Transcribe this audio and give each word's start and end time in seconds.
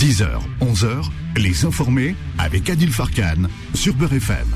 10h, 0.00 0.30
11h, 0.62 1.10
les 1.36 1.66
informés 1.66 2.16
avec 2.38 2.70
Adil 2.70 2.90
Farkan 2.90 3.50
sur 3.74 3.92
Beurre 3.92 4.14
FM. 4.14 4.46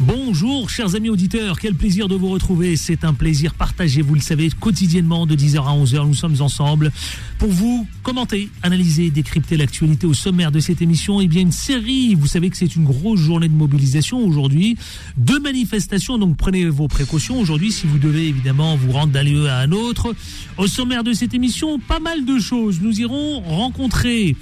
Bonjour 0.00 0.68
chers 0.68 0.96
amis 0.96 1.10
auditeurs, 1.10 1.60
quel 1.60 1.76
plaisir 1.76 2.08
de 2.08 2.16
vous 2.16 2.28
retrouver. 2.28 2.74
C'est 2.74 3.04
un 3.04 3.14
plaisir 3.14 3.54
partagé, 3.54 4.02
vous 4.02 4.16
le 4.16 4.20
savez, 4.20 4.50
quotidiennement 4.50 5.26
de 5.26 5.36
10h 5.36 5.58
à 5.58 5.76
11h. 5.76 6.08
Nous 6.08 6.14
sommes 6.14 6.40
ensemble 6.40 6.90
pour 7.38 7.50
vous 7.50 7.86
commenter, 8.02 8.48
analyser, 8.64 9.10
décrypter 9.10 9.56
l'actualité 9.56 10.08
au 10.08 10.12
sommaire 10.12 10.50
de 10.50 10.58
cette 10.58 10.82
émission. 10.82 11.20
Et 11.20 11.26
eh 11.26 11.28
bien 11.28 11.42
une 11.42 11.52
série, 11.52 12.16
vous 12.16 12.26
savez 12.26 12.50
que 12.50 12.56
c'est 12.56 12.74
une 12.74 12.84
grosse 12.84 13.20
journée 13.20 13.46
de 13.46 13.54
mobilisation 13.54 14.18
aujourd'hui, 14.18 14.76
deux 15.16 15.38
manifestations, 15.38 16.18
donc 16.18 16.36
prenez 16.36 16.64
vos 16.64 16.88
précautions 16.88 17.38
aujourd'hui 17.38 17.70
si 17.70 17.86
vous 17.86 17.98
devez 17.98 18.26
évidemment 18.26 18.74
vous 18.74 18.90
rendre 18.90 19.12
d'un 19.12 19.22
lieu 19.22 19.48
à 19.48 19.58
un 19.58 19.70
autre. 19.70 20.16
Au 20.58 20.66
sommaire 20.66 21.04
de 21.04 21.12
cette 21.12 21.32
émission, 21.32 21.78
pas 21.78 22.00
mal 22.00 22.24
de 22.24 22.40
choses. 22.40 22.80
Nous 22.80 23.00
irons 23.00 23.38
rencontrer 23.42 24.34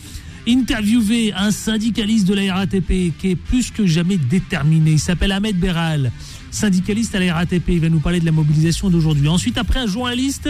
interviewer 0.49 1.33
un 1.35 1.51
syndicaliste 1.51 2.27
de 2.27 2.35
la 2.35 2.55
RATP 2.55 3.13
qui 3.19 3.31
est 3.31 3.37
plus 3.37 3.71
que 3.71 3.87
jamais 3.87 4.17
déterminé. 4.17 4.93
Il 4.93 4.99
s'appelle 4.99 5.33
Ahmed 5.33 5.59
Beral, 5.59 6.11
syndicaliste 6.51 7.15
à 7.15 7.21
la 7.21 7.35
RATP. 7.35 7.69
Il 7.69 7.81
va 7.81 7.89
nous 7.89 8.01
parler 8.01 8.21
de 8.21 8.25
la 8.25 8.33
mobilisation 8.33 8.89
d'aujourd'hui. 8.91 9.29
Ensuite, 9.29 9.59
après, 9.59 9.81
un 9.81 9.87
journaliste 9.87 10.49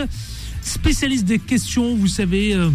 spécialiste 0.62 1.24
des 1.24 1.38
questions, 1.38 1.94
vous 1.96 2.06
savez, 2.06 2.54
euh, 2.54 2.70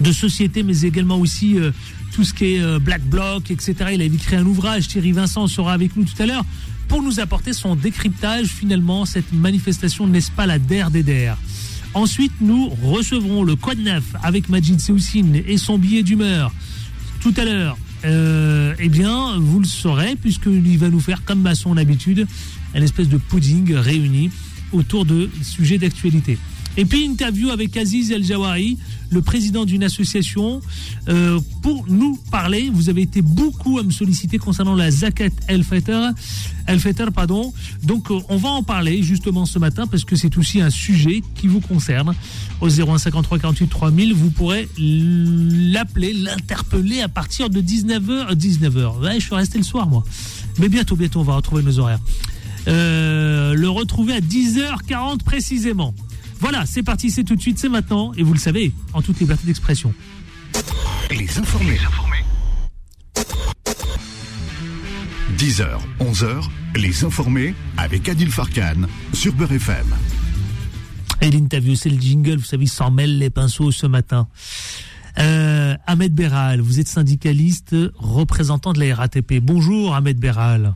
de 0.00 0.12
société, 0.12 0.62
mais 0.62 0.80
également 0.80 1.18
aussi 1.18 1.58
euh, 1.58 1.70
tout 2.12 2.24
ce 2.24 2.34
qui 2.34 2.54
est 2.54 2.60
euh, 2.60 2.78
Black 2.78 3.02
Bloc, 3.02 3.50
etc. 3.50 3.74
Il 3.92 4.02
a 4.02 4.04
écrit 4.04 4.36
un 4.36 4.46
ouvrage. 4.46 4.88
Thierry 4.88 5.12
Vincent 5.12 5.46
sera 5.46 5.72
avec 5.72 5.96
nous 5.96 6.04
tout 6.04 6.20
à 6.20 6.26
l'heure 6.26 6.44
pour 6.88 7.02
nous 7.02 7.20
apporter 7.20 7.52
son 7.52 7.76
décryptage. 7.76 8.46
Finalement, 8.46 9.04
cette 9.06 9.32
manifestation, 9.32 10.06
n'est-ce 10.06 10.30
pas 10.30 10.46
la 10.46 10.58
DER 10.58 10.86
des 10.90 11.02
DER? 11.02 11.34
Ensuite, 11.94 12.32
nous 12.40 12.68
recevrons 12.82 13.42
le 13.42 13.54
Code 13.54 13.78
Neuf 13.78 14.04
avec 14.22 14.48
Majid 14.48 14.80
Seoussine 14.80 15.42
et 15.46 15.58
son 15.58 15.78
billet 15.78 16.02
d'humeur 16.02 16.52
tout 17.20 17.34
à 17.36 17.44
l'heure. 17.44 17.76
Euh, 18.04 18.74
eh 18.78 18.88
bien, 18.88 19.38
vous 19.38 19.60
le 19.60 19.66
saurez, 19.66 20.16
puisqu'il 20.16 20.78
va 20.78 20.88
nous 20.88 21.00
faire, 21.00 21.24
comme 21.24 21.46
à 21.46 21.54
son 21.54 21.76
habitude, 21.76 22.26
une 22.74 22.82
espèce 22.82 23.08
de 23.08 23.16
pudding 23.16 23.74
réuni 23.74 24.30
autour 24.72 25.04
de 25.04 25.30
sujets 25.42 25.78
d'actualité. 25.78 26.38
Et 26.76 26.84
puis, 26.84 27.04
interview 27.04 27.50
avec 27.50 27.76
Aziz 27.76 28.10
El 28.12 28.24
Jawari, 28.24 28.78
le 29.10 29.20
président 29.20 29.64
d'une 29.64 29.84
association, 29.84 30.60
euh, 31.08 31.38
pour 31.62 31.84
nous 31.88 32.18
parler. 32.30 32.70
Vous 32.72 32.88
avez 32.88 33.02
été 33.02 33.20
beaucoup 33.20 33.78
à 33.78 33.82
me 33.82 33.90
solliciter 33.90 34.38
concernant 34.38 34.74
la 34.74 34.90
Zakat 34.90 35.28
El 35.48 35.64
Fetter. 35.64 36.08
El 36.66 36.80
Fetter, 36.80 37.06
pardon. 37.14 37.52
Donc, 37.82 38.10
euh, 38.10 38.18
on 38.30 38.36
va 38.36 38.48
en 38.48 38.62
parler 38.62 39.02
justement 39.02 39.44
ce 39.44 39.58
matin 39.58 39.86
parce 39.86 40.04
que 40.04 40.16
c'est 40.16 40.36
aussi 40.38 40.60
un 40.60 40.70
sujet 40.70 41.22
qui 41.34 41.46
vous 41.46 41.60
concerne. 41.60 42.14
Au 42.60 42.68
0153 42.68 43.38
48 43.38 43.66
3000, 43.66 44.14
vous 44.14 44.30
pourrez 44.30 44.68
l'appeler, 44.78 46.14
l'interpeller 46.14 47.02
à 47.02 47.08
partir 47.08 47.50
de 47.50 47.60
19h. 47.60 48.34
19h. 48.34 49.00
Ouais, 49.00 49.20
je 49.20 49.26
suis 49.26 49.34
resté 49.34 49.58
le 49.58 49.64
soir, 49.64 49.86
moi. 49.88 50.04
Mais 50.58 50.68
bientôt, 50.68 50.96
bientôt, 50.96 51.20
on 51.20 51.24
va 51.24 51.36
retrouver 51.36 51.62
nos 51.62 51.78
horaires. 51.78 52.00
Euh, 52.68 53.54
le 53.54 53.68
retrouver 53.68 54.14
à 54.14 54.20
10h40 54.20 55.22
précisément. 55.22 55.94
Voilà, 56.42 56.66
c'est 56.66 56.82
parti, 56.82 57.12
c'est 57.12 57.22
tout 57.22 57.36
de 57.36 57.40
suite, 57.40 57.60
c'est 57.60 57.68
maintenant, 57.68 58.12
et 58.14 58.24
vous 58.24 58.32
le 58.32 58.38
savez, 58.40 58.72
en 58.94 59.00
toute 59.00 59.20
liberté 59.20 59.46
d'expression. 59.46 59.94
Les 61.08 61.38
informés. 61.38 61.78
10h, 65.38 65.68
11h, 66.00 66.48
les 66.74 67.04
informés 67.04 67.54
avec 67.76 68.08
Adil 68.08 68.28
Farkan 68.28 68.88
sur 69.12 69.32
Beurre 69.34 69.52
FM. 69.52 69.86
Et 71.20 71.30
l'interview, 71.30 71.76
c'est 71.76 71.90
le 71.90 72.00
jingle, 72.00 72.38
vous 72.38 72.44
savez, 72.44 72.66
s'en 72.66 72.90
mêle 72.90 73.18
les 73.18 73.30
pinceaux 73.30 73.70
ce 73.70 73.86
matin. 73.86 74.26
Euh, 75.20 75.76
Ahmed 75.86 76.12
Beral, 76.12 76.60
vous 76.60 76.80
êtes 76.80 76.88
syndicaliste, 76.88 77.76
représentant 77.94 78.72
de 78.72 78.80
la 78.80 78.96
RATP. 78.96 79.38
Bonjour 79.40 79.94
Ahmed 79.94 80.18
Beral. 80.18 80.74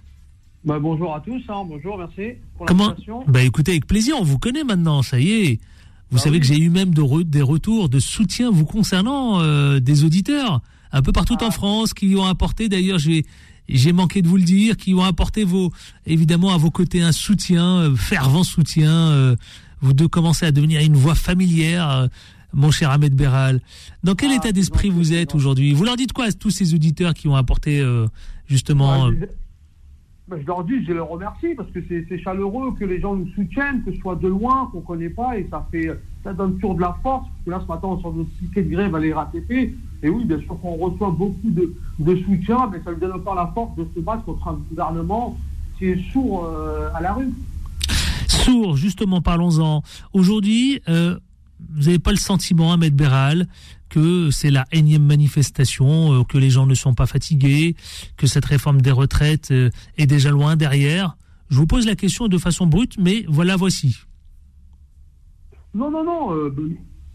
Bah, 0.67 0.81
bonjour 0.81 1.15
à 1.15 1.21
tous, 1.21 1.41
hein. 1.49 1.63
bonjour, 1.65 1.97
merci 1.97 2.39
pour 2.59 2.67
Comment 2.67 2.93
Bah 3.29 3.45
écoutez, 3.45 3.71
avec 3.71 3.87
plaisir, 3.87 4.17
on 4.19 4.25
vous 4.25 4.41
connaît 4.41 4.65
maintenant, 4.65 5.01
ça 5.01 5.21
y 5.21 5.31
est. 5.31 5.61
Vous 6.11 6.17
bah 6.17 6.19
savez 6.19 6.41
que 6.41 6.47
j'ai 6.47 6.59
eu 6.59 6.71
même 6.71 6.93
des 6.93 7.41
retours 7.43 7.89
de 7.89 8.01
soutien 8.01 8.51
vous 8.51 8.67
concernant 8.67 9.41
euh, 9.41 9.79
des 9.79 10.03
auditeurs 10.03 10.61
un 10.91 11.03
peu 11.03 11.13
partout 11.13 11.37
en 11.41 11.49
ah. 11.49 11.51
France 11.53 11.95
qui 11.95 12.17
ont 12.17 12.25
apporté, 12.25 12.69
d'ailleurs 12.69 12.99
j'ai 12.99 13.25
j'ai 13.69 13.93
manqué 13.93 14.23
de 14.23 14.29
vous 14.29 14.37
le 14.37 14.43
dire, 14.43 14.77
qui 14.77 14.93
ont 14.93 15.05
apporté 15.05 15.45
vos 15.45 15.71
évidemment 16.05 16.53
à 16.53 16.57
vos 16.57 16.73
côtés 16.73 17.01
un 17.01 17.13
soutien, 17.13 17.65
euh, 17.65 17.95
fervent 17.95 18.43
soutien. 18.43 18.91
Euh, 18.91 19.37
vous 19.83 19.93
deux 19.93 20.09
commencez 20.09 20.47
à 20.47 20.51
devenir 20.51 20.81
une 20.81 20.97
voix 20.97 21.15
familière, 21.15 22.09
mon 22.53 22.73
cher 22.73 22.91
Ahmed 22.91 23.15
Beral. 23.15 23.61
Dans 24.03 24.17
quel 24.17 24.33
ah, 24.33 24.37
état 24.37 24.51
d'esprit 24.51 24.89
vous 24.89 25.13
êtes 25.13 25.37
aujourd'hui? 25.37 25.75
Vous 25.75 25.85
leur 25.85 25.95
dites 25.95 26.13
quoi 26.13 26.25
à 26.25 26.33
tous 26.33 26.51
ces 26.51 26.75
auditeurs 26.75 27.15
qui 27.15 27.29
ont 27.29 27.37
apporté 27.37 27.85
justement 28.49 29.13
ben, 30.29 30.41
je 30.41 30.47
leur 30.47 30.65
dis, 30.65 30.85
je 30.85 30.93
les 30.93 30.99
remercie 30.99 31.55
parce 31.57 31.71
que 31.71 31.79
c'est 31.89 32.19
chaleureux 32.19 32.75
que 32.79 32.85
les 32.85 33.01
gens 33.01 33.15
nous 33.15 33.29
soutiennent, 33.29 33.83
que 33.85 33.93
ce 33.93 34.01
soit 34.01 34.17
de 34.17 34.29
loin, 34.29 34.69
qu'on 34.73 34.81
ne 34.81 34.85
connaît 34.85 35.11
pas, 35.11 35.39
et 35.39 35.47
ça 35.51 35.67
fait 35.71 35.91
ça 36.27 36.33
donne 36.33 36.55
toujours 36.55 36.75
de 36.75 36.81
la 36.81 36.97
force. 37.03 37.27
Parce 37.29 37.45
que 37.45 37.51
là, 37.51 37.61
ce 37.63 37.73
matin, 37.73 37.89
on 37.89 38.01
sort 38.01 38.13
notre 38.13 38.31
ticket 38.39 38.63
de 38.65 38.71
grève 38.71 38.95
à 38.95 38.99
l'RATP. 38.99 39.51
Et 40.03 40.09
oui, 40.09 40.25
bien 40.25 40.41
sûr 40.41 40.61
qu'on 40.61 40.75
reçoit 40.75 41.11
beaucoup 41.11 41.39
de, 41.45 41.73
de, 42.01 42.17
soutien, 42.25 42.69
mais 42.73 42.83
ça 42.85 42.91
nous 42.91 42.99
donne 42.99 43.13
encore 43.13 43.37
la 43.37 43.47
force 43.55 43.77
de 43.77 43.87
se 43.95 44.01
battre 44.01 44.25
contre 44.25 44.49
un 44.49 44.59
gouvernement 44.69 45.39
qui 45.79 45.87
est 45.87 46.13
sourd 46.13 46.45
euh, 46.45 46.89
à 46.95 47.01
la 47.01 47.13
rue. 47.13 47.33
Sourd, 48.27 48.77
justement, 48.77 49.21
parlons-en. 49.21 49.83
Aujourd'hui, 50.13 50.81
euh, 50.89 51.17
vous 51.75 51.85
n'avez 51.85 52.01
pas 52.01 52.11
le 52.11 52.17
sentiment, 52.17 52.73
Ahmed 52.73 52.95
Béral, 52.95 53.47
que 53.89 54.31
c'est 54.31 54.51
la 54.51 54.65
énième 54.73 55.05
manifestation, 55.05 56.13
euh, 56.13 56.25
que 56.25 56.39
les 56.39 56.51
gens 56.51 56.67
ne 56.67 56.75
sont 56.75 56.95
pas 56.95 57.07
fatigués, 57.07 57.77
que 58.17 58.27
cette 58.27 58.45
réforme 58.45 58.81
des 58.81 58.91
retraites 58.91 59.51
euh, 59.51 59.71
est 59.99 60.07
déjà 60.07 60.31
loin 60.31 60.57
derrière. 60.57 61.17
Je 61.51 61.57
vous 61.57 61.67
pose 61.67 61.87
la 61.87 61.95
question 61.95 62.29
de 62.29 62.39
façon 62.39 62.67
brute, 62.67 62.97
mais 62.99 63.25
voilà, 63.29 63.57
voici. 63.57 63.99
Non, 65.75 65.91
non, 65.91 66.05
non. 66.05 66.33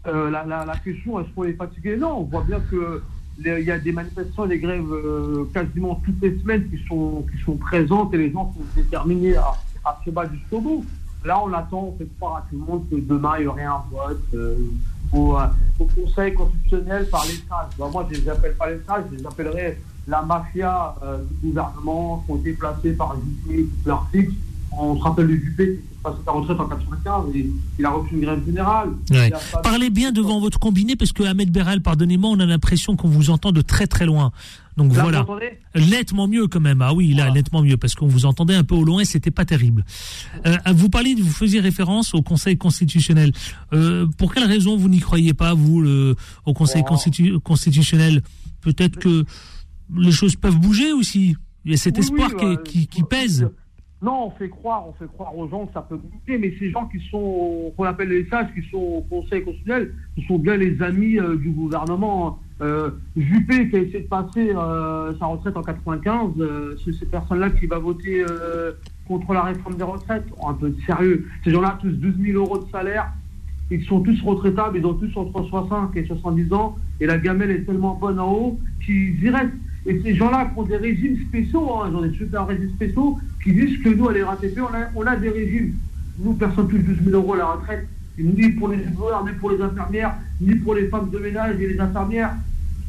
Euh, 0.06 0.30
la, 0.30 0.74
question, 0.82 1.20
est-ce 1.20 1.28
qu'on 1.34 1.44
est 1.44 1.52
fatigué? 1.52 1.96
Non, 1.96 2.20
on 2.20 2.22
voit 2.24 2.42
bien 2.42 2.60
que 2.60 3.02
il 3.38 3.64
y 3.64 3.70
a 3.70 3.78
des 3.78 3.92
manifestations, 3.92 4.46
des 4.46 4.58
grèves 4.58 4.84
quasiment 5.54 6.00
toutes 6.04 6.20
les 6.20 6.38
semaines 6.38 6.68
qui 6.68 6.78
sont, 6.86 7.24
qui 7.32 7.42
sont 7.42 7.56
présentes 7.56 8.12
et 8.12 8.18
les 8.18 8.30
gens 8.30 8.52
sont 8.54 8.64
déterminés 8.76 9.36
à, 9.36 9.54
à 9.84 9.98
se 10.04 10.10
battre 10.10 10.34
jusqu'au 10.34 10.60
bout. 10.60 10.84
Là, 11.24 11.42
on 11.42 11.52
attend, 11.52 11.94
on 11.94 11.98
fait 11.98 12.08
croire 12.18 12.36
à 12.36 12.46
tout 12.50 12.58
le 12.58 12.64
monde 12.64 12.84
que 12.90 12.96
demain, 12.96 13.34
il 13.38 13.44
y 13.44 13.46
aurait 13.46 13.64
un 13.64 13.82
vote 13.90 14.34
euh, 15.14 15.46
au, 15.78 15.84
Conseil 15.84 16.34
constitutionnel 16.34 17.08
par 17.08 17.24
les 17.24 17.34
sages. 17.48 17.92
moi, 17.92 18.06
je 18.10 18.16
ne 18.18 18.22
les 18.22 18.28
appelle 18.28 18.54
pas 18.54 18.70
les 18.70 18.80
sages, 18.86 19.04
je 19.10 19.16
les 19.16 19.26
appellerais 19.26 19.78
la 20.08 20.22
mafia 20.22 20.96
euh, 21.02 21.18
du 21.18 21.48
gouvernement 21.48 22.22
qui 22.24 22.32
ont 22.32 22.36
été 22.36 22.52
placés 22.52 22.92
par 22.92 23.16
Juppé, 23.16 23.66
leur 23.86 24.08
fixe. 24.10 24.32
On 24.72 24.96
se 24.96 25.02
rappelle 25.02 25.28
de 25.28 25.34
Juppé 25.34 25.80
qui 26.02 26.10
passé 26.10 26.18
sa 26.24 26.32
retraite 26.32 26.60
en 26.60 26.68
95 26.68 27.36
et 27.36 27.50
il 27.78 27.84
a 27.84 27.90
reçu 27.90 28.14
une 28.14 28.20
grève 28.20 28.44
générale. 28.44 28.90
Parlez 29.62 29.90
bien 29.90 30.12
devant 30.12 30.40
votre 30.40 30.58
combiné 30.58 30.96
parce 30.96 31.12
que 31.12 31.22
Ahmed 31.22 31.50
Beral, 31.50 31.80
pardonnez-moi, 31.80 32.30
on 32.30 32.40
a 32.40 32.46
l'impression 32.46 32.96
qu'on 32.96 33.08
vous 33.08 33.30
entend 33.30 33.52
de 33.52 33.60
très 33.60 33.86
très 33.86 34.06
loin. 34.06 34.32
Donc 34.76 34.92
voilà. 34.92 35.26
Nettement 35.74 36.28
mieux 36.28 36.46
quand 36.46 36.60
même. 36.60 36.80
Ah 36.80 36.94
oui, 36.94 37.12
là, 37.12 37.30
nettement 37.30 37.62
mieux, 37.62 37.76
parce 37.76 37.94
qu'on 37.94 38.06
vous 38.06 38.24
entendait 38.24 38.54
un 38.54 38.64
peu 38.64 38.74
au 38.74 38.84
loin 38.84 39.00
et 39.00 39.04
c'était 39.04 39.30
pas 39.30 39.44
terrible. 39.44 39.84
Euh, 40.46 40.56
vous 40.74 40.88
parliez, 40.88 41.14
vous 41.14 41.30
faisiez 41.30 41.60
référence 41.60 42.14
au 42.14 42.22
Conseil 42.22 42.56
constitutionnel. 42.56 43.32
Euh, 43.72 44.06
pour 44.18 44.32
quelle 44.32 44.44
raison 44.44 44.76
vous 44.76 44.88
n'y 44.88 45.00
croyez 45.00 45.34
pas, 45.34 45.52
vous, 45.52 45.82
le, 45.82 46.16
au 46.46 46.54
Conseil 46.54 46.82
constitutionnel? 46.84 48.22
Peut-être 48.62 48.98
que 48.98 49.24
les 49.94 50.12
choses 50.12 50.36
peuvent 50.36 50.58
bouger 50.58 50.92
aussi. 50.92 51.36
Il 51.64 51.70
y 51.70 51.74
a 51.74 51.76
cet 51.76 51.98
espoir 51.98 52.30
qui, 52.64 52.86
qui, 52.86 53.02
pèse. 53.02 53.48
Non, 54.02 54.26
on 54.26 54.30
fait 54.32 54.48
croire, 54.48 54.88
on 54.88 54.92
fait 54.94 55.06
croire 55.06 55.36
aux 55.36 55.48
gens 55.48 55.66
que 55.66 55.72
ça 55.74 55.82
peut 55.82 55.96
bouger, 55.96 56.36
mais 56.36 56.52
ces 56.58 56.70
gens 56.70 56.86
qui 56.86 56.98
sont, 57.08 57.72
qu'on 57.76 57.84
appelle 57.84 58.08
les 58.08 58.26
sages, 58.26 58.48
qui 58.52 58.68
sont 58.68 58.78
au 58.78 59.00
Conseil 59.08 59.44
constitutionnel, 59.44 59.94
ce 60.18 60.22
sont 60.24 60.38
bien 60.38 60.56
les 60.56 60.82
amis 60.82 61.18
euh, 61.18 61.36
du 61.36 61.50
gouvernement. 61.50 62.40
Euh, 62.62 62.90
Juppé 63.16 63.68
qui 63.68 63.76
a 63.76 63.80
essayé 63.80 64.00
de 64.02 64.08
passer 64.08 64.52
euh, 64.54 65.12
sa 65.18 65.26
retraite 65.26 65.56
en 65.56 65.62
95, 65.62 66.32
euh, 66.38 66.76
c'est 66.84 66.92
ces 66.92 67.06
personnes-là 67.06 67.50
qui 67.50 67.66
va 67.66 67.78
voter 67.78 68.24
contre 69.08 69.32
la 69.32 69.42
réforme 69.42 69.76
des 69.76 69.84
retraites. 69.84 70.26
Oh, 70.40 70.48
un 70.48 70.54
peu 70.54 70.72
sérieux. 70.86 71.26
Ces 71.44 71.50
gens-là, 71.50 71.78
tous 71.80 71.90
12 71.90 72.14
000 72.20 72.38
euros 72.38 72.58
de 72.58 72.70
salaire, 72.70 73.12
ils 73.70 73.84
sont 73.84 74.00
tous 74.00 74.20
retraitables, 74.22 74.78
ils 74.78 74.86
ont 74.86 74.94
tous 74.94 75.16
entre 75.16 75.42
60 75.42 75.96
et 75.96 76.04
70 76.04 76.52
ans, 76.52 76.76
et 77.00 77.06
la 77.06 77.18
gamelle 77.18 77.50
est 77.50 77.64
tellement 77.64 77.94
bonne 77.94 78.20
en 78.20 78.32
haut 78.32 78.60
qu'ils 78.84 79.22
y 79.22 79.30
restent. 79.30 79.52
Et 79.86 80.00
ces 80.02 80.14
gens-là 80.14 80.50
qui 80.52 80.58
ont 80.58 80.62
des 80.62 80.76
régimes 80.76 81.18
spéciaux, 81.28 81.82
hein, 81.82 81.92
ont 81.94 82.02
des 82.02 82.16
super 82.16 82.46
régimes 82.46 82.70
spéciaux, 82.70 83.18
qui 83.42 83.52
disent 83.52 83.82
que 83.82 83.88
nous, 83.88 84.08
à 84.08 84.12
l'RATP, 84.12 84.58
on 84.58 84.74
a, 84.74 84.88
on 84.94 85.06
a 85.06 85.16
des 85.16 85.30
régimes. 85.30 85.74
Nous, 86.18 86.34
personne 86.34 86.68
plus 86.68 86.78
de 86.78 86.92
12 86.92 87.04
000 87.04 87.16
euros 87.16 87.34
à 87.34 87.38
la 87.38 87.46
retraite, 87.46 87.88
ni 88.18 88.50
pour 88.50 88.68
les 88.68 88.78
joueurs, 88.94 89.24
ni 89.24 89.32
pour 89.32 89.50
les 89.50 89.60
infirmières, 89.60 90.14
ni 90.40 90.54
pour 90.56 90.74
les 90.74 90.88
femmes 90.88 91.10
de 91.10 91.18
ménage 91.18 91.60
et 91.60 91.66
les 91.66 91.80
infirmières. 91.80 92.34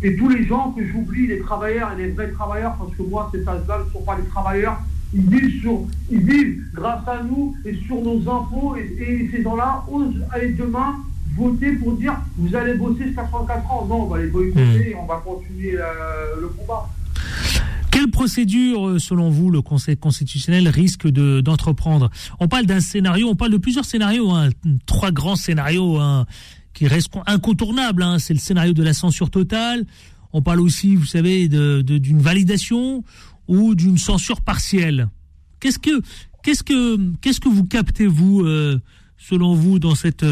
Et 0.04 0.16
tous 0.18 0.30
les 0.30 0.46
gens 0.46 0.72
que 0.72 0.86
j'oublie, 0.86 1.28
les 1.28 1.40
travailleurs 1.40 1.94
et 1.94 2.04
les 2.04 2.12
vrais 2.12 2.30
travailleurs, 2.32 2.76
parce 2.78 2.94
que 2.96 3.04
moi, 3.04 3.32
ces 3.34 3.48
âges-là 3.48 3.86
ne 3.86 3.92
sont 3.92 4.04
pas 4.04 4.18
les 4.18 4.28
travailleurs, 4.28 4.78
ils 5.14 5.30
vivent, 5.30 5.62
sur, 5.62 5.82
ils 6.12 6.20
vivent 6.20 6.64
grâce 6.74 7.08
à 7.08 7.24
nous 7.24 7.56
et 7.66 7.74
sur 7.86 8.02
nos 8.02 8.20
impôts. 8.30 8.76
Et, 8.76 9.30
ces 9.32 9.42
gens-là 9.44 9.86
osent 9.90 10.22
aller 10.32 10.50
demain 10.50 10.96
voter 11.36 11.74
pour 11.74 11.94
dire 11.98 12.14
vous 12.38 12.56
allez 12.56 12.74
bosser 12.76 13.06
jusqu'à 13.08 13.28
64 13.30 13.72
ans. 13.72 13.86
Non, 13.88 14.04
on 14.04 14.08
va 14.08 14.22
les 14.22 14.28
boycotter 14.28 14.92
et 14.92 14.96
on 14.96 15.06
va 15.06 15.18
continuer 15.26 15.76
euh, 15.78 15.84
le 16.42 16.48
combat. 16.50 16.90
Quelle 17.92 18.10
procédure, 18.10 18.88
euh, 18.90 19.00
selon 19.00 19.30
vous, 19.30 19.52
le 19.52 19.62
Conseil 19.62 19.96
constitutionnel 19.98 20.68
risque 20.68 21.08
de- 21.08 21.42
d'entreprendre? 21.42 22.10
On 22.40 22.48
parle 22.48 22.66
d'un 22.66 22.80
scénario, 22.80 23.28
on 23.30 23.36
parle 23.36 23.52
de 23.52 23.58
plusieurs 23.58 23.86
scénarios, 23.86 24.32
hein, 24.32 24.50
trois 24.88 25.12
grands 25.12 25.36
scénarios 25.36 26.00
hein, 26.00 26.26
qui 26.74 26.88
restent 26.88 27.14
incontournables. 27.28 28.02
hein. 28.02 28.18
C'est 28.18 28.34
le 28.34 28.40
scénario 28.40 28.74
de 28.74 28.82
la 28.84 28.94
censure 28.94 29.30
totale. 29.30 29.86
On 30.34 30.42
parle 30.42 30.60
aussi, 30.62 30.96
vous 30.96 31.06
savez, 31.06 31.48
d'une 31.48 32.20
validation 32.20 33.04
ou 33.48 33.76
d'une 33.76 34.00
censure 34.00 34.42
partielle. 34.42 35.08
Qu'est-ce 35.60 35.78
que, 35.78 36.02
qu'est-ce 36.44 36.64
que, 36.64 36.98
qu'est-ce 37.22 37.40
que 37.40 37.50
vous 37.50 37.64
captez 37.66 38.08
vous, 38.08 38.42
euh, 38.42 38.80
selon 39.18 39.54
vous, 39.54 39.78
dans 39.78 39.94
cette 39.94 40.26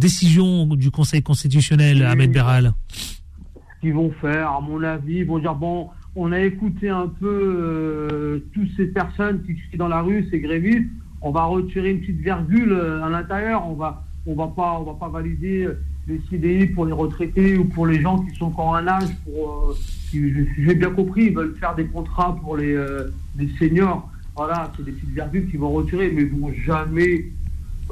décision 0.00 0.66
du 0.66 0.90
Conseil 0.90 1.22
constitutionnel, 1.22 2.02
Ahmed 2.02 2.30
oui. 2.30 2.34
Beral 2.34 2.72
Ce 2.96 3.80
qu'ils 3.80 3.94
vont 3.94 4.10
faire, 4.20 4.50
à 4.50 4.60
mon 4.60 4.82
avis, 4.82 5.18
ils 5.18 5.26
vont 5.26 5.38
dire 5.38 5.54
bon, 5.54 5.88
on 6.16 6.32
a 6.32 6.40
écouté 6.40 6.88
un 6.88 7.06
peu 7.06 7.28
euh, 7.28 8.40
toutes 8.52 8.70
ces 8.76 8.86
personnes 8.86 9.42
qui 9.44 9.54
crient 9.54 9.78
dans 9.78 9.88
la 9.88 10.02
rue, 10.02 10.26
ces 10.30 10.40
grévistes. 10.40 10.88
On 11.22 11.30
va 11.30 11.44
retirer 11.44 11.90
une 11.90 12.00
petite 12.00 12.20
virgule 12.20 12.72
euh, 12.72 13.04
à 13.04 13.08
l'intérieur. 13.10 13.66
On 13.68 13.74
va, 13.74 14.04
on 14.26 14.34
va 14.34 14.48
pas, 14.48 14.78
on 14.80 14.84
va 14.84 14.94
pas 14.94 15.08
valider 15.08 15.64
euh, 15.64 15.78
les 16.08 16.20
CDI 16.28 16.66
pour 16.66 16.86
les 16.86 16.92
retraités 16.92 17.56
ou 17.56 17.64
pour 17.64 17.86
les 17.86 18.00
gens 18.00 18.18
qui 18.24 18.36
sont 18.36 18.46
encore 18.46 18.74
un 18.74 18.86
âge. 18.86 19.08
Pour, 19.24 19.70
euh, 19.70 19.76
j'ai 20.12 20.74
bien 20.74 20.90
compris, 20.90 21.26
ils 21.26 21.34
veulent 21.34 21.56
faire 21.58 21.74
des 21.74 21.86
contrats 21.86 22.36
pour 22.42 22.56
les, 22.56 22.74
euh, 22.74 23.12
les 23.38 23.48
seniors. 23.58 24.10
Voilà, 24.36 24.72
c'est 24.76 24.84
des 24.84 24.92
petites 24.92 25.10
virgules 25.10 25.48
qu'ils 25.50 25.60
vont 25.60 25.70
retirer, 25.70 26.10
mais 26.10 26.22
ils 26.22 26.30
vont 26.30 26.52
jamais 26.64 27.26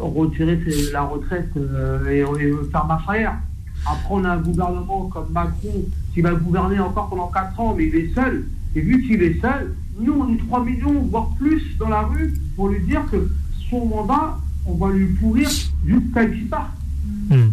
retirer 0.00 0.58
la 0.92 1.02
retraite 1.02 1.50
euh, 1.56 2.08
et, 2.08 2.70
faire 2.70 2.86
marche 2.86 3.08
arrière. 3.08 3.34
Après, 3.86 4.08
on 4.10 4.24
a 4.24 4.30
un 4.30 4.40
gouvernement 4.40 5.06
comme 5.06 5.30
Macron 5.32 5.84
qui 6.14 6.20
va 6.20 6.32
gouverner 6.32 6.80
encore 6.80 7.08
pendant 7.08 7.28
4 7.28 7.60
ans, 7.60 7.74
mais 7.76 7.86
il 7.86 7.94
est 7.94 8.14
seul. 8.14 8.46
Et 8.74 8.80
vu 8.80 9.06
qu'il 9.06 9.22
est 9.22 9.40
seul, 9.40 9.74
nous, 10.00 10.12
on 10.12 10.32
est 10.32 10.38
3 10.38 10.64
millions, 10.64 11.02
voire 11.10 11.30
plus, 11.38 11.62
dans 11.78 11.88
la 11.88 12.02
rue 12.02 12.34
pour 12.56 12.68
lui 12.68 12.80
dire 12.86 13.04
que 13.10 13.30
son 13.70 13.86
mandat, 13.86 14.38
on 14.66 14.74
va 14.74 14.90
lui 14.90 15.06
pourrir 15.14 15.48
jusqu'à 15.86 16.26
qu'il 16.26 16.48
parte. 16.48 16.70
Hmm. 17.30 17.50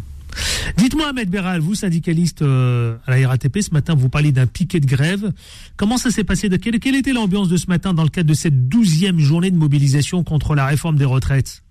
Dites-moi, 0.77 1.07
Ahmed 1.09 1.29
Beral, 1.29 1.61
vous, 1.61 1.75
syndicaliste 1.75 2.41
euh, 2.41 2.97
à 3.05 3.17
la 3.17 3.27
RATP, 3.29 3.61
ce 3.61 3.71
matin, 3.71 3.95
vous 3.95 4.09
parlez 4.09 4.31
d'un 4.31 4.47
piquet 4.47 4.79
de 4.79 4.85
grève. 4.85 5.31
Comment 5.77 5.97
ça 5.97 6.11
s'est 6.11 6.23
passé? 6.23 6.49
Quelle, 6.49 6.79
quelle 6.79 6.95
était 6.95 7.13
l'ambiance 7.13 7.47
de 7.47 7.57
ce 7.57 7.67
matin 7.67 7.93
dans 7.93 8.03
le 8.03 8.09
cadre 8.09 8.29
de 8.29 8.33
cette 8.33 8.67
douzième 8.67 9.19
journée 9.19 9.51
de 9.51 9.57
mobilisation 9.57 10.23
contre 10.23 10.55
la 10.55 10.65
réforme 10.65 10.97
des 10.97 11.05
retraites? 11.05 11.64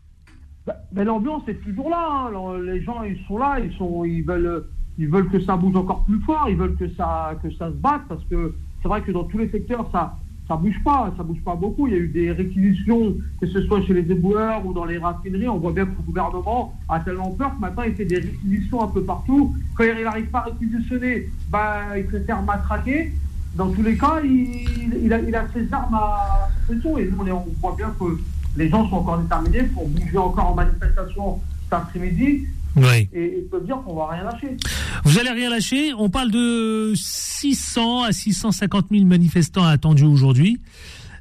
Bah, 0.66 1.04
l'ambiance 1.04 1.42
est 1.48 1.62
toujours 1.62 1.90
là. 1.90 2.28
hein. 2.34 2.58
Les 2.64 2.82
gens, 2.82 3.02
ils 3.02 3.18
sont 3.26 3.38
là, 3.38 3.58
ils 3.60 3.72
sont, 3.76 4.04
ils 4.04 4.22
veulent, 4.22 4.64
ils 4.98 5.08
veulent 5.08 5.28
que 5.28 5.40
ça 5.40 5.56
bouge 5.56 5.76
encore 5.76 6.04
plus 6.04 6.20
fort. 6.20 6.46
Ils 6.48 6.56
veulent 6.56 6.76
que 6.76 6.88
ça, 6.94 7.34
que 7.42 7.50
ça 7.52 7.68
se 7.68 7.74
batte 7.76 8.02
parce 8.08 8.24
que 8.24 8.54
c'est 8.82 8.88
vrai 8.88 9.02
que 9.02 9.12
dans 9.12 9.24
tous 9.24 9.38
les 9.38 9.48
secteurs, 9.50 9.88
ça, 9.92 10.16
ça 10.48 10.56
bouge 10.56 10.78
pas, 10.84 11.12
ça 11.16 11.22
bouge 11.22 11.40
pas 11.44 11.54
beaucoup. 11.54 11.86
Il 11.86 11.92
y 11.92 11.96
a 11.96 12.00
eu 12.00 12.08
des 12.08 12.32
réquisitions, 12.32 13.14
que 13.40 13.46
ce 13.46 13.62
soit 13.62 13.82
chez 13.82 13.94
les 13.94 14.10
éboueurs 14.10 14.64
ou 14.66 14.72
dans 14.72 14.84
les 14.84 14.98
raffineries. 14.98 15.48
On 15.48 15.58
voit 15.58 15.72
bien 15.72 15.84
que 15.86 15.96
le 15.96 16.02
gouvernement 16.02 16.74
a 16.88 17.00
tellement 17.00 17.30
peur 17.30 17.54
que 17.54 17.60
maintenant 17.60 17.82
il 17.82 17.94
fait 17.94 18.04
des 18.04 18.16
réquisitions 18.20 18.82
un 18.82 18.88
peu 18.88 19.02
partout. 19.02 19.54
Quand 19.76 19.84
il 19.84 20.02
n'arrive 20.04 20.26
pas 20.26 20.40
à 20.40 20.44
réquisitionner, 20.44 21.28
bah, 21.50 21.98
il 21.98 22.04
préfère 22.06 22.42
matraquer. 22.42 23.12
Dans 23.54 23.70
tous 23.70 23.82
les 23.82 23.96
cas, 23.96 24.20
il, 24.24 25.12
a, 25.12 25.18
il 25.20 25.34
a 25.34 25.46
ses 25.52 25.72
armes 25.72 25.94
à 25.94 26.48
pression. 26.66 26.98
Et 26.98 27.08
nous, 27.10 27.18
on 27.32 27.46
voit 27.60 27.74
bien 27.76 27.92
que 27.98 28.18
les 28.56 28.68
gens 28.68 28.88
sont 28.88 28.96
encore 28.96 29.18
déterminés 29.18 29.62
pour 29.64 29.88
bouger 29.88 30.18
encore 30.18 30.46
en 30.48 30.54
manifestation 30.54 31.40
cet 31.64 31.72
après-midi 31.72 32.44
Oui. 32.76 33.08
et, 33.12 33.24
et 33.38 33.46
peuvent 33.50 33.64
dire 33.64 33.78
qu'on 33.84 33.94
va 33.94 34.08
rien 34.08 34.24
lâcher. 34.24 34.56
Vous 35.04 35.18
allez 35.18 35.30
rien 35.30 35.50
lâcher. 35.50 35.92
On 35.94 36.08
parle 36.10 36.30
de 36.30 36.92
600 36.96 38.02
à 38.04 38.12
650 38.12 38.86
000 38.90 39.04
manifestants 39.04 39.64
attendus 39.64 40.04
aujourd'hui. 40.04 40.60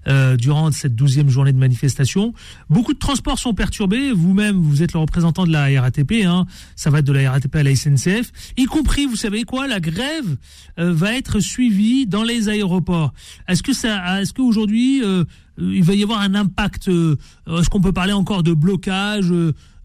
Euh, 0.07 0.35
durant 0.35 0.71
cette 0.71 0.95
douzième 0.95 1.29
journée 1.29 1.53
de 1.53 1.57
manifestation. 1.57 2.33
Beaucoup 2.69 2.94
de 2.94 3.00
transports 3.00 3.39
sont 3.39 3.53
perturbés. 3.53 4.11
Vous-même, 4.11 4.57
vous 4.57 4.83
êtes 4.83 4.94
le 4.94 5.00
représentant 5.00 5.45
de 5.45 5.51
la 5.51 5.81
RATP. 5.81 6.25
Hein. 6.25 6.45
Ça 6.75 6.89
va 6.89 7.01
de 7.01 7.11
la 7.11 7.31
RATP 7.31 7.55
à 7.55 7.63
la 7.63 7.75
SNCF. 7.75 8.31
Y 8.57 8.65
compris, 8.65 9.05
vous 9.05 9.15
savez 9.15 9.44
quoi, 9.44 9.67
la 9.67 9.79
grève 9.79 10.38
euh, 10.79 10.91
va 10.91 11.15
être 11.15 11.39
suivie 11.39 12.05
dans 12.05 12.23
les 12.23 12.50
aéroports. 12.50 13.13
Est-ce 13.47 13.63
que 13.63 13.73
ça, 13.73 14.21
est-ce 14.21 14.33
qu'aujourd'hui, 14.33 15.03
euh, 15.03 15.23
il 15.57 15.83
va 15.83 15.94
y 15.94 16.03
avoir 16.03 16.21
un 16.21 16.35
impact 16.35 16.88
euh, 16.88 17.15
Est-ce 17.47 17.69
qu'on 17.69 17.81
peut 17.81 17.94
parler 17.94 18.13
encore 18.13 18.44
de 18.44 18.53
blocage 18.53 19.31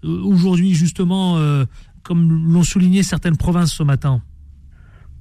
aujourd'hui, 0.03 0.75
justement, 0.75 1.39
comme 2.03 2.53
l'ont 2.53 2.63
souligné 2.63 3.03
certaines 3.03 3.37
provinces 3.37 3.73
ce 3.73 3.83
matin? 3.83 4.23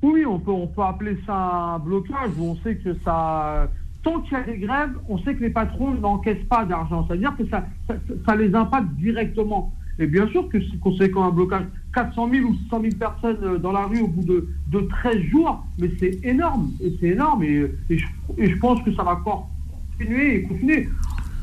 Oui, 0.01 0.25
on 0.25 0.39
peut, 0.39 0.51
on 0.51 0.67
peut 0.67 0.83
appeler 0.83 1.17
ça 1.25 1.35
un 1.35 1.79
blocage 1.79 2.29
on 2.39 2.55
sait 2.63 2.75
que 2.75 2.95
ça. 3.03 3.67
Tant 4.03 4.21
qu'il 4.21 4.33
y 4.33 4.35
a 4.35 4.43
des 4.43 4.57
grèves, 4.57 4.93
on 5.09 5.17
sait 5.19 5.35
que 5.35 5.41
les 5.41 5.49
patrons 5.49 5.91
n'encaissent 5.95 6.45
pas 6.49 6.65
d'argent. 6.65 7.05
C'est-à-dire 7.07 7.35
que 7.37 7.43
ça, 7.49 8.35
les 8.35 8.53
impacte 8.55 8.89
directement. 8.95 9.73
Et 9.99 10.05
bien 10.05 10.27
sûr 10.27 10.47
que 10.49 10.59
c'est 10.61 10.79
conséquent 10.79 11.23
un 11.23 11.31
blocage. 11.31 11.65
400 11.93 12.29
000 12.31 12.47
ou 12.47 12.55
600 12.65 12.81
000 12.81 12.95
personnes 12.99 13.37
euh, 13.43 13.57
dans 13.57 13.71
la 13.71 13.85
rue 13.85 14.01
au 14.01 14.07
bout 14.07 14.23
de, 14.23 14.47
de 14.67 14.79
13 14.81 15.17
jours, 15.31 15.65
mais 15.79 15.89
c'est 15.99 16.19
énorme. 16.23 16.71
Et 16.83 16.95
c'est 16.99 17.07
énorme. 17.07 17.43
Et, 17.43 17.71
je, 17.89 18.55
pense 18.57 18.83
que 18.83 18.93
ça 18.93 19.03
va 19.03 19.13
encore 19.13 19.49
continuer 19.97 20.35
et 20.35 20.43
continuer. 20.43 20.89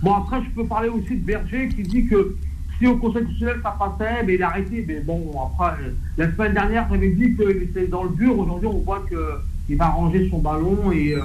Bon, 0.00 0.12
après, 0.14 0.40
je 0.44 0.50
peux 0.50 0.64
parler 0.64 0.88
aussi 0.88 1.16
de 1.16 1.24
Berger 1.24 1.68
qui 1.68 1.82
dit 1.82 2.06
que 2.06 2.36
si 2.78 2.86
au 2.86 2.96
Conseil 2.96 3.22
constitutionnel 3.22 3.60
ça 3.62 3.76
passait, 3.78 4.22
mais 4.24 4.34
il 4.34 4.42
a 4.42 4.48
arrêté. 4.48 4.84
Mais 4.86 5.00
bon, 5.00 5.32
après, 5.42 5.82
euh, 5.82 5.90
la 6.16 6.30
semaine 6.32 6.54
dernière, 6.54 6.86
j'avais 6.88 7.10
dit 7.10 7.34
qu'il 7.34 7.62
était 7.62 7.88
dans 7.88 8.04
le 8.04 8.10
dur. 8.10 8.38
Aujourd'hui, 8.38 8.68
on 8.68 8.78
voit 8.78 9.04
qu'il 9.08 9.76
va 9.76 9.88
ranger 9.88 10.28
son 10.30 10.38
ballon 10.38 10.92
et, 10.92 11.14
euh, 11.14 11.20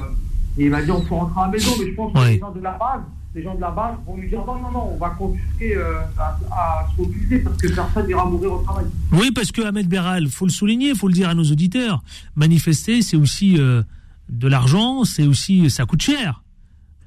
et 0.59 0.65
il 0.65 0.69
va 0.69 0.81
dire 0.81 0.95
on 0.97 1.01
faut 1.05 1.15
rentrer 1.15 1.41
à 1.41 1.45
la 1.45 1.51
maison. 1.51 1.71
Mais 1.79 1.89
je 1.89 1.95
pense 1.95 2.13
que 2.13 2.19
Oui. 2.19 2.33
les 2.33 2.39
gens 2.39 2.51
de 2.51 2.59
la 2.61 2.71
base, 2.77 3.01
les 3.35 3.43
gens 3.43 3.55
de 3.55 3.61
la 3.61 3.71
base 3.71 3.95
vont 4.05 4.17
lui 4.17 4.27
dire 4.29 4.43
non, 4.45 4.55
non, 4.55 4.71
non, 4.71 4.89
on 4.93 4.97
va 4.97 5.09
continuer 5.11 5.75
euh, 5.75 5.99
à, 6.17 6.37
à 6.51 6.87
se 6.95 7.01
mobiliser 7.01 7.39
parce 7.39 7.57
que 7.57 7.67
personne 7.73 8.07
n'ira 8.07 8.25
mourir 8.25 8.53
au 8.53 8.61
travail. 8.63 8.85
Oui, 9.13 9.31
parce 9.31 9.51
que 9.51 9.61
Ahmed 9.61 9.87
Beral, 9.87 10.27
faut 10.27 10.45
le 10.45 10.51
souligner, 10.51 10.93
faut 10.95 11.07
le 11.07 11.13
dire 11.13 11.29
à 11.29 11.33
nos 11.35 11.43
auditeurs, 11.49 12.03
manifester, 12.35 13.01
c'est 13.01 13.17
aussi 13.17 13.57
euh, 13.59 13.81
de 14.29 14.47
l'argent, 14.47 15.03
c'est 15.05 15.25
aussi, 15.25 15.69
ça 15.69 15.85
coûte 15.85 16.01
cher. 16.01 16.43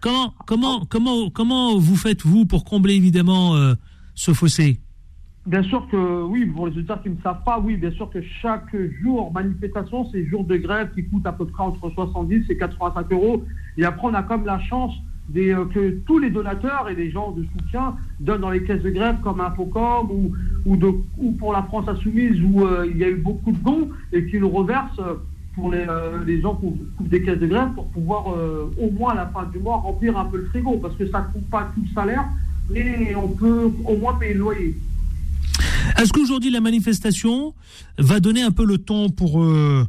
Comment, 0.00 0.34
comment, 0.46 0.84
comment, 0.86 1.30
comment 1.30 1.78
vous 1.78 1.96
faites 1.96 2.22
vous 2.22 2.44
pour 2.46 2.64
combler 2.64 2.94
évidemment 2.94 3.54
euh, 3.54 3.74
ce 4.16 4.32
fossé? 4.34 4.80
Bien 5.44 5.62
sûr 5.64 5.88
que 5.88 6.22
oui, 6.22 6.46
pour 6.46 6.68
les 6.68 6.76
auditeurs 6.76 7.02
qui 7.02 7.10
ne 7.10 7.20
savent 7.20 7.42
pas, 7.44 7.58
oui, 7.58 7.76
bien 7.76 7.90
sûr 7.90 8.08
que 8.10 8.22
chaque 8.22 8.76
jour 9.02 9.32
manifestation, 9.32 10.08
c'est 10.12 10.24
jour 10.26 10.44
de 10.44 10.56
grève 10.56 10.90
qui 10.94 11.04
coûte 11.04 11.26
à 11.26 11.32
peu 11.32 11.46
près 11.46 11.64
entre 11.64 11.90
70 11.90 12.48
et 12.48 12.56
85 12.56 13.10
euros. 13.10 13.44
Et 13.76 13.84
après, 13.84 14.06
on 14.06 14.14
a 14.14 14.22
comme 14.22 14.46
la 14.46 14.60
chance 14.60 14.94
des, 15.28 15.52
euh, 15.52 15.64
que 15.64 15.98
tous 16.06 16.20
les 16.20 16.30
donateurs 16.30 16.88
et 16.88 16.94
les 16.94 17.10
gens 17.10 17.32
de 17.32 17.44
soutien 17.44 17.96
donnent 18.20 18.42
dans 18.42 18.50
les 18.50 18.62
caisses 18.62 18.82
de 18.82 18.90
grève 18.90 19.16
comme 19.22 19.40
Infocom 19.40 20.10
ou, 20.12 20.32
ou, 20.64 20.76
de, 20.76 20.92
ou 21.18 21.32
pour 21.32 21.52
la 21.52 21.64
France 21.64 21.88
Insoumise 21.88 22.40
où 22.40 22.64
euh, 22.64 22.86
il 22.88 22.98
y 22.98 23.04
a 23.04 23.08
eu 23.08 23.16
beaucoup 23.16 23.50
de 23.50 23.58
dons 23.58 23.88
et 24.12 24.26
qui 24.26 24.38
nous 24.38 24.50
reversent 24.50 25.00
pour 25.56 25.72
les, 25.72 25.84
euh, 25.88 26.22
les 26.24 26.40
gens 26.40 26.54
qui 26.54 26.66
ouvrent 26.66 26.78
des 27.00 27.22
caisses 27.22 27.40
de 27.40 27.46
grève 27.48 27.72
pour 27.74 27.86
pouvoir 27.88 28.26
au 28.28 28.90
moins 28.90 29.12
à 29.12 29.16
la 29.16 29.26
fin 29.26 29.44
du 29.44 29.58
mois 29.58 29.76
remplir 29.76 30.16
un 30.16 30.24
peu 30.24 30.38
le 30.38 30.46
frigo 30.46 30.76
parce 30.78 30.94
que 30.94 31.06
ça 31.08 31.20
ne 31.20 31.32
coûte 31.32 31.50
pas 31.50 31.68
tout 31.74 31.82
le 31.82 31.92
salaire 31.94 32.24
mais 32.70 33.14
on 33.14 33.28
peut 33.28 33.70
au 33.84 33.96
moins 33.96 34.14
payer 34.14 34.34
le 34.34 34.40
loyer. 34.40 34.76
Est-ce 35.98 36.12
qu'aujourd'hui 36.12 36.50
la 36.50 36.60
manifestation 36.60 37.54
va 37.98 38.20
donner 38.20 38.42
un 38.42 38.50
peu 38.50 38.64
le 38.64 38.78
ton 38.78 39.10
pour, 39.10 39.42
euh, 39.42 39.86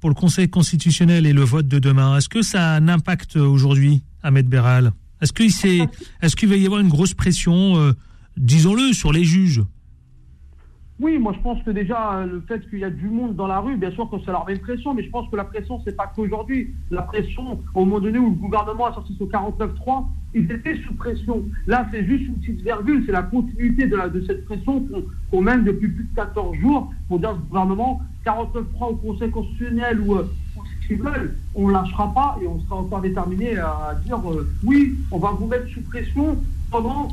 pour 0.00 0.10
le 0.10 0.14
Conseil 0.14 0.48
constitutionnel 0.48 1.26
et 1.26 1.32
le 1.32 1.42
vote 1.42 1.68
de 1.68 1.78
demain? 1.78 2.16
Est-ce 2.16 2.28
que 2.28 2.42
ça 2.42 2.72
a 2.72 2.76
un 2.76 2.88
impact 2.88 3.36
aujourd'hui, 3.36 4.02
Ahmed 4.22 4.48
Beral? 4.48 4.92
Est-ce 5.20 5.32
qu'il 5.32 5.46
est, 5.46 5.88
est 6.22 6.34
qu'il 6.34 6.48
va 6.48 6.56
y 6.56 6.66
avoir 6.66 6.80
une 6.80 6.88
grosse 6.88 7.14
pression, 7.14 7.78
euh, 7.78 7.92
disons-le, 8.36 8.92
sur 8.92 9.12
les 9.12 9.24
juges? 9.24 9.62
Oui, 11.00 11.18
moi 11.18 11.32
je 11.36 11.40
pense 11.40 11.60
que 11.64 11.72
déjà 11.72 12.18
euh, 12.18 12.26
le 12.26 12.40
fait 12.42 12.60
qu'il 12.70 12.78
y 12.78 12.84
a 12.84 12.90
du 12.90 13.08
monde 13.08 13.34
dans 13.34 13.48
la 13.48 13.58
rue, 13.58 13.76
bien 13.76 13.90
sûr 13.90 14.08
que 14.08 14.20
ça 14.20 14.30
leur 14.30 14.46
met 14.46 14.54
une 14.54 14.60
pression, 14.60 14.94
mais 14.94 15.02
je 15.02 15.10
pense 15.10 15.28
que 15.28 15.34
la 15.34 15.44
pression 15.44 15.80
c'est 15.84 15.96
pas 15.96 16.12
qu'aujourd'hui. 16.14 16.72
La 16.90 17.02
pression, 17.02 17.60
au 17.74 17.84
moment 17.84 17.98
donné 17.98 18.18
où 18.18 18.30
le 18.30 18.36
gouvernement 18.36 18.86
a 18.86 18.94
sorti 18.94 19.16
ce 19.18 19.24
49.3, 19.24 20.06
ils 20.34 20.50
étaient 20.52 20.76
sous 20.86 20.94
pression. 20.94 21.42
Là 21.66 21.88
c'est 21.90 22.04
juste 22.04 22.26
une 22.26 22.34
petite 22.34 22.60
virgule, 22.60 23.02
c'est 23.06 23.12
la 23.12 23.24
continuité 23.24 23.86
de, 23.86 24.24
cette 24.24 24.44
pression 24.44 24.86
qu'on 25.32 25.40
mène 25.42 25.64
depuis 25.64 25.88
plus 25.88 26.04
de 26.04 26.14
14 26.14 26.56
jours 26.58 26.92
pour 27.08 27.18
dire 27.18 27.32
au 27.32 27.38
gouvernement 27.38 28.00
49.3 28.24 28.90
au 28.90 28.94
Conseil 28.94 29.30
constitutionnel 29.32 30.00
ou, 30.00 30.14
euh, 30.14 30.28
qu'ils 30.86 31.02
veulent, 31.02 31.34
on 31.56 31.68
ne 31.68 31.72
lâchera 31.72 32.14
pas 32.14 32.38
et 32.40 32.46
on 32.46 32.60
sera 32.60 32.76
encore 32.76 33.00
déterminé 33.00 33.58
à 33.58 33.98
dire 34.04 34.20
euh, 34.30 34.48
oui, 34.62 34.94
on 35.10 35.18
va 35.18 35.30
vous 35.30 35.46
mettre 35.46 35.66
sous 35.70 35.82
pression 35.82 36.36
pendant 36.70 37.08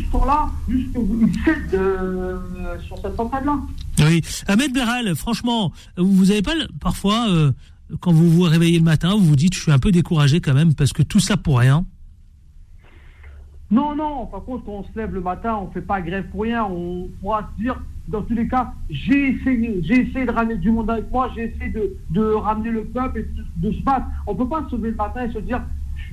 ce 0.00 0.10
temps-là, 0.12 0.50
jusqu'à 0.68 1.00
ce 1.00 1.04
qu'ils 1.04 1.44
cèdent 1.44 1.74
euh, 1.74 2.38
sur 2.86 2.98
cette 2.98 3.16
centrale-là. 3.16 3.58
Oui. 3.98 4.22
Ahmed 4.48 4.72
Beral, 4.72 5.14
franchement, 5.14 5.72
vous 5.96 6.30
avez 6.30 6.42
pas 6.42 6.52
parfois, 6.80 7.28
euh, 7.28 7.52
quand 8.00 8.12
vous 8.12 8.30
vous 8.30 8.42
réveillez 8.42 8.78
le 8.78 8.84
matin, 8.84 9.14
vous 9.14 9.24
vous 9.24 9.36
dites, 9.36 9.54
je 9.54 9.60
suis 9.60 9.72
un 9.72 9.78
peu 9.78 9.92
découragé 9.92 10.40
quand 10.40 10.54
même, 10.54 10.74
parce 10.74 10.92
que 10.92 11.02
tout 11.02 11.20
ça 11.20 11.36
pour 11.36 11.58
rien 11.58 11.84
Non, 13.70 13.94
non, 13.94 14.26
par 14.26 14.44
contre, 14.44 14.64
quand 14.64 14.72
on 14.72 14.84
se 14.84 14.98
lève 14.98 15.12
le 15.12 15.20
matin, 15.20 15.56
on 15.56 15.68
ne 15.68 15.72
fait 15.72 15.82
pas 15.82 16.00
grève 16.00 16.28
pour 16.30 16.42
rien. 16.42 16.64
On 16.64 17.08
pourra 17.20 17.50
se 17.56 17.62
dire, 17.62 17.80
dans 18.08 18.22
tous 18.22 18.34
les 18.34 18.48
cas, 18.48 18.72
j'ai 18.90 19.30
essayé, 19.30 19.80
j'ai 19.82 20.08
essayé 20.08 20.26
de 20.26 20.32
ramener 20.32 20.56
du 20.56 20.70
monde 20.70 20.90
avec 20.90 21.10
moi, 21.10 21.30
j'ai 21.34 21.44
essayé 21.44 21.72
de, 22.10 22.22
ramener 22.34 22.70
le 22.70 22.84
peuple 22.84 23.20
et 23.20 23.28
de, 23.56 23.72
se 23.72 23.82
battre. 23.82 24.06
On 24.26 24.32
ne 24.32 24.38
peut 24.38 24.48
pas 24.48 24.66
se 24.70 24.76
lever 24.76 24.90
le 24.90 24.96
matin 24.96 25.24
et 25.24 25.32
se 25.32 25.38
dire, 25.38 25.62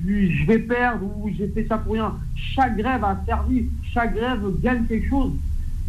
je 0.06 0.46
vais 0.46 0.58
perdre 0.58 1.04
ou 1.04 1.30
j'ai 1.36 1.48
fait 1.48 1.66
ça 1.68 1.78
pour 1.78 1.94
rien. 1.94 2.14
Chaque 2.34 2.76
grève 2.76 3.04
a 3.04 3.20
servi, 3.26 3.66
chaque 3.92 4.14
grève 4.14 4.40
gagne 4.62 4.84
quelque 4.86 5.08
chose. 5.08 5.32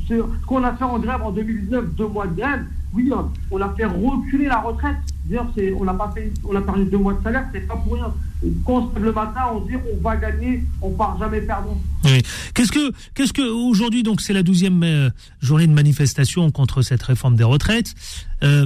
Ce 0.08 0.16
qu'on 0.46 0.64
a 0.64 0.74
fait 0.74 0.84
en 0.84 1.00
grève 1.00 1.22
en 1.22 1.32
2019, 1.32 1.96
deux 1.96 2.08
mois 2.08 2.28
de 2.28 2.36
grève, 2.36 2.66
oui, 2.94 3.10
on 3.52 3.62
a 3.62 3.74
fait 3.76 3.86
reculer 3.86 4.46
la 4.46 4.60
retraite. 4.60 4.98
D'ailleurs, 5.26 5.48
on 5.80 5.86
n'a 5.86 5.94
pas 5.94 6.12
fait, 6.14 6.32
on 6.44 6.56
a 6.56 6.62
perdu 6.62 6.86
deux 6.86 6.98
mois 6.98 7.14
de 7.14 7.24
salaire, 7.24 7.48
c'est 7.54 7.66
pas 7.66 7.78
pour 7.78 7.94
rien. 7.94 8.14
Quand 8.66 8.74
on 8.74 8.94
se 8.94 9.00
le 9.00 9.14
matin, 9.14 9.42
on 9.54 9.62
dit 9.62 9.76
on 9.76 10.02
va 10.02 10.18
gagner, 10.18 10.64
on 10.82 10.90
part 10.92 11.18
jamais 11.20 11.42
perdant. 11.42 11.80
Qu'est-ce 12.54 12.72
que, 12.72 12.92
qu'est-ce 13.14 13.32
que 13.32 13.42
aujourd'hui 13.42 14.04
donc 14.04 14.20
c'est 14.20 14.34
la 14.34 14.44
douzième 14.44 14.84
euh, 14.84 15.10
journée 15.42 15.68
de 15.68 15.74
manifestation 15.74 16.50
contre 16.52 16.82
cette 16.82 17.04
réforme 17.04 17.36
des 17.36 17.44
retraites. 17.44 17.94
Euh, 18.44 18.66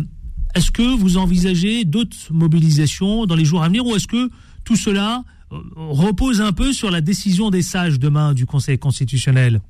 est-ce 0.56 0.72
que 0.72 0.98
vous 0.98 1.18
envisagez 1.18 1.84
d'autres 1.84 2.16
mobilisations 2.32 3.26
dans 3.26 3.36
les 3.36 3.46
jours 3.46 3.62
à 3.62 3.68
venir 3.68 3.86
ou 3.86 3.96
est-ce 3.96 4.08
que 4.08 4.30
tout 4.64 4.78
cela 4.78 5.24
repose 5.52 6.42
un 6.42 6.52
peu 6.52 6.74
sur 6.74 6.92
la 6.92 7.02
décision 7.02 7.50
des 7.50 7.62
sages 7.62 8.00
demain 8.00 8.34
du 8.34 8.46
Conseil 8.46 8.78
constitutionnel 8.78 9.62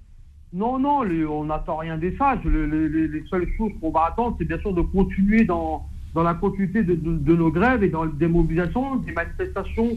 Non, 0.53 0.79
non, 0.79 1.01
on 1.29 1.46
n'attend 1.46 1.77
rien 1.77 1.98
des 1.98 2.15
sages. 2.17 2.44
les 2.46 3.24
seules 3.29 3.48
choses 3.58 3.72
qu'on 3.82 3.91
va 3.91 4.05
attendre, 4.10 4.36
c'est 4.39 4.46
bien 4.46 4.60
sûr 4.60 4.74
de 4.74 4.82
continuer 4.82 5.44
dans 5.44 5.86
dans 6.15 6.24
la 6.24 6.34
continuité 6.34 6.82
de, 6.82 7.36
nos 7.36 7.51
grèves 7.51 7.84
et 7.84 7.89
dans 7.89 8.05
des 8.05 8.27
mobilisations, 8.27 8.96
des 8.96 9.12
manifestations, 9.12 9.89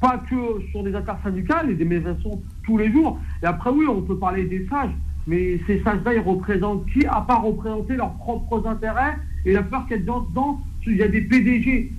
pas 0.00 0.18
que 0.28 0.36
sur 0.72 0.82
des 0.82 0.94
affaires 0.96 1.18
syndicales, 1.22 1.70
et 1.70 1.74
des 1.74 1.84
manifestations 1.84 2.42
tous 2.64 2.76
les 2.76 2.90
jours. 2.90 3.20
Et 3.40 3.46
après, 3.46 3.70
oui, 3.70 3.86
on 3.88 4.02
peut 4.02 4.18
parler 4.18 4.44
des 4.46 4.66
sages, 4.66 4.90
mais 5.28 5.60
ces 5.68 5.80
sages-là, 5.82 6.14
ils 6.14 6.20
représentent 6.20 6.84
qui, 6.92 7.06
à 7.06 7.20
part 7.20 7.44
représenter 7.44 7.94
leurs 7.94 8.14
propres 8.14 8.66
intérêts 8.66 9.16
et 9.46 9.52
la 9.52 9.62
peur 9.62 9.86
qu'elles 9.88 10.04
dans 10.04 10.26
Il 10.88 10.96
y 10.96 11.02
a 11.02 11.08
des 11.08 11.20
PDG, 11.20 11.92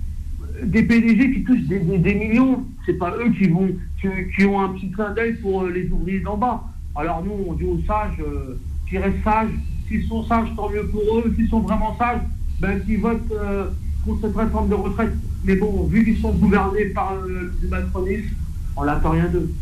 des 0.62 0.82
PDG 0.82 1.32
qui 1.32 1.44
touchent 1.44 1.66
des, 1.66 1.78
des, 1.78 2.14
millions, 2.14 2.64
c'est 2.84 2.94
pas 2.94 3.14
eux 3.18 3.30
qui 3.30 3.48
vont, 3.48 3.68
qui, 4.00 4.44
ont 4.44 4.60
un 4.60 4.68
petit 4.70 4.90
clin 4.90 5.10
d'œil 5.10 5.34
pour 5.34 5.62
euh, 5.62 5.70
les 5.70 5.90
ouvriers 5.90 6.20
d'en 6.20 6.36
bas. 6.36 6.62
Alors 6.94 7.22
nous, 7.22 7.32
on 7.46 7.52
dit 7.52 7.64
aux 7.64 7.80
sages, 7.86 8.18
euh, 8.20 8.58
qui 8.88 8.98
restent 8.98 9.22
sages, 9.22 9.50
s'ils 9.86 10.06
sont 10.06 10.24
sages, 10.24 10.48
tant 10.56 10.70
mieux 10.70 10.86
pour 10.86 11.18
eux, 11.18 11.32
s'ils 11.36 11.48
sont 11.48 11.60
vraiment 11.60 11.96
sages, 11.98 12.20
ben, 12.58 12.80
qui 12.84 12.96
votent 12.96 13.20
euh, 13.32 13.68
contre 14.04 14.22
cette 14.22 14.36
réforme 14.36 14.68
de 14.70 14.74
retraite. 14.74 15.12
Mais 15.44 15.56
bon, 15.56 15.84
vu 15.84 16.04
qu'ils 16.04 16.18
sont 16.20 16.32
gouvernés 16.32 16.86
par 16.86 17.12
euh, 17.12 17.52
le 17.60 17.68
macronisme, 17.68 18.34
on 18.76 18.84
n'attend 18.84 19.10
rien 19.10 19.28
d'eux. 19.28 19.52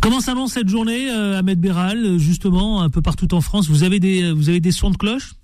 Comment 0.00 0.20
s'annonce 0.20 0.52
cette 0.52 0.68
journée, 0.68 1.10
Ahmed 1.10 1.58
Béral, 1.58 2.18
justement, 2.18 2.80
un 2.82 2.90
peu 2.90 3.02
partout 3.02 3.34
en 3.34 3.40
France? 3.40 3.68
Vous 3.68 3.82
avez 3.82 3.98
des, 3.98 4.30
vous 4.30 4.48
avez 4.48 4.60
des 4.60 4.70
sons 4.70 4.90
de 4.90 4.96
cloche? 4.96 5.34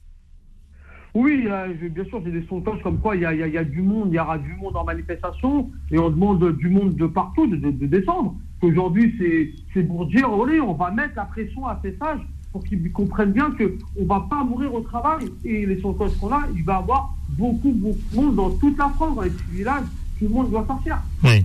Oui, 1.14 1.47
bien 1.90 2.04
sûr, 2.07 2.23
j'ai 2.25 2.31
des 2.31 2.40
cloche 2.40 2.83
comme 2.83 2.99
quoi 2.99 3.16
il 3.16 3.23
y, 3.23 3.26
a, 3.26 3.35
y, 3.35 3.59
a, 3.59 3.64
du 3.64 3.83
monde, 3.83 4.09
il 4.11 4.14
y 4.14 4.19
aura 4.19 4.38
du 4.38 4.54
monde 4.54 4.76
en 4.76 4.85
manifestation 4.85 5.71
et 5.90 5.99
on 5.99 6.09
demande 6.09 6.57
du 6.57 6.71
monde 6.71 6.95
de 6.95 7.07
partout 7.07 7.47
de, 7.47 7.57
de, 7.57 7.87
descendre. 7.87 8.35
Aujourd'hui, 8.62 9.52
c'est 9.75 9.83
pour 9.83 10.07
dire, 10.07 10.31
on 10.31 10.73
va 10.73 10.90
mettre 10.90 11.14
la 11.16 11.25
pression 11.26 11.66
à 11.66 11.78
ces 11.85 11.97
sages 11.99 12.21
pour 12.50 12.64
qu'ils 12.64 12.92
comprennent 12.92 13.33
bien 13.33 13.50
qu'on 13.50 14.02
ne 14.02 14.07
va 14.07 14.26
pas 14.28 14.42
mourir 14.45 14.73
au 14.75 14.81
travail. 14.81 15.26
Et 15.45 15.66
les 15.66 15.81
sondages 15.81 16.12
qu'on 16.19 16.33
a, 16.33 16.47
il 16.54 16.64
va 16.64 16.75
y 16.75 16.76
avoir 16.76 17.14
beaucoup, 17.31 17.73
beaucoup 17.73 17.99
de 18.11 18.16
monde 18.16 18.37
dans 18.37 18.50
toute 18.50 18.78
la 18.78 18.88
France, 18.90 19.16
dans 19.16 19.23
les 19.23 19.31
petits 19.31 19.57
villages. 19.57 19.85
Tout 20.19 20.26
le 20.28 20.31
monde 20.31 20.50
doit 20.50 20.66
sortir. 20.66 20.99
Oui. 21.25 21.45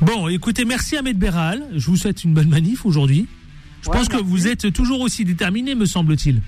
Bon, 0.00 0.28
écoutez, 0.28 0.64
merci 0.64 0.96
Ahmed 0.96 1.18
Béral. 1.18 1.62
Je 1.74 1.86
vous 1.90 1.96
souhaite 1.96 2.24
une 2.24 2.32
bonne 2.32 2.48
manif 2.48 2.86
aujourd'hui. 2.86 3.26
Je 3.82 3.90
pense 3.90 4.08
que 4.08 4.22
vous 4.22 4.48
êtes 4.48 4.72
toujours 4.72 5.00
aussi 5.00 5.24
déterminé, 5.24 5.74
me 5.74 5.86
semble-t-il. 5.86 6.40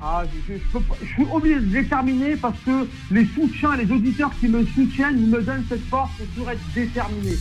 Ah, 0.00 0.22
je, 0.48 0.54
suis 0.54 1.26
obligé 1.32 1.56
de 1.56 1.66
déterminer 1.66 2.36
parce 2.36 2.58
que 2.64 2.88
les 3.10 3.26
soutiens, 3.26 3.76
les 3.76 3.90
auditeurs 3.90 4.30
qui 4.38 4.46
me 4.46 4.64
soutiennent, 4.66 5.28
me 5.28 5.42
donnent 5.42 5.64
cette 5.68 5.84
force 5.88 6.12
pour 6.36 6.48
être 6.50 6.60
déterminé. 6.74 7.32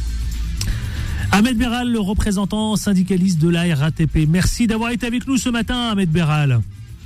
Ahmed 1.32 1.58
Béral, 1.58 1.92
le 1.92 2.00
représentant 2.00 2.76
syndicaliste 2.76 3.40
de 3.40 3.50
la 3.50 3.76
RATP. 3.76 4.28
Merci 4.28 4.66
d'avoir 4.66 4.92
été 4.92 5.06
avec 5.06 5.28
nous 5.28 5.38
ce 5.38 5.50
matin, 5.50 5.90
Ahmed 5.92 6.10
Béral. 6.10 6.62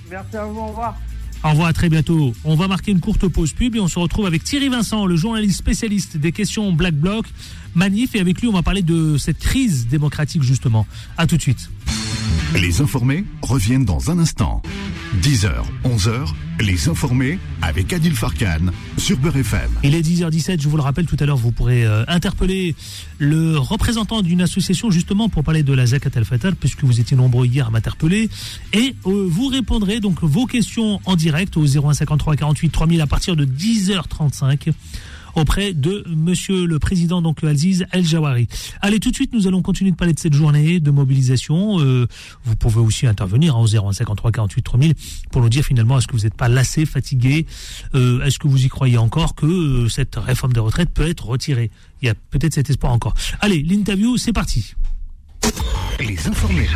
Merci 0.09 0.37
à 0.37 0.45
vous, 0.45 0.59
au 0.59 0.67
revoir. 0.67 0.97
Au 1.43 1.49
revoir, 1.49 1.67
à 1.69 1.73
très 1.73 1.89
bientôt. 1.89 2.33
On 2.43 2.55
va 2.55 2.67
marquer 2.67 2.91
une 2.91 2.99
courte 2.99 3.27
pause 3.27 3.51
pub 3.53 3.75
et 3.75 3.79
on 3.79 3.87
se 3.87 3.97
retrouve 3.97 4.27
avec 4.27 4.43
Thierry 4.43 4.69
Vincent, 4.69 5.05
le 5.05 5.15
journaliste 5.15 5.57
spécialiste 5.57 6.17
des 6.17 6.31
questions 6.31 6.71
Black 6.71 6.93
Bloc, 6.93 7.25
Manif, 7.73 8.15
et 8.15 8.19
avec 8.19 8.41
lui 8.41 8.47
on 8.47 8.53
va 8.53 8.61
parler 8.61 8.83
de 8.83 9.17
cette 9.17 9.39
crise 9.39 9.87
démocratique 9.87 10.43
justement. 10.43 10.85
A 11.17 11.25
tout 11.25 11.37
de 11.37 11.41
suite. 11.41 11.69
Les 12.55 12.81
informés 12.81 13.23
reviennent 13.41 13.85
dans 13.85 14.11
un 14.11 14.19
instant. 14.19 14.61
10h, 15.21 15.51
11h, 15.83 16.33
les 16.61 16.87
informés 16.87 17.37
avec 17.61 17.91
Adil 17.91 18.15
Farkan 18.15 18.71
sur 18.97 19.17
Beurre 19.17 19.37
FM. 19.37 19.69
Il 19.83 19.95
est 19.95 20.01
10h17, 20.01 20.61
je 20.61 20.69
vous 20.69 20.77
le 20.77 20.83
rappelle 20.83 21.05
tout 21.05 21.17
à 21.19 21.25
l'heure, 21.25 21.37
vous 21.37 21.51
pourrez 21.51 21.85
euh, 21.85 22.03
interpeller 22.07 22.75
le 23.19 23.57
représentant 23.57 24.21
d'une 24.21 24.41
association 24.41 24.89
justement 24.89 25.27
pour 25.27 25.43
parler 25.43 25.63
de 25.63 25.73
la 25.73 25.85
Zakat 25.85 26.11
al-Fatal, 26.15 26.55
puisque 26.55 26.83
vous 26.83 26.99
étiez 26.99 27.17
nombreux 27.17 27.45
hier 27.45 27.67
à 27.67 27.71
m'interpeller. 27.71 28.29
Et 28.73 28.95
euh, 29.05 29.27
vous 29.29 29.47
répondrez 29.47 29.99
donc 29.99 30.23
vos 30.23 30.45
questions 30.45 31.01
en 31.05 31.15
direct 31.15 31.57
au 31.57 31.65
0153 31.65 32.35
48 32.35 32.69
3000 32.69 33.01
à 33.01 33.07
partir 33.07 33.35
de 33.35 33.45
10h35 33.45 34.71
auprès 35.35 35.73
de 35.73 36.03
Monsieur 36.07 36.65
le 36.65 36.79
Président, 36.79 37.21
donc 37.21 37.43
Aziz 37.43 37.85
El 37.91 38.05
Jawari. 38.05 38.47
Allez, 38.81 38.99
tout 38.99 39.11
de 39.11 39.15
suite, 39.15 39.33
nous 39.33 39.47
allons 39.47 39.61
continuer 39.61 39.91
de 39.91 39.95
parler 39.95 40.13
de 40.13 40.19
cette 40.19 40.33
journée 40.33 40.79
de 40.79 40.91
mobilisation. 40.91 41.79
Euh, 41.79 42.07
vous 42.43 42.55
pouvez 42.55 42.79
aussi 42.79 43.07
intervenir 43.07 43.55
hein, 43.55 43.59
au 43.59 43.67
0153 43.67 44.31
48 44.31 44.61
3000 44.61 44.93
pour 45.31 45.41
nous 45.41 45.49
dire 45.49 45.63
finalement 45.63 45.97
est-ce 45.97 46.07
que 46.07 46.13
vous 46.13 46.23
n'êtes 46.23 46.35
pas 46.35 46.49
lassé, 46.49 46.85
fatigué, 46.85 47.45
euh, 47.95 48.23
est-ce 48.23 48.39
que 48.39 48.47
vous 48.47 48.65
y 48.65 48.69
croyez 48.69 48.97
encore 48.97 49.35
que 49.35 49.45
euh, 49.45 49.89
cette 49.89 50.15
réforme 50.15 50.53
des 50.53 50.59
retraites 50.59 50.89
peut 50.89 51.07
être 51.07 51.25
retirée? 51.25 51.71
Il 52.01 52.07
y 52.07 52.09
a 52.09 52.15
peut-être 52.15 52.53
cet 52.53 52.69
espoir 52.69 52.91
encore. 52.91 53.13
Allez, 53.41 53.61
l'interview, 53.61 54.17
c'est 54.17 54.33
parti. 54.33 54.73
Les 55.99 56.27
informés. 56.27 56.67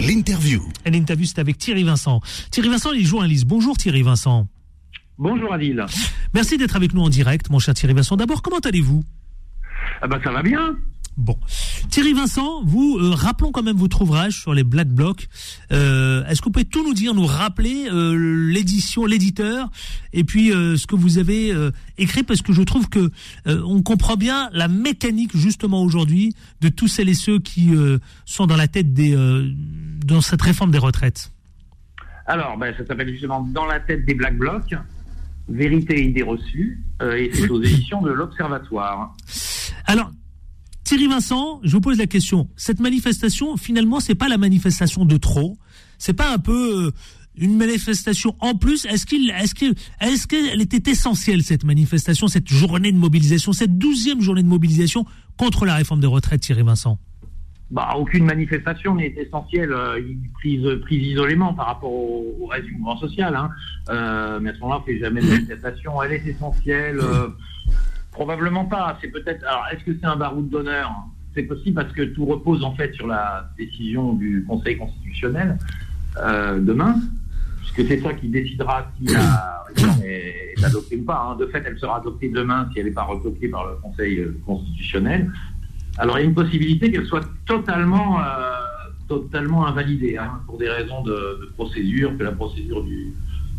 L'interview. 0.00 0.62
L'interview, 0.84 1.26
c'est 1.26 1.38
avec 1.38 1.58
Thierry 1.58 1.84
Vincent. 1.84 2.20
Thierry 2.50 2.68
Vincent, 2.68 2.92
il 2.92 3.06
joue 3.06 3.20
un 3.20 3.26
liste. 3.26 3.46
Bonjour 3.46 3.76
Thierry 3.76 4.02
Vincent. 4.02 4.48
Bonjour 5.18 5.52
Adil. 5.52 5.84
Merci 6.34 6.56
d'être 6.58 6.76
avec 6.76 6.94
nous 6.94 7.02
en 7.02 7.08
direct, 7.08 7.50
mon 7.50 7.58
cher 7.58 7.74
Thierry 7.74 7.94
Vincent. 7.94 8.16
D'abord, 8.16 8.42
comment 8.42 8.58
allez-vous? 8.58 9.04
Ah 10.00 10.08
ben, 10.08 10.20
Ça 10.22 10.30
va 10.32 10.42
bien. 10.42 10.76
Bon. 11.18 11.38
Thierry 11.90 12.14
Vincent, 12.14 12.62
vous, 12.64 12.98
euh, 12.98 13.10
rappelons 13.10 13.52
quand 13.52 13.62
même 13.62 13.76
votre 13.76 14.00
ouvrage 14.00 14.40
sur 14.40 14.54
les 14.54 14.64
Black 14.64 14.88
Blocs. 14.88 15.28
Euh, 15.70 16.24
est-ce 16.24 16.40
que 16.40 16.46
vous 16.46 16.52
pouvez 16.52 16.64
tout 16.64 16.82
nous 16.86 16.94
dire, 16.94 17.12
nous 17.12 17.26
rappeler 17.26 17.86
euh, 17.92 18.16
l'édition, 18.50 19.04
l'éditeur, 19.04 19.70
et 20.14 20.24
puis 20.24 20.48
ce 20.48 20.86
que 20.86 20.96
vous 20.96 21.18
avez 21.18 21.52
écrit, 21.98 22.22
parce 22.22 22.40
que 22.40 22.52
je 22.52 22.62
trouve 22.62 22.88
que 22.88 23.10
on 23.46 23.82
comprend 23.82 24.16
bien 24.16 24.48
la 24.52 24.68
mécanique 24.68 25.36
justement 25.36 25.82
aujourd'hui 25.82 26.34
de 26.60 26.68
tous 26.68 26.88
celles 26.88 27.08
et 27.08 27.14
ceux 27.14 27.38
qui 27.38 27.72
sont 28.24 28.46
dans 28.46 28.56
la 28.56 28.68
tête 28.68 28.92
des, 28.92 29.16
dans 30.04 30.20
cette 30.20 30.42
réforme 30.42 30.70
des 30.70 30.78
retraites. 30.78 31.32
Alors, 32.26 32.56
ben, 32.56 32.74
ça 32.76 32.86
s'appelle 32.86 33.10
justement 33.10 33.42
Dans 33.42 33.66
la 33.66 33.80
tête 33.80 34.04
des 34.06 34.14
Black 34.14 34.36
Blocs. 34.36 34.74
Vérité 35.48 35.98
et 35.98 36.08
idées 36.08 36.22
reçues, 36.22 36.82
euh, 37.02 37.16
et 37.16 37.30
c'est 37.32 37.50
aux 37.50 37.62
éditions 37.62 38.02
de 38.02 38.10
l'Observatoire. 38.10 39.14
Alors, 39.86 40.10
Thierry 40.84 41.08
Vincent, 41.08 41.60
je 41.62 41.72
vous 41.72 41.80
pose 41.80 41.98
la 41.98 42.06
question. 42.06 42.48
Cette 42.56 42.80
manifestation, 42.80 43.56
finalement, 43.56 44.00
c'est 44.00 44.14
pas 44.14 44.28
la 44.28 44.38
manifestation 44.38 45.04
de 45.04 45.16
trop. 45.16 45.58
C'est 45.98 46.12
pas 46.12 46.32
un 46.32 46.38
peu 46.38 46.86
euh, 46.86 46.90
une 47.36 47.56
manifestation 47.56 48.36
en 48.40 48.54
plus. 48.54 48.84
Est-ce 48.86 49.06
qu'il, 49.06 49.30
est-ce 49.30 49.54
que, 49.54 49.74
est-ce 50.00 50.26
qu'elle 50.26 50.60
était 50.60 50.90
essentielle 50.90 51.42
cette 51.42 51.64
manifestation, 51.64 52.28
cette 52.28 52.48
journée 52.48 52.92
de 52.92 52.98
mobilisation, 52.98 53.52
cette 53.52 53.78
douzième 53.78 54.20
journée 54.20 54.42
de 54.42 54.48
mobilisation 54.48 55.04
contre 55.36 55.64
la 55.64 55.76
réforme 55.76 56.00
des 56.00 56.06
retraites, 56.06 56.40
Thierry 56.40 56.62
Vincent? 56.62 56.98
Bah, 57.72 57.94
aucune 57.96 58.26
manifestation 58.26 58.94
n'est 58.94 59.14
essentielle, 59.16 59.72
euh, 59.72 59.98
prise, 60.34 60.62
prise 60.82 61.06
isolément 61.06 61.54
par 61.54 61.68
rapport 61.68 61.90
au, 61.90 62.46
reste 62.46 62.66
du 62.66 62.72
mouvement 62.72 62.98
social. 62.98 63.34
Hein. 63.34 63.50
Euh, 63.88 64.38
mais 64.40 64.50
à 64.50 64.54
ce 64.54 64.60
moment-là, 64.60 64.80
on 64.82 64.84
fait 64.84 64.98
jamais 64.98 65.22
de 65.22 65.26
manifestation. 65.26 66.02
Elle 66.02 66.12
est 66.12 66.26
essentielle. 66.26 67.00
Euh, 67.00 67.28
probablement 68.10 68.66
pas. 68.66 68.98
C'est 69.00 69.08
peut-être. 69.08 69.42
Alors, 69.46 69.64
est-ce 69.72 69.84
que 69.84 69.96
c'est 69.98 70.06
un 70.06 70.16
baroud 70.16 70.50
d'honneur? 70.50 70.92
C'est 71.34 71.44
possible 71.44 71.74
parce 71.74 71.94
que 71.94 72.02
tout 72.02 72.26
repose 72.26 72.62
en 72.62 72.74
fait 72.74 72.92
sur 72.92 73.06
la 73.06 73.50
décision 73.56 74.12
du 74.12 74.44
Conseil 74.46 74.76
constitutionnel 74.76 75.56
demain, 76.60 76.96
puisque 77.56 77.88
c'est 77.88 78.02
ça 78.02 78.12
qui 78.12 78.28
décidera 78.28 78.86
si 78.98 79.06
la 79.06 79.64
réforme 79.66 80.02
est, 80.04 80.62
adoptée 80.62 80.96
ou 80.96 81.04
pas. 81.04 81.30
Hein. 81.30 81.36
De 81.36 81.46
fait, 81.46 81.62
elle 81.66 81.78
sera 81.78 81.96
adoptée 81.96 82.28
demain 82.28 82.68
si 82.70 82.80
elle 82.80 82.84
n'est 82.84 82.92
pas 82.92 83.04
retoquée 83.04 83.48
par 83.48 83.66
le 83.66 83.76
Conseil 83.76 84.22
constitutionnel. 84.44 85.32
Alors 85.98 86.18
il 86.18 86.22
y 86.22 86.24
a 86.24 86.28
une 86.28 86.34
possibilité 86.34 86.90
qu'elle 86.90 87.06
soit 87.06 87.24
totalement, 87.46 88.20
euh, 88.20 88.24
totalement 89.08 89.66
invalidée 89.66 90.16
hein, 90.16 90.40
pour 90.46 90.58
des 90.58 90.68
raisons 90.68 91.02
de, 91.02 91.50
procédure, 91.54 92.16
que 92.16 92.24
la 92.24 92.32
procédure 92.32 92.82
du 92.82 93.12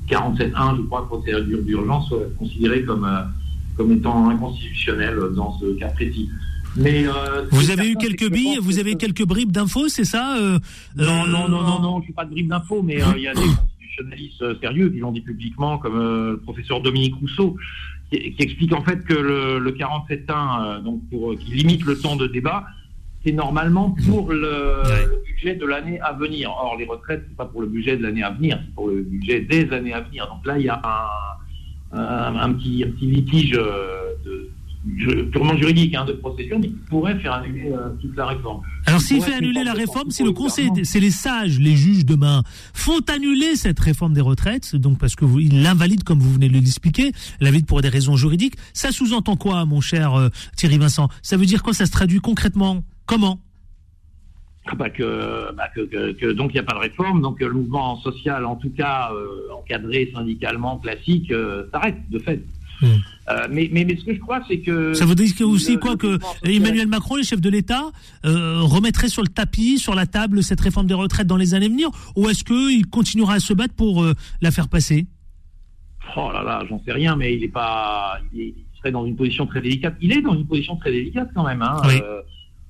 47.1, 0.09 0.77
je 0.77 0.81
crois, 0.83 1.07
procédure 1.07 1.61
d'urgence 1.63 2.07
soit 2.07 2.25
considérée 2.37 2.83
comme, 2.83 3.05
euh, 3.05 3.21
comme 3.77 3.91
étant 3.91 4.29
inconstitutionnelle 4.29 5.19
dans 5.35 5.57
ce 5.59 5.77
cas 5.77 5.89
précis. 5.89 6.29
Mais 6.75 7.05
vous 7.51 7.69
avez 7.69 7.91
eu 7.91 7.95
quelques 7.95 8.31
billes, 8.31 8.57
vous 8.59 8.79
avez 8.79 8.95
quelques 8.95 9.25
bribes 9.25 9.51
d'infos, 9.51 9.89
c'est 9.89 10.05
ça 10.05 10.35
Non, 10.95 11.27
non, 11.27 11.47
non, 11.47 11.61
non, 11.61 11.79
non, 11.79 11.99
je 11.99 12.05
suis 12.05 12.13
pas 12.13 12.25
de 12.25 12.31
bribes 12.31 12.49
d'infos, 12.49 12.81
mais 12.81 12.97
il 13.15 13.21
y 13.21 13.27
a 13.27 13.33
des 13.35 13.41
constitutionnalistes 13.93 14.59
sérieux 14.59 14.89
qui 14.89 14.97
l'ont 14.97 15.11
dit 15.11 15.21
publiquement, 15.21 15.77
comme 15.77 15.99
le 15.99 16.37
professeur 16.43 16.81
Dominique 16.81 17.13
Rousseau, 17.21 17.55
qui, 18.19 18.43
explique 18.43 18.73
en 18.73 18.83
fait 18.83 19.03
que 19.05 19.13
le, 19.13 19.59
le 19.59 19.71
47.1, 19.71 20.83
donc 20.83 21.01
pour 21.09 21.35
qui 21.35 21.51
limite 21.51 21.85
le 21.85 21.97
temps 21.97 22.15
de 22.15 22.27
débat, 22.27 22.65
c'est 23.23 23.31
normalement 23.31 23.95
pour 24.05 24.31
le, 24.31 24.81
budget 25.25 25.55
de 25.55 25.65
l'année 25.65 25.99
à 26.01 26.13
venir. 26.13 26.51
Or, 26.51 26.75
les 26.77 26.85
retraites, 26.85 27.23
c'est 27.27 27.37
pas 27.37 27.45
pour 27.45 27.61
le 27.61 27.67
budget 27.67 27.97
de 27.97 28.03
l'année 28.03 28.23
à 28.23 28.31
venir, 28.31 28.59
c'est 28.63 28.73
pour 28.73 28.89
le 28.89 29.01
budget 29.01 29.41
des 29.41 29.71
années 29.71 29.93
à 29.93 30.01
venir. 30.01 30.27
Donc 30.27 30.45
là, 30.45 30.57
il 30.59 30.65
y 30.65 30.69
a 30.69 30.81
un, 31.93 32.35
un, 32.35 32.53
petit, 32.53 32.83
un 32.85 32.91
petit, 32.91 33.07
litige 33.07 33.53
euh, 33.55 34.13
de, 34.25 34.49
purement 35.31 35.55
juridique 35.57 35.95
hein, 35.95 36.05
de 36.05 36.13
procédure, 36.13 36.59
mais 36.59 36.67
qui 36.67 36.75
pourrait 36.89 37.17
faire 37.19 37.33
annuler 37.33 37.71
euh, 37.71 37.89
toute 38.01 38.15
la 38.15 38.27
réforme. 38.27 38.61
Alors 38.85 39.01
s'il 39.01 39.21
fait 39.21 39.33
annuler 39.33 39.63
la 39.63 39.73
réforme, 39.73 40.11
si 40.11 40.23
le 40.23 40.31
Conseil, 40.31 40.69
c'est 40.83 40.99
les 40.99 41.11
sages, 41.11 41.59
les 41.59 41.75
juges 41.75 42.05
demain, 42.05 42.43
font 42.73 42.99
annuler 43.07 43.55
cette 43.55 43.79
réforme 43.79 44.13
des 44.13 44.21
retraites, 44.21 44.75
donc 44.75 44.99
parce 44.99 45.15
que 45.15 45.25
vous, 45.25 45.39
ils 45.39 45.63
l'invalident 45.63 46.03
comme 46.03 46.19
vous 46.19 46.33
venez 46.33 46.49
de 46.49 46.53
l'expliquer, 46.53 47.11
l'invalident 47.39 47.67
pour 47.67 47.81
des 47.81 47.89
raisons 47.89 48.15
juridiques, 48.17 48.55
ça 48.73 48.91
sous-entend 48.91 49.37
quoi, 49.37 49.65
mon 49.65 49.79
cher 49.79 50.13
euh, 50.13 50.29
Thierry 50.57 50.77
Vincent? 50.77 51.07
Ça 51.21 51.37
veut 51.37 51.45
dire 51.45 51.63
quoi? 51.63 51.73
Ça 51.73 51.85
se 51.85 51.91
traduit 51.91 52.19
concrètement? 52.19 52.83
Comment? 53.05 53.39
Ah 54.65 54.75
bah 54.75 54.89
que, 54.89 55.53
bah 55.55 55.67
que, 55.75 56.31
donc 56.31 56.51
il 56.51 56.53
n'y 56.53 56.59
a 56.59 56.63
pas 56.63 56.75
de 56.75 56.79
réforme, 56.79 57.21
donc 57.21 57.41
le 57.41 57.51
mouvement 57.51 57.99
social, 57.99 58.45
en 58.45 58.55
tout 58.55 58.69
cas 58.69 59.11
euh, 59.13 59.53
encadré 59.53 60.09
syndicalement 60.13 60.77
classique, 60.77 61.31
euh, 61.31 61.65
s'arrête 61.71 61.97
de 62.09 62.19
fait. 62.19 62.41
Hmm. 62.83 63.01
Euh, 63.29 63.47
mais, 63.49 63.69
mais, 63.71 63.85
mais, 63.85 63.95
ce 63.95 64.03
que 64.03 64.13
je 64.13 64.19
crois, 64.19 64.41
c'est 64.47 64.59
que... 64.59 64.93
Ça 64.93 65.05
veut 65.05 65.15
dire 65.15 65.31
aussi 65.47 65.77
quoi 65.77 65.95
que 65.95 66.19
Emmanuel 66.43 66.87
Macron, 66.87 67.15
le 67.15 67.23
chef 67.23 67.39
de 67.39 67.49
l'État, 67.49 67.91
remettrait 68.23 69.09
sur 69.09 69.21
le 69.21 69.29
tapis, 69.29 69.79
sur 69.79 69.95
la 69.95 70.05
table, 70.05 70.43
cette 70.43 70.61
réforme 70.61 70.87
des 70.87 70.93
retraites 70.93 71.27
dans 71.27 71.37
les 71.37 71.53
années 71.53 71.67
à 71.67 71.69
venir 71.69 71.89
Ou 72.15 72.29
est-ce 72.29 72.43
qu'il 72.43 72.85
continuera 72.87 73.35
à 73.35 73.39
se 73.39 73.53
battre 73.53 73.73
pour 73.75 74.05
la 74.41 74.51
faire 74.51 74.67
passer? 74.67 75.05
Oh 76.17 76.29
là 76.33 76.43
là, 76.43 76.63
j'en 76.69 76.81
sais 76.83 76.91
rien, 76.91 77.15
mais 77.15 77.35
il 77.35 77.43
est 77.43 77.49
pas... 77.49 78.19
Il, 78.33 78.53
serait 78.77 78.91
dans 78.91 79.05
une 79.05 79.15
position 79.15 79.45
très 79.45 79.61
délicate. 79.61 79.95
Il 80.01 80.11
est 80.11 80.21
dans 80.21 80.35
une 80.35 80.45
position 80.45 80.75
très 80.75 80.91
délicate 80.91 81.29
quand 81.33 81.45
même. 81.45 81.61
Hein, 81.61 81.81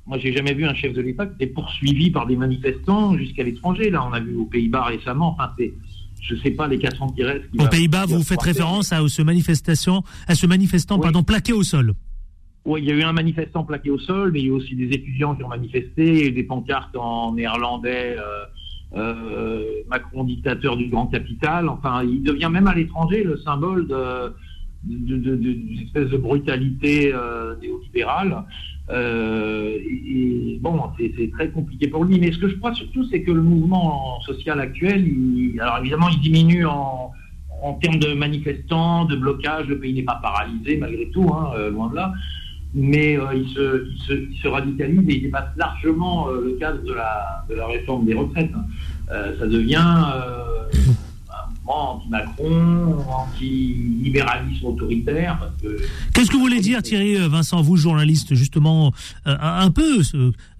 moi, 0.06 0.18
j'ai 0.18 0.34
jamais 0.34 0.54
vu 0.54 0.66
un 0.66 0.74
chef 0.74 0.94
de 0.94 1.02
l'État 1.02 1.26
qui 1.26 1.36
était 1.36 1.54
poursuivi 1.54 2.12
par 2.12 2.26
des 2.26 2.36
manifestants 2.36 3.18
jusqu'à 3.18 3.44
l'étranger. 3.44 3.90
Là, 3.90 4.06
on 4.06 4.12
a 4.12 4.20
vu 4.20 4.36
aux 4.36 4.46
Pays-Bas 4.46 4.84
récemment. 4.84 5.30
Enfin, 5.30 5.52
c'est, 5.58 5.74
je 6.24 6.36
sais 6.38 6.52
pas 6.52 6.68
les 6.68 6.80
400 6.80 7.10
qui 7.10 7.24
restent. 7.24 7.46
aux 7.58 7.68
Pays-Bas, 7.68 8.06
vous 8.08 8.24
faites 8.24 8.42
référence 8.42 8.94
à 8.94 9.08
ce 9.08 9.22
manifestation, 9.22 10.04
à 10.28 10.36
ce 10.36 10.48
manifestant, 10.48 11.00
pardon, 11.00 11.24
plaqué 11.24 11.54
au 11.54 11.64
sol. 11.64 11.94
Oui, 12.66 12.82
il 12.82 12.88
y 12.88 12.92
a 12.92 12.96
eu 12.96 13.04
un 13.04 13.12
manifestant 13.12 13.66
plaqué 13.66 13.90
au 13.90 14.00
sol, 14.00 14.32
mais 14.32 14.40
il 14.40 14.46
y 14.46 14.46
a 14.46 14.52
eu 14.52 14.54
aussi 14.54 14.76
des 14.76 14.86
étudiants 14.86 15.36
qui 15.36 15.44
ont 15.44 15.50
manifesté, 15.50 16.32
des 16.32 16.44
pancartes 16.44 16.96
en 16.96 17.34
néerlandais. 17.34 18.16
Euh, 18.18 18.46
euh, 18.96 19.82
Macron 19.88 20.24
dictateur 20.24 20.78
du 20.78 20.88
grand 20.88 21.08
capital. 21.08 21.68
Enfin, 21.68 22.04
il 22.04 22.22
devient 22.22 22.50
même 22.52 22.68
à 22.68 22.76
l'étranger 22.76 23.24
le 23.24 23.38
symbole 23.38 23.88
de 23.88 24.34
d'une 24.84 25.80
espèce 25.84 26.10
de 26.10 26.18
brutalité 26.18 27.12
euh, 27.14 27.56
néolibérale. 27.62 28.44
Euh, 28.90 29.78
et, 29.78 30.60
bon, 30.62 30.80
c'est 30.98 31.32
très 31.32 31.50
compliqué 31.50 31.88
pour 31.88 32.04
lui. 32.04 32.20
Mais 32.20 32.32
ce 32.32 32.38
que 32.38 32.50
je 32.50 32.56
crois 32.56 32.74
surtout, 32.74 33.06
c'est 33.06 33.22
que 33.22 33.32
le 33.32 33.42
mouvement 33.42 34.20
social 34.22 34.60
actuel, 34.60 35.06
alors 35.60 35.78
évidemment, 35.80 36.10
il 36.10 36.20
diminue 36.20 36.66
en, 36.66 37.12
en, 37.62 37.74
termes 37.76 38.00
de 38.00 38.14
manifestants, 38.14 39.06
de 39.06 39.16
blocage. 39.16 39.68
Le 39.68 39.80
pays 39.80 39.94
n'est 39.94 40.04
pas 40.04 40.20
paralysé 40.22 40.78
malgré 40.78 41.10
tout, 41.10 41.30
hein, 41.34 41.52
euh, 41.56 41.72
loin 41.72 41.90
de 41.90 41.96
là. 41.96 42.14
Mais 42.76 43.18
euh, 43.18 43.26
il, 43.36 43.48
se, 43.50 44.28
se, 44.42 44.48
radicalise 44.48 45.08
et 45.08 45.16
il 45.18 45.22
dépasse 45.24 45.56
largement 45.56 46.28
le 46.30 46.54
cadre 46.54 46.82
de 46.84 46.94
la, 46.94 47.46
de 47.48 47.56
la 47.56 47.68
réforme 47.68 48.06
des 48.06 48.16
retraites. 48.16 48.52
Hein. 48.56 48.66
ça 49.40 49.46
devient 49.48 49.86
anti-Macron, 51.66 53.06
anti-libéralisme 53.10 54.66
autoritaire. 54.66 55.52
Qu'est-ce 56.14 56.30
que 56.30 56.36
vous 56.36 56.42
voulez 56.42 56.60
dire, 56.60 56.82
Thierry 56.82 57.18
euh, 57.18 57.28
Vincent, 57.28 57.62
vous, 57.62 57.78
journaliste, 57.78 58.36
justement, 58.36 58.94
euh, 59.28 59.36
un 59.40 59.72
peu 59.72 60.02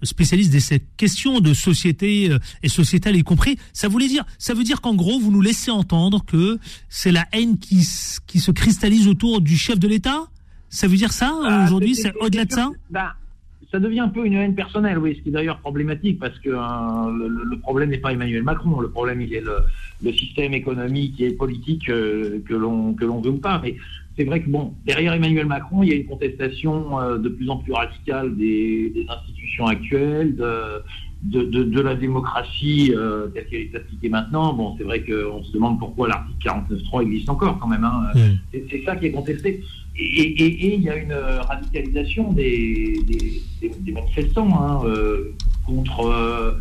spécialiste 0.02 0.52
de 0.52 0.58
ces 0.58 0.80
questions 0.96 1.40
de 1.40 1.52
société 1.52 2.30
euh, 2.30 2.38
et 2.62 2.68
sociétale 2.68 3.16
y 3.16 3.22
compris 3.22 3.58
Ça 3.72 3.88
voulait 3.88 4.08
dire, 4.08 4.24
ça 4.38 4.54
veut 4.54 4.64
dire 4.64 4.80
qu'en 4.80 4.94
gros, 4.94 5.18
vous 5.18 5.30
nous 5.30 5.42
laissez 5.42 5.70
entendre 5.70 6.24
que 6.24 6.58
c'est 6.88 7.12
la 7.12 7.26
haine 7.32 7.58
qui, 7.58 7.86
qui 8.26 8.40
se 8.40 8.50
cristallise 8.50 9.08
autour 9.08 9.40
du 9.40 9.56
chef 9.56 9.78
de 9.78 9.88
l'État? 9.88 10.24
Ça 10.70 10.88
veut 10.88 10.96
dire 10.96 11.12
ça 11.12 11.32
bah, 11.42 11.64
aujourd'hui 11.64 11.94
C'est 11.94 12.14
au-delà 12.20 12.46
de 12.46 12.52
ça? 12.52 12.70
bah, 12.90 13.14
ça 13.70 13.80
devient 13.80 14.00
un 14.00 14.08
peu 14.08 14.24
une 14.24 14.34
haine 14.34 14.54
personnelle, 14.54 14.98
oui, 14.98 15.16
ce 15.16 15.22
qui 15.22 15.30
est 15.30 15.32
d'ailleurs 15.32 15.58
problématique 15.58 16.20
parce 16.20 16.38
que 16.38 16.48
le, 16.48 17.58
problème 17.58 17.90
n'est 17.90 17.98
pas 17.98 18.12
Emmanuel 18.12 18.44
Macron, 18.44 18.78
le 18.78 18.88
problème 18.88 19.20
il 19.20 19.34
est 19.34 19.40
le, 19.40 19.56
le 20.02 20.12
système 20.12 20.54
économique 20.54 21.20
et 21.20 21.32
politique 21.32 21.88
euh, 21.88 22.40
que 22.46 22.54
l'on 22.54 22.94
que 22.94 23.04
l'on 23.04 23.20
veut 23.20 23.30
ou 23.30 23.38
pas. 23.38 23.60
Mais 23.62 23.76
c'est 24.16 24.24
vrai 24.24 24.42
que 24.42 24.48
bon, 24.48 24.74
derrière 24.86 25.12
Emmanuel 25.12 25.46
Macron, 25.46 25.82
il 25.82 25.88
y 25.88 25.92
a 25.92 25.96
une 25.96 26.06
contestation 26.06 27.00
euh, 27.00 27.18
de 27.18 27.28
plus 27.28 27.48
en 27.48 27.58
plus 27.58 27.72
radicale 27.72 28.36
des, 28.36 28.92
institutions 29.08 29.66
actuelles, 29.66 30.36
de, 30.36 31.42
de, 31.42 31.80
la 31.80 31.94
démocratie 31.94 32.92
euh, 32.94 33.28
telle 33.28 33.46
qu'elle 33.46 33.60
est 33.62 33.74
appliquée 33.74 34.08
maintenant. 34.08 34.52
Bon, 34.52 34.74
c'est 34.76 34.84
vrai 34.84 35.02
qu'on 35.02 35.42
se 35.42 35.52
demande 35.52 35.78
pourquoi 35.78 36.08
l'article 36.08 36.48
49.3 36.70 37.02
existe 37.02 37.28
encore 37.30 37.58
quand 37.58 37.68
même. 37.68 37.84
Hein. 37.84 38.12
C'est 38.52 38.84
ça 38.84 38.94
qui 38.96 39.06
est 39.06 39.12
contesté. 39.12 39.62
Et, 39.96 40.74
il 40.74 40.82
y 40.82 40.90
a 40.90 40.96
une 40.96 41.12
radicalisation 41.12 42.32
des, 42.32 42.98
des, 43.06 43.92
manifestants 43.92 44.48
hein, 44.52 44.82
contre 45.64 46.58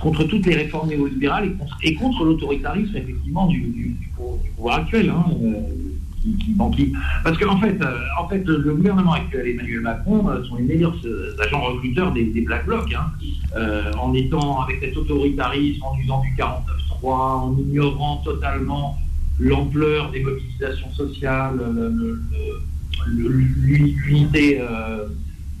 contre 0.00 0.24
toutes 0.24 0.46
les 0.46 0.54
réformes 0.54 0.88
néolibérales 0.88 1.56
et 1.82 1.94
contre, 1.94 2.24
l'autoritarisme 2.24 2.96
effectivement 2.96 3.46
du, 3.46 3.96
pouvoir 4.56 4.80
actuel. 4.80 5.10
Hein, 5.10 5.24
euh, 5.42 5.60
qui, 6.76 6.92
parce 7.24 7.38
qu'en 7.38 7.58
fait, 7.58 7.80
euh, 7.80 7.98
en 8.18 8.28
fait, 8.28 8.44
le 8.46 8.74
gouvernement 8.74 9.14
actuel, 9.14 9.48
Emmanuel 9.48 9.80
Macron, 9.80 10.28
euh, 10.28 10.44
sont 10.44 10.56
les 10.56 10.64
meilleurs 10.64 10.94
agents 11.42 11.62
recruteurs 11.62 12.12
des, 12.12 12.24
Black 12.42 12.66
Blocs, 12.66 12.94
hein, 12.94 13.10
en 13.98 14.12
étant 14.12 14.60
avec 14.60 14.80
cet 14.80 14.96
autoritarisme, 14.96 15.82
en 15.82 15.98
usant 15.98 16.20
du 16.20 16.34
49-3, 16.34 17.04
en 17.04 17.56
ignorant 17.58 18.18
totalement 18.18 18.98
l'ampleur 19.38 20.10
des 20.10 20.20
mobilisations 20.20 20.92
sociales, 20.92 21.58
l'unité 23.06 24.60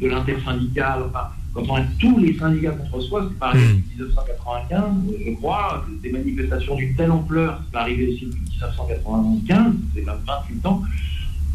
de 0.00 0.08
l'intersyndicale, 0.08 1.04
enfin, 1.08 1.28
quand 1.52 1.62
on 1.68 1.74
a 1.76 1.82
tous 1.98 2.18
les 2.18 2.36
syndicats 2.38 2.70
contre 2.70 3.00
soi, 3.00 3.26
c'est 3.28 3.38
pas 3.38 3.48
arrivé 3.48 3.74
depuis 3.74 3.96
1995, 3.96 4.84
je 5.26 5.30
crois, 5.32 5.86
des 6.02 6.10
manifestations 6.10 6.76
d'une 6.76 6.94
telle 6.94 7.10
ampleur, 7.10 7.60
c'est 7.64 7.72
pas 7.72 7.80
arrivé 7.80 8.08
aussi 8.08 8.26
depuis 8.26 8.40
1995, 8.40 9.72
c'est 9.94 10.04
même 10.04 10.14
28 10.26 10.66
ans. 10.66 10.82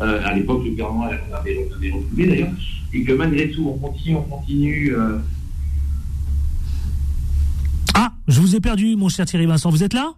Euh, 0.01 0.21
à 0.25 0.33
l'époque, 0.33 0.63
le 0.65 0.71
gouvernement 0.71 1.05
avait, 1.05 1.21
avait 1.33 1.91
reculé 1.91 2.27
d'ailleurs, 2.27 2.53
et 2.93 3.03
que 3.03 3.13
malgré 3.13 3.51
tout, 3.51 3.67
on 3.69 3.77
continue, 3.77 4.15
on 4.17 4.23
continue. 4.23 4.93
Euh. 4.93 5.19
Ah, 7.93 8.11
je 8.27 8.41
vous 8.41 8.55
ai 8.55 8.59
perdu, 8.59 8.97
mon 8.97 9.07
cher 9.07 9.25
Thierry 9.25 9.45
Vincent, 9.45 9.69
vous 9.69 9.83
êtes 9.83 9.93
là? 9.93 10.13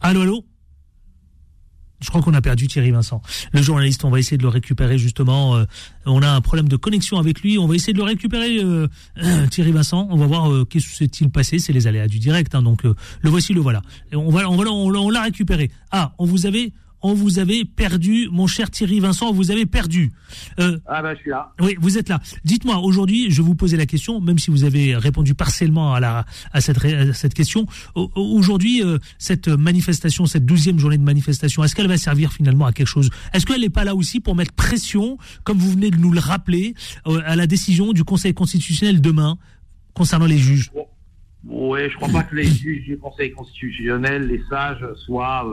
Allô, 0.00 0.22
allô? 0.22 0.44
Je 2.00 2.08
crois 2.08 2.20
qu'on 2.20 2.34
a 2.34 2.40
perdu 2.40 2.66
Thierry 2.66 2.90
Vincent. 2.90 3.22
Le 3.52 3.62
journaliste, 3.62 4.04
on 4.04 4.10
va 4.10 4.18
essayer 4.18 4.36
de 4.36 4.42
le 4.42 4.48
récupérer 4.48 4.98
justement. 4.98 5.56
Euh, 5.56 5.64
on 6.04 6.22
a 6.22 6.28
un 6.28 6.40
problème 6.40 6.68
de 6.68 6.76
connexion 6.76 7.18
avec 7.18 7.40
lui. 7.40 7.58
On 7.58 7.66
va 7.66 7.74
essayer 7.74 7.92
de 7.92 7.98
le 7.98 8.04
récupérer, 8.04 8.58
euh, 8.62 8.86
Thierry 9.50 9.72
Vincent. 9.72 10.06
On 10.10 10.16
va 10.16 10.26
voir 10.26 10.52
euh, 10.52 10.64
qu'est-ce 10.64 10.86
qui 10.88 10.96
s'est-il 10.96 11.30
passé. 11.30 11.58
C'est 11.58 11.72
les 11.72 11.86
aléas 11.86 12.08
du 12.08 12.18
direct. 12.18 12.54
Hein, 12.54 12.62
donc 12.62 12.84
le 12.84 13.30
voici, 13.30 13.54
le 13.54 13.60
voilà. 13.60 13.82
On 14.12 14.30
va, 14.30 14.48
on 14.50 14.56
va, 14.56 14.70
on 14.70 15.10
l'a 15.10 15.22
récupéré. 15.22 15.70
Ah, 15.90 16.14
on 16.18 16.26
vous 16.26 16.46
avait 16.46 16.72
on 17.02 17.14
vous 17.14 17.38
avait 17.38 17.64
perdu, 17.64 18.28
mon 18.30 18.46
cher 18.46 18.70
Thierry 18.70 19.00
Vincent, 19.00 19.32
vous 19.32 19.50
avez 19.50 19.66
perdu. 19.66 20.12
Euh, 20.58 20.78
ah 20.86 21.02
ben 21.02 21.14
je 21.14 21.20
suis 21.20 21.30
là. 21.30 21.52
Oui, 21.60 21.76
vous 21.78 21.98
êtes 21.98 22.08
là. 22.08 22.20
Dites-moi, 22.44 22.78
aujourd'hui, 22.78 23.30
je 23.30 23.42
vous 23.42 23.54
posais 23.54 23.76
la 23.76 23.86
question, 23.86 24.20
même 24.20 24.38
si 24.38 24.50
vous 24.50 24.64
avez 24.64 24.96
répondu 24.96 25.34
partiellement 25.34 25.94
à, 25.94 26.00
la, 26.00 26.24
à, 26.52 26.60
cette, 26.60 26.78
cette 27.14 27.34
question. 27.34 27.66
Aujourd'hui, 27.94 28.82
euh, 28.82 28.98
cette 29.18 29.48
manifestation, 29.48 30.26
cette 30.26 30.46
douzième 30.46 30.78
journée 30.78 30.98
de 30.98 31.04
manifestation, 31.04 31.62
est-ce 31.64 31.74
qu'elle 31.74 31.88
va 31.88 31.98
servir 31.98 32.32
finalement 32.32 32.66
à 32.66 32.72
quelque 32.72 32.88
chose? 32.88 33.10
Est-ce 33.32 33.46
qu'elle 33.46 33.60
n'est 33.60 33.70
pas 33.70 33.84
là 33.84 33.94
aussi 33.94 34.20
pour 34.20 34.34
mettre 34.34 34.52
pression, 34.52 35.18
comme 35.44 35.58
vous 35.58 35.70
venez 35.70 35.90
de 35.90 35.96
nous 35.96 36.12
le 36.12 36.20
rappeler, 36.20 36.74
euh, 37.06 37.20
à 37.24 37.36
la 37.36 37.46
décision 37.46 37.92
du 37.92 38.04
Conseil 38.04 38.34
constitutionnel 38.34 39.00
demain 39.00 39.38
concernant 39.94 40.26
les 40.26 40.38
juges? 40.38 40.70
Oui, 41.48 41.80
je 41.90 41.94
crois 41.96 42.08
pas 42.08 42.24
que 42.24 42.34
les 42.34 42.46
juges 42.46 42.84
du 42.84 42.98
Conseil 42.98 43.30
constitutionnel, 43.30 44.26
les 44.26 44.42
sages, 44.50 44.84
soient 45.06 45.46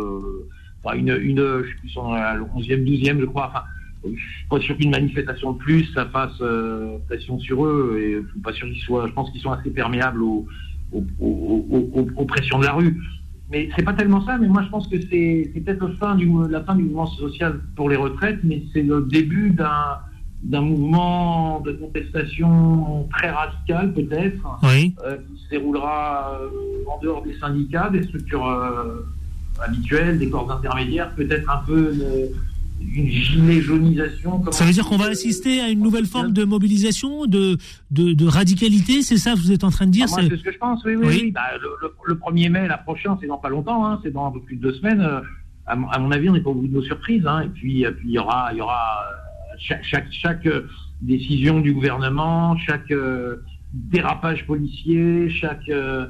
une, 0.95 1.17
une, 1.21 1.37
je 1.37 1.67
suis 1.67 1.77
plus 1.79 1.89
sur 1.89 2.11
la 2.11 2.37
11e, 2.37 2.83
12e, 2.83 3.19
je 3.21 3.25
crois. 3.25 3.47
Enfin, 3.47 3.63
je 4.03 4.09
suis 4.09 4.47
pas 4.49 4.59
sûr 4.59 4.77
qu'une 4.77 4.91
manifestation 4.91 5.53
de 5.53 5.57
plus, 5.57 5.85
ça 5.93 6.05
fasse 6.07 6.37
euh, 6.41 6.97
pression 7.07 7.39
sur 7.39 7.65
eux. 7.65 7.97
Et 7.99 8.21
je 8.21 8.29
suis 8.31 8.39
pas 8.41 8.53
sûr 8.53 8.67
qu'ils 8.67 8.81
soient. 8.81 9.07
Je 9.07 9.13
pense 9.13 9.31
qu'ils 9.31 9.41
sont 9.41 9.51
assez 9.51 9.69
perméables 9.69 10.21
aux, 10.21 10.45
aux, 10.91 12.25
pressions 12.27 12.59
de 12.59 12.65
la 12.65 12.73
rue. 12.73 13.01
Mais 13.51 13.69
c'est 13.75 13.83
pas 13.83 13.93
tellement 13.93 14.25
ça. 14.25 14.37
Mais 14.37 14.47
moi, 14.47 14.61
je 14.63 14.69
pense 14.69 14.87
que 14.87 14.99
c'est 14.99 15.51
peut-être 15.55 15.87
la 15.87 16.63
fin 16.63 16.75
du 16.75 16.83
mouvement 16.83 17.05
social 17.07 17.61
pour 17.75 17.89
les 17.89 17.95
retraites, 17.95 18.39
mais 18.43 18.63
c'est 18.73 18.83
le 18.83 19.01
début 19.01 19.51
d'un 19.51 19.97
d'un 20.43 20.59
mouvement 20.59 21.61
de 21.61 21.71
contestation 21.71 23.07
très 23.13 23.29
radical 23.29 23.93
peut-être, 23.93 24.59
Oui. 24.63 24.93
euh, 25.05 25.15
qui 25.15 25.41
se 25.41 25.49
déroulera 25.49 26.37
euh, 26.41 26.83
en 26.91 26.99
dehors 27.01 27.21
des 27.23 27.33
syndicats, 27.39 27.89
des 27.89 28.03
structures 28.03 28.45
habituelles, 29.61 30.17
des 30.19 30.29
corps 30.29 30.51
intermédiaires, 30.51 31.13
peut-être 31.15 31.49
un 31.49 31.63
peu 31.65 31.93
une 32.95 33.07
gilet 33.07 33.61
jaunisation. 33.61 34.39
comme 34.39 34.51
Ça 34.51 34.65
veut 34.65 34.73
dire 34.73 34.85
qu'on 34.85 34.97
va 34.97 35.05
euh, 35.07 35.11
assister 35.11 35.61
à 35.61 35.69
une 35.69 35.79
nouvelle 35.79 36.05
forme 36.05 36.33
de 36.33 36.43
mobilisation, 36.43 37.25
de, 37.25 37.57
de, 37.91 38.13
de 38.13 38.25
radicalité, 38.25 39.01
c'est 39.01 39.17
ça 39.17 39.33
que 39.33 39.39
vous 39.39 39.51
êtes 39.51 39.63
en 39.63 39.69
train 39.69 39.85
de 39.85 39.91
dire 39.91 40.07
Ah, 40.09 40.15
c'est- 40.21 40.35
ce 40.37 40.43
que 40.43 40.51
je 40.51 40.57
pense, 40.57 40.83
oui, 40.83 40.95
oui. 40.95 41.05
Oui. 41.07 41.19
oui. 41.25 41.31
Bah, 41.31 41.41
le, 41.61 41.67
le- 41.81 41.93
le 42.05 42.15
1er 42.15 42.49
mai, 42.49 42.67
la 42.67 42.77
prochaine, 42.77 43.13
c'est 43.21 43.27
dans 43.27 43.37
pas 43.37 43.49
longtemps, 43.49 43.85
hein, 43.85 43.99
c'est 44.03 44.11
dans 44.11 44.27
un 44.27 44.31
peu 44.31 44.41
plus 44.41 44.57
de 44.57 44.61
deux 44.63 44.73
semaines. 44.73 45.01
Euh, 45.01 45.21
à, 45.65 45.75
mon- 45.77 45.87
à 45.89 45.99
mon 45.99 46.11
avis, 46.11 46.27
on 46.29 46.33
n'est 46.33 46.41
pas 46.41 46.49
au 46.49 46.55
bout 46.55 46.67
de 46.67 46.73
nos 46.73 46.81
surprises. 46.83 47.25
Hein, 47.25 47.43
et 47.45 47.49
puis, 47.49 47.85
euh, 47.85 47.91
puis 47.91 48.09
il 48.09 48.13
y 48.13 48.19
aura, 48.19 48.49
il 48.51 48.57
y 48.57 48.61
aura 48.61 49.05
chaque, 49.59 49.83
chaque, 49.85 50.07
chaque 50.11 50.47
décision 51.01 51.61
du 51.61 51.71
gouvernement, 51.73 52.57
chaque 52.57 52.91
euh, 52.91 53.37
dérapage 53.73 54.45
policier, 54.45 55.29
chaque, 55.29 55.69
euh, 55.69 56.07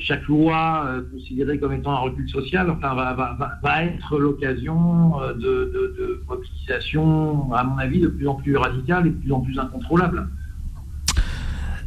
chaque 0.00 0.26
loi 0.26 0.86
euh, 0.86 1.02
considérée 1.12 1.58
comme 1.58 1.72
étant 1.72 1.92
un 1.92 1.98
recul 1.98 2.28
social, 2.28 2.74
va, 2.80 3.84
être 3.84 4.18
l'occasion 4.18 5.20
euh, 5.20 5.34
de, 5.34 6.22
mobilisation, 6.28 7.52
à 7.52 7.64
mon 7.64 7.76
avis, 7.78 8.00
de 8.00 8.08
plus 8.08 8.26
en 8.26 8.34
plus 8.34 8.56
radicale 8.56 9.06
et 9.06 9.10
de 9.10 9.16
plus 9.16 9.32
en 9.32 9.40
plus 9.40 9.58
incontrôlable. 9.58 10.28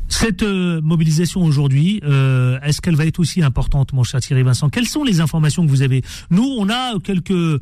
Cette 0.07 0.43
euh, 0.43 0.79
mobilisation 0.81 1.41
aujourd'hui, 1.41 1.99
euh, 2.03 2.59
est-ce 2.61 2.81
qu'elle 2.81 2.95
va 2.95 3.05
être 3.07 3.19
aussi 3.19 3.41
importante, 3.41 3.93
mon 3.93 4.03
cher 4.03 4.21
Thierry 4.21 4.43
Vincent? 4.43 4.69
Quelles 4.69 4.87
sont 4.87 5.03
les 5.03 5.21
informations 5.21 5.65
que 5.65 5.69
vous 5.71 5.81
avez? 5.81 6.03
Nous, 6.29 6.43
on 6.43 6.69
a 6.69 6.99
quelques, 7.03 7.59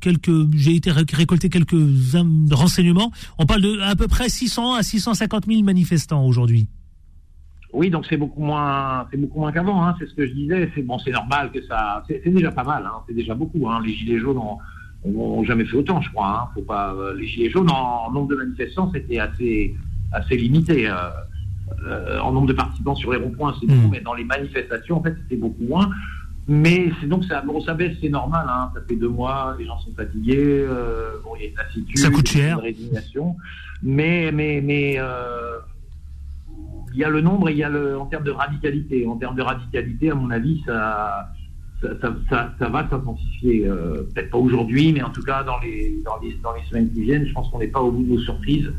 quelques, 0.00 0.54
j'ai 0.54 0.74
été 0.74 0.90
ré- 0.90 1.06
récolter 1.10 1.48
quelques 1.48 1.72
hum, 1.72 2.46
renseignements. 2.50 3.10
On 3.38 3.46
parle 3.46 3.62
de 3.62 3.80
à 3.80 3.96
peu 3.96 4.06
près 4.06 4.28
600 4.28 4.74
à 4.74 4.82
650 4.82 5.46
000 5.46 5.62
manifestants 5.62 6.26
aujourd'hui. 6.26 6.66
Oui, 7.72 7.88
donc 7.90 8.04
c'est 8.06 8.16
beaucoup 8.16 8.42
moins, 8.42 9.06
c'est 9.10 9.16
beaucoup 9.16 9.38
moins 9.40 9.52
qu'avant. 9.52 9.84
Hein, 9.86 9.94
c'est 9.98 10.06
ce 10.08 10.14
que 10.14 10.26
je 10.26 10.32
disais. 10.32 10.70
C'est 10.74 10.82
bon, 10.82 10.98
c'est 10.98 11.12
normal 11.12 11.50
que 11.52 11.62
ça, 11.62 12.02
c'est 12.08 12.22
déjà 12.28 12.50
pas 12.50 12.64
mal. 12.64 12.84
Hein, 12.84 12.98
c'est 13.06 13.14
déjà 13.14 13.34
beaucoup. 13.34 13.68
Hein, 13.68 13.80
les 13.84 13.92
gilets 13.92 14.18
jaunes 14.18 14.38
ont, 14.38 14.58
ont- 15.04 15.44
jamais 15.44 15.64
fait 15.64 15.76
autant, 15.76 16.00
je 16.00 16.10
crois. 16.10 16.28
Hein, 16.28 16.48
faut 16.54 16.62
pas. 16.62 16.92
euh, 16.94 17.14
les 17.14 17.26
gilets 17.26 17.50
jaunes 17.50 17.70
en 17.70 18.10
nombre 18.10 18.28
de 18.28 18.36
manifestants, 18.36 18.90
c'était 18.92 19.18
assez, 19.20 19.74
assez 20.12 20.36
limité. 20.36 20.88
euh, 20.88 20.94
euh, 21.86 22.18
en 22.18 22.32
nombre 22.32 22.48
de 22.48 22.52
participants 22.52 22.96
sur 22.96 23.12
les 23.12 23.18
ronds-points, 23.18 23.54
c'est 23.60 23.66
beaucoup, 23.66 23.86
Mm. 23.86 23.90
mais 23.92 24.00
dans 24.00 24.14
les 24.14 24.24
manifestations, 24.24 24.98
en 24.98 25.02
fait, 25.02 25.14
c'était 25.22 25.36
beaucoup 25.40 25.62
moins. 25.62 25.88
Mais 26.48 26.90
c'est 27.00 27.06
donc 27.06 27.24
ça, 27.24 27.40
bon, 27.42 27.60
ça 27.60 27.74
baisse, 27.74 27.96
c'est 28.00 28.08
normal. 28.08 28.44
Hein, 28.48 28.72
ça 28.74 28.80
fait 28.88 28.96
deux 28.96 29.08
mois, 29.08 29.54
les 29.58 29.66
gens 29.66 29.78
sont 29.78 29.92
fatigués. 29.96 30.36
euh, 30.68 31.12
bon, 31.22 31.36
il 31.36 31.42
y 31.42 31.44
a 31.46 31.48
une 31.50 31.56
lassitude, 31.56 31.96
Ça 31.98 32.10
coûte 32.10 32.26
cher. 32.26 32.58
Une 32.58 32.64
résignation. 32.64 33.36
Mais, 33.84 34.32
mais, 34.32 34.60
mais. 34.60 34.96
euh, 34.98 35.58
il 36.92 36.98
y 37.00 37.04
a 37.04 37.08
le 37.08 37.20
nombre 37.20 37.48
et 37.48 37.52
il 37.52 37.58
y 37.58 37.64
a 37.64 37.68
le 37.68 37.98
en 37.98 38.06
termes 38.06 38.24
de 38.24 38.30
radicalité. 38.30 39.06
En 39.06 39.16
termes 39.16 39.36
de 39.36 39.42
radicalité, 39.42 40.10
à 40.10 40.14
mon 40.14 40.30
avis, 40.30 40.62
ça 40.66 41.30
ça, 41.82 41.88
ça, 42.28 42.52
ça- 42.58 42.68
va 42.68 42.86
s'intensifier. 42.90 43.66
euh, 43.66 44.02
Peut-être 44.14 44.30
pas 44.30 44.36
aujourd'hui, 44.38 44.92
mais 44.92 45.02
en 45.02 45.08
tout 45.10 45.22
cas 45.22 45.42
dans 45.44 45.58
les, 45.60 46.02
dans 46.04 46.18
les 46.22 46.34
dans 46.42 46.52
les 46.52 46.62
semaines 46.68 46.90
qui 46.92 47.02
viennent, 47.02 47.26
je 47.26 47.32
pense 47.32 47.48
qu'on 47.50 47.58
n'est 47.58 47.68
pas 47.68 47.80
au 47.80 47.90
bout 47.90 48.02
de 48.02 48.08
nos 48.12 48.18
surprises, 48.18 48.70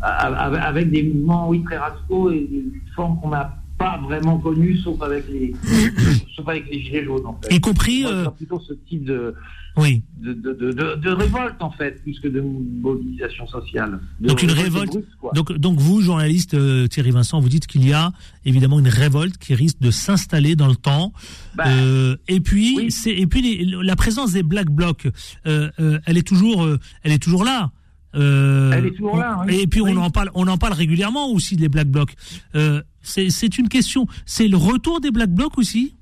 a- 0.00 0.26
a- 0.26 0.60
avec 0.66 0.90
des 0.90 1.04
mouvements 1.04 1.48
oui 1.48 1.62
très 1.62 1.76
radicaux 1.78 2.30
et 2.32 2.48
une 2.50 2.72
forme 2.96 3.20
qu'on 3.20 3.28
n'a 3.28 3.57
pas 3.78 3.98
vraiment 4.02 4.38
connue, 4.38 4.76
sauf 4.78 5.00
avec 5.02 5.24
les 5.28 5.54
sauf 6.36 6.48
avec 6.48 6.68
les 6.70 6.82
gilets 6.82 7.04
jaunes. 7.04 7.24
En 7.26 7.38
fait. 7.42 7.54
Y 7.54 7.60
compris, 7.60 8.04
euh, 8.04 8.28
plutôt 8.30 8.60
ce 8.60 8.72
type 8.88 9.04
de 9.04 9.34
oui. 9.76 10.02
de, 10.20 10.32
de, 10.32 10.52
de, 10.52 10.94
de- 10.96 11.10
révolte 11.10 11.62
en 11.62 11.70
fait, 11.70 12.02
plus 12.02 12.18
que 12.18 12.26
de 12.26 12.40
mobilisation 12.40 13.46
sociale. 13.46 14.00
Donc 14.20 14.42
une 14.42 14.50
révolte. 14.50 14.90
brute, 14.92 15.06
quoi. 15.20 15.30
Donc, 15.34 15.52
donc 15.52 15.78
vous, 15.78 16.00
journaliste 16.00 16.54
euh, 16.54 16.88
Thierry 16.88 17.12
Vincent, 17.12 17.40
vous 17.40 17.48
dites 17.48 17.66
qu'il 17.68 17.86
y 17.88 17.92
a 17.92 18.10
évidemment 18.44 18.80
une 18.80 18.88
révolte 18.88 19.38
qui 19.38 19.54
risque 19.54 19.78
de 19.80 19.90
s'installer 19.92 20.56
dans 20.56 20.66
le 20.68 20.76
temps. 20.76 21.12
Bah, 21.54 21.64
Euh, 21.68 22.16
et 22.26 22.40
puis, 22.40 22.74
oui. 22.76 22.90
c'est 22.90 23.12
et 23.14 23.26
puis 23.28 23.42
les- 23.42 23.64
la 23.84 23.94
présence 23.94 24.32
des 24.32 24.42
black 24.42 24.68
blocs, 24.70 25.06
euh, 25.46 25.70
euh, 25.78 26.00
elle 26.06 26.18
est 26.18 26.26
toujours, 26.26 26.66
elle 27.04 27.12
est 27.12 27.22
toujours 27.22 27.44
là. 27.44 27.70
Euh, 28.18 28.72
Elle 28.72 28.86
est 28.86 28.90
toujours 28.90 29.16
là. 29.16 29.44
Et 29.48 29.66
puis 29.66 29.80
on 29.80 29.96
en 29.96 30.10
parle, 30.10 30.30
on 30.34 30.46
en 30.48 30.58
parle 30.58 30.72
régulièrement 30.72 31.30
aussi 31.30 31.56
des 31.56 31.68
black 31.68 31.88
blocs. 31.88 32.14
Euh, 32.54 32.82
c'est 33.02 33.58
une 33.58 33.68
question. 33.68 34.06
C'est 34.26 34.48
le 34.48 34.56
retour 34.56 35.00
des 35.00 35.10
black 35.10 35.30
blocs 35.30 35.56
aussi? 35.58 35.94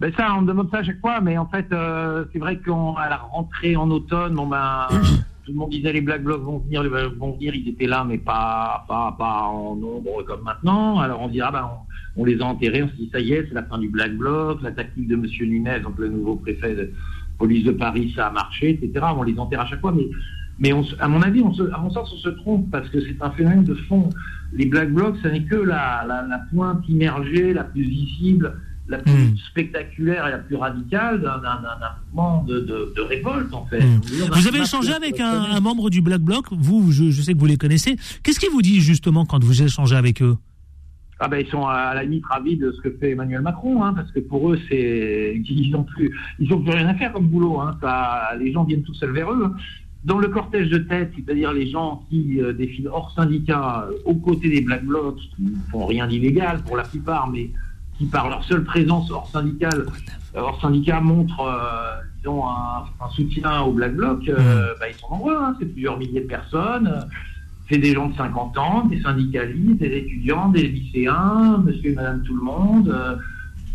Ben 0.00 0.12
ça, 0.16 0.34
on 0.36 0.42
me 0.42 0.46
demande 0.46 0.70
ça 0.70 0.78
à 0.78 0.84
chaque 0.84 1.00
fois, 1.00 1.20
mais 1.20 1.36
en 1.38 1.46
fait, 1.46 1.66
euh, 1.72 2.24
c'est 2.32 2.38
vrai 2.38 2.58
qu'à 2.58 3.08
la 3.08 3.16
rentrée 3.16 3.74
en 3.74 3.90
automne, 3.90 4.34
bon 4.34 4.46
ben, 4.46 4.86
tout 5.44 5.52
le 5.52 5.58
monde 5.58 5.70
disait 5.70 5.92
les 5.92 6.00
Black 6.00 6.22
Blocs 6.22 6.42
vont 6.42 6.58
venir, 6.58 6.84
les 6.84 6.88
Black 6.88 7.04
Blocs 7.06 7.18
vont 7.18 7.32
venir, 7.32 7.54
ils 7.54 7.68
étaient 7.68 7.86
là, 7.86 8.04
mais 8.04 8.18
pas, 8.18 8.84
pas, 8.86 9.16
pas 9.18 9.42
en 9.42 9.74
nombre 9.74 10.22
comme 10.22 10.42
maintenant. 10.42 11.00
Alors 11.00 11.20
on 11.20 11.28
dira, 11.28 11.50
ben, 11.50 11.68
on, 12.16 12.22
on 12.22 12.24
les 12.24 12.40
a 12.40 12.44
enterrés, 12.44 12.84
on 12.84 12.88
se 12.88 12.94
dit 12.94 13.08
ça 13.12 13.18
y 13.18 13.32
est, 13.32 13.46
c'est 13.48 13.54
la 13.54 13.64
fin 13.64 13.78
du 13.78 13.88
Black 13.88 14.12
Bloc, 14.16 14.62
la 14.62 14.70
tactique 14.70 15.08
de 15.08 15.16
Monsieur 15.16 15.46
Nunez, 15.46 15.80
donc 15.80 15.98
le 15.98 16.08
nouveau 16.08 16.36
préfet 16.36 16.76
de 16.76 16.92
police 17.38 17.64
de 17.64 17.72
Paris, 17.72 18.12
ça 18.14 18.28
a 18.28 18.30
marché, 18.30 18.70
etc. 18.70 19.06
On 19.16 19.22
les 19.22 19.38
enterre 19.38 19.62
à 19.62 19.66
chaque 19.66 19.80
fois, 19.80 19.92
mais, 19.92 20.06
mais 20.58 20.72
on 20.72 20.84
à 21.00 21.08
mon 21.08 21.22
avis, 21.22 21.40
on 21.42 21.52
se, 21.54 21.62
à 21.72 21.78
mon 21.78 21.90
sens, 21.90 22.12
on 22.12 22.18
se 22.18 22.28
trompe 22.30 22.70
parce 22.70 22.88
que 22.88 23.00
c'est 23.00 23.16
un 23.20 23.30
phénomène 23.30 23.64
de 23.64 23.74
fond. 23.74 24.10
Les 24.52 24.66
Black 24.66 24.92
Blocs, 24.92 25.16
ça 25.22 25.30
n'est 25.30 25.44
que 25.44 25.56
la, 25.56 26.04
la, 26.08 26.26
la 26.26 26.38
pointe 26.50 26.82
immergée, 26.88 27.52
la 27.52 27.64
plus 27.64 27.82
visible, 27.82 28.54
la 28.88 28.98
plus 28.98 29.12
Mm. 29.12 29.36
spectaculaire 29.50 30.26
et 30.26 30.30
la 30.30 30.38
plus 30.38 30.56
radicale 30.56 31.20
d'un 31.20 31.38
mouvement 32.06 32.42
de, 32.44 32.60
de, 32.60 32.94
de 32.96 33.00
révolte, 33.02 33.52
en 33.52 33.66
fait. 33.66 33.84
Mm. 33.84 34.00
Dire, 34.00 34.26
Vous 34.32 34.48
avez 34.48 34.60
échangé 34.60 34.92
avec 34.94 35.20
un, 35.20 35.42
un 35.42 35.60
membre 35.60 35.90
du 35.90 36.00
black 36.00 36.22
bloc. 36.22 36.46
Vous, 36.52 36.90
je, 36.90 37.10
je 37.10 37.20
sais 37.20 37.34
que 37.34 37.38
vous 37.38 37.44
les 37.46 37.58
connaissez. 37.58 37.96
Qu'est-ce 38.22 38.40
qu'ils 38.40 38.50
vous 38.50 38.62
disent 38.62 38.82
justement 38.82 39.26
quand 39.26 39.44
vous 39.44 39.62
échangez 39.62 39.96
avec 39.96 40.22
eux? 40.22 40.36
Ah 41.20 41.26
ben 41.26 41.44
ils 41.44 41.50
sont 41.50 41.66
à 41.66 41.94
la 41.94 42.04
limite 42.04 42.24
ravis 42.26 42.56
de 42.56 42.70
ce 42.70 42.80
que 42.80 42.90
fait 42.98 43.10
Emmanuel 43.10 43.40
Macron, 43.42 43.82
hein, 43.82 43.92
parce 43.92 44.08
que 44.12 44.20
pour 44.20 44.52
eux 44.52 44.58
c'est 44.68 45.42
ils 45.48 45.70
n'ont 45.72 45.82
plus 45.82 46.16
ils 46.38 46.52
ont 46.52 46.62
plus 46.62 46.70
rien 46.70 46.86
à 46.86 46.94
faire 46.94 47.12
comme 47.12 47.26
boulot. 47.26 47.60
Hein, 47.60 47.76
ça, 47.82 48.36
les 48.38 48.52
gens 48.52 48.62
viennent 48.62 48.84
tout 48.84 48.94
seuls 48.94 49.10
vers 49.10 49.32
eux. 49.32 49.52
Dans 50.04 50.18
le 50.18 50.28
cortège 50.28 50.68
de 50.70 50.78
tête, 50.78 51.12
c'est-à-dire 51.16 51.52
les 51.52 51.68
gens 51.68 52.04
qui 52.08 52.40
euh, 52.40 52.52
défilent 52.52 52.88
hors 52.88 53.12
syndicat, 53.12 53.86
euh, 53.88 53.94
aux 54.04 54.14
côtés 54.14 54.48
des 54.48 54.60
Black 54.60 54.84
Blocs, 54.84 55.18
qui 55.36 55.42
ne 55.42 55.56
font 55.70 55.86
rien 55.86 56.06
d'illégal 56.06 56.62
pour 56.64 56.76
la 56.76 56.84
plupart, 56.84 57.28
mais 57.28 57.50
qui 57.98 58.06
par 58.06 58.28
leur 58.28 58.44
seule 58.44 58.62
présence 58.64 59.10
hors 59.10 59.28
syndical, 59.28 59.86
euh, 60.36 60.40
hors 60.40 60.60
syndicat 60.60 61.00
montrent 61.00 61.40
euh, 61.40 62.00
disons 62.18 62.46
un, 62.46 62.84
un 63.04 63.10
soutien 63.10 63.62
aux 63.62 63.72
Black 63.72 63.94
Blocs, 63.96 64.28
euh, 64.28 64.74
bah, 64.78 64.86
ils 64.88 64.94
sont 64.94 65.10
nombreux, 65.10 65.36
hein, 65.36 65.56
c'est 65.58 65.66
plusieurs 65.66 65.98
milliers 65.98 66.20
de 66.20 66.26
personnes. 66.28 67.06
C'est 67.68 67.78
des 67.78 67.92
gens 67.92 68.08
de 68.08 68.16
50 68.16 68.56
ans, 68.56 68.86
des 68.86 69.00
syndicalistes, 69.02 69.78
des 69.80 69.98
étudiants, 69.98 70.48
des 70.48 70.68
lycéens, 70.68 71.58
monsieur 71.62 71.90
et 71.90 71.94
madame 71.94 72.22
tout 72.22 72.34
le 72.34 72.40
monde, 72.42 72.88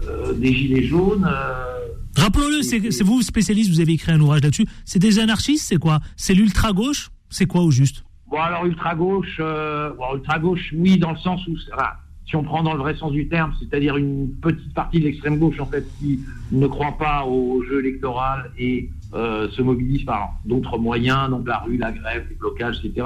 euh, 0.08 0.34
des 0.34 0.52
gilets 0.52 0.84
jaunes. 0.84 1.28
euh, 1.30 1.90
Rappelons-le, 2.16 2.62
c'est 2.62 2.92
c'est 2.92 3.04
vous 3.04 3.22
spécialiste, 3.22 3.72
vous 3.72 3.82
avez 3.82 3.94
écrit 3.94 4.12
un 4.12 4.20
ouvrage 4.20 4.42
là-dessus. 4.42 4.66
C'est 4.86 5.00
des 5.00 5.20
anarchistes, 5.20 5.66
c'est 5.68 5.78
quoi? 5.78 6.00
C'est 6.16 6.34
l'ultra 6.34 6.72
gauche 6.72 7.10
C'est 7.30 7.46
quoi 7.46 7.62
au 7.62 7.72
juste? 7.72 8.04
Bon, 8.34 8.40
alors 8.40 8.66
ultra-gauche, 8.66 9.38
euh, 9.40 9.94
bon, 9.94 10.16
ultra-gauche, 10.16 10.74
oui, 10.76 10.98
dans 10.98 11.12
le 11.12 11.18
sens 11.18 11.46
où, 11.48 11.56
enfin, 11.72 11.90
si 12.26 12.36
on 12.36 12.44
prend 12.44 12.64
dans 12.64 12.74
le 12.74 12.80
vrai 12.80 12.96
sens 12.96 13.12
du 13.12 13.28
terme, 13.28 13.54
c'est-à-dire 13.60 13.96
une 13.96 14.30
petite 14.42 14.74
partie 14.74 15.00
de 15.00 15.06
l'extrême 15.06 15.38
gauche, 15.38 15.60
en 15.60 15.68
fait, 15.68 15.86
qui 16.00 16.20
ne 16.52 16.66
croit 16.66 16.98
pas 16.98 17.26
au 17.26 17.64
jeu 17.64 17.80
électoral 17.80 18.50
et 18.58 18.90
euh, 19.14 19.50
se 19.52 19.62
mobilise 19.62 20.04
par 20.04 20.40
d'autres 20.46 20.80
moyens, 20.80 21.30
donc 21.30 21.48
la 21.48 21.60
rue, 21.60 21.78
la 21.78 21.92
grève, 21.92 22.26
les 22.28 22.36
blocages, 22.36 22.80
etc. 22.84 23.06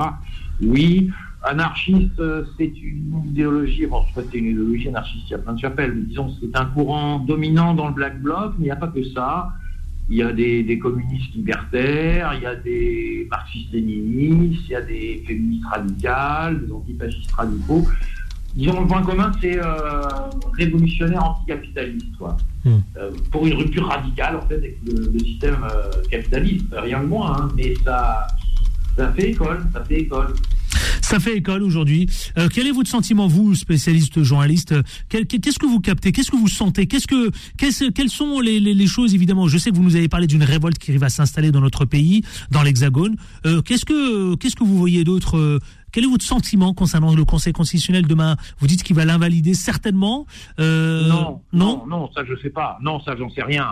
Oui, 0.61 1.09
anarchiste, 1.47 2.19
euh, 2.19 2.43
c'est 2.57 2.71
une 2.81 3.23
idéologie, 3.29 3.85
bon, 3.85 4.03
c'est 4.13 4.33
une 4.37 4.45
idéologie 4.45 4.89
anarchiste, 4.89 5.25
il 5.27 5.31
y 5.31 5.35
a 5.35 5.39
plein 5.39 5.53
de 5.53 5.59
chapelles, 5.59 5.93
mais 5.95 6.03
disons, 6.03 6.33
c'est 6.39 6.55
un 6.55 6.65
courant 6.65 7.19
dominant 7.19 7.73
dans 7.73 7.87
le 7.87 7.93
Black 7.93 8.21
Bloc, 8.21 8.53
mais 8.57 8.65
il 8.65 8.67
n'y 8.67 8.71
a 8.71 8.75
pas 8.75 8.87
que 8.87 9.03
ça. 9.03 9.49
Il 10.09 10.15
y 10.15 10.23
a 10.23 10.31
des, 10.31 10.63
des 10.63 10.79
communistes 10.79 11.33
libertaires, 11.35 12.33
il 12.35 12.43
y 12.43 12.45
a 12.45 12.55
des 12.55 13.27
marxistes-léninistes, 13.29 14.63
il 14.67 14.71
y 14.71 14.75
a 14.75 14.81
des 14.81 15.23
féministes 15.27 15.65
radicales, 15.65 16.65
des 16.65 16.71
antifascistes 16.71 17.31
radicaux. 17.33 17.85
Disons, 18.55 18.81
le 18.81 18.87
point 18.87 19.03
commun, 19.03 19.31
c'est 19.41 19.59
euh, 19.59 20.01
révolutionnaire 20.53 21.23
anticapitaliste, 21.23 22.17
quoi. 22.17 22.37
Hmm. 22.63 22.77
Euh, 22.97 23.11
pour 23.31 23.45
une 23.45 23.55
rupture 23.55 23.87
radicale, 23.87 24.37
en 24.37 24.41
fait, 24.47 24.55
avec 24.55 24.77
le, 24.85 25.11
le 25.11 25.19
système 25.19 25.57
euh, 25.63 25.91
capitaliste. 26.09 26.65
Rien 26.71 27.01
de 27.01 27.07
moins, 27.07 27.41
hein, 27.41 27.49
mais 27.55 27.73
ça, 27.83 28.27
ça 28.95 29.11
fait 29.11 29.31
école, 29.31 29.59
ça 29.73 29.83
fait 29.83 30.01
école. 30.01 30.33
Ça 31.01 31.19
fait 31.19 31.37
école 31.37 31.63
aujourd'hui. 31.63 32.07
Euh, 32.37 32.47
quel 32.53 32.67
est 32.67 32.71
votre 32.71 32.89
sentiment, 32.89 33.27
vous, 33.27 33.55
spécialiste 33.55 34.23
journaliste 34.23 34.73
quel- 35.09 35.25
Qu'est-ce 35.27 35.59
que 35.59 35.65
vous 35.65 35.79
captez? 35.79 36.11
Qu'est-ce 36.11 36.31
que 36.31 36.35
vous 36.37 36.47
sentez? 36.47 36.87
Qu'est-ce 36.87 37.07
que, 37.07 37.31
qu'est-ce- 37.57 37.91
Quelles 37.91 38.09
sont 38.09 38.39
les, 38.39 38.59
les- 38.59 38.73
les 38.73 38.87
choses, 38.87 39.13
évidemment? 39.13 39.47
Je 39.47 39.57
sais 39.57 39.71
que 39.71 39.75
vous 39.75 39.83
nous 39.83 39.95
avez 39.95 40.07
parlé 40.09 40.27
d'une 40.27 40.43
révolte 40.43 40.77
qui 40.77 40.91
arrive 40.91 41.03
à 41.03 41.09
s'installer 41.09 41.51
dans 41.51 41.61
notre 41.61 41.85
pays, 41.85 42.23
dans 42.51 42.63
l'Hexagone. 42.63 43.15
Euh, 43.45 43.61
qu'est-ce 43.61 43.85
que 43.85 44.35
Qu'est-ce 44.35 44.55
que 44.55 44.63
vous 44.63 44.77
voyez 44.77 45.03
d'autre 45.03 45.37
euh, 45.37 45.59
Quel 45.91 46.03
est 46.03 46.07
votre 46.07 46.25
sentiment 46.25 46.73
concernant 46.73 47.15
le 47.15 47.23
Conseil 47.25 47.53
constitutionnel 47.53 48.05
demain? 48.07 48.35
Vous 48.59 48.67
dites 48.67 48.83
qu'il 48.83 48.95
va 48.95 49.05
l'invalider 49.05 49.53
certainement. 49.53 50.25
Euh, 50.59 51.07
non, 51.07 51.41
non, 51.53 51.85
non, 51.87 52.09
ça 52.13 52.21
je 52.27 52.33
sais 52.41 52.49
pas. 52.49 52.77
Non, 52.81 52.99
ça 53.03 53.15
j'en 53.17 53.29
sais 53.29 53.43
rien. 53.43 53.67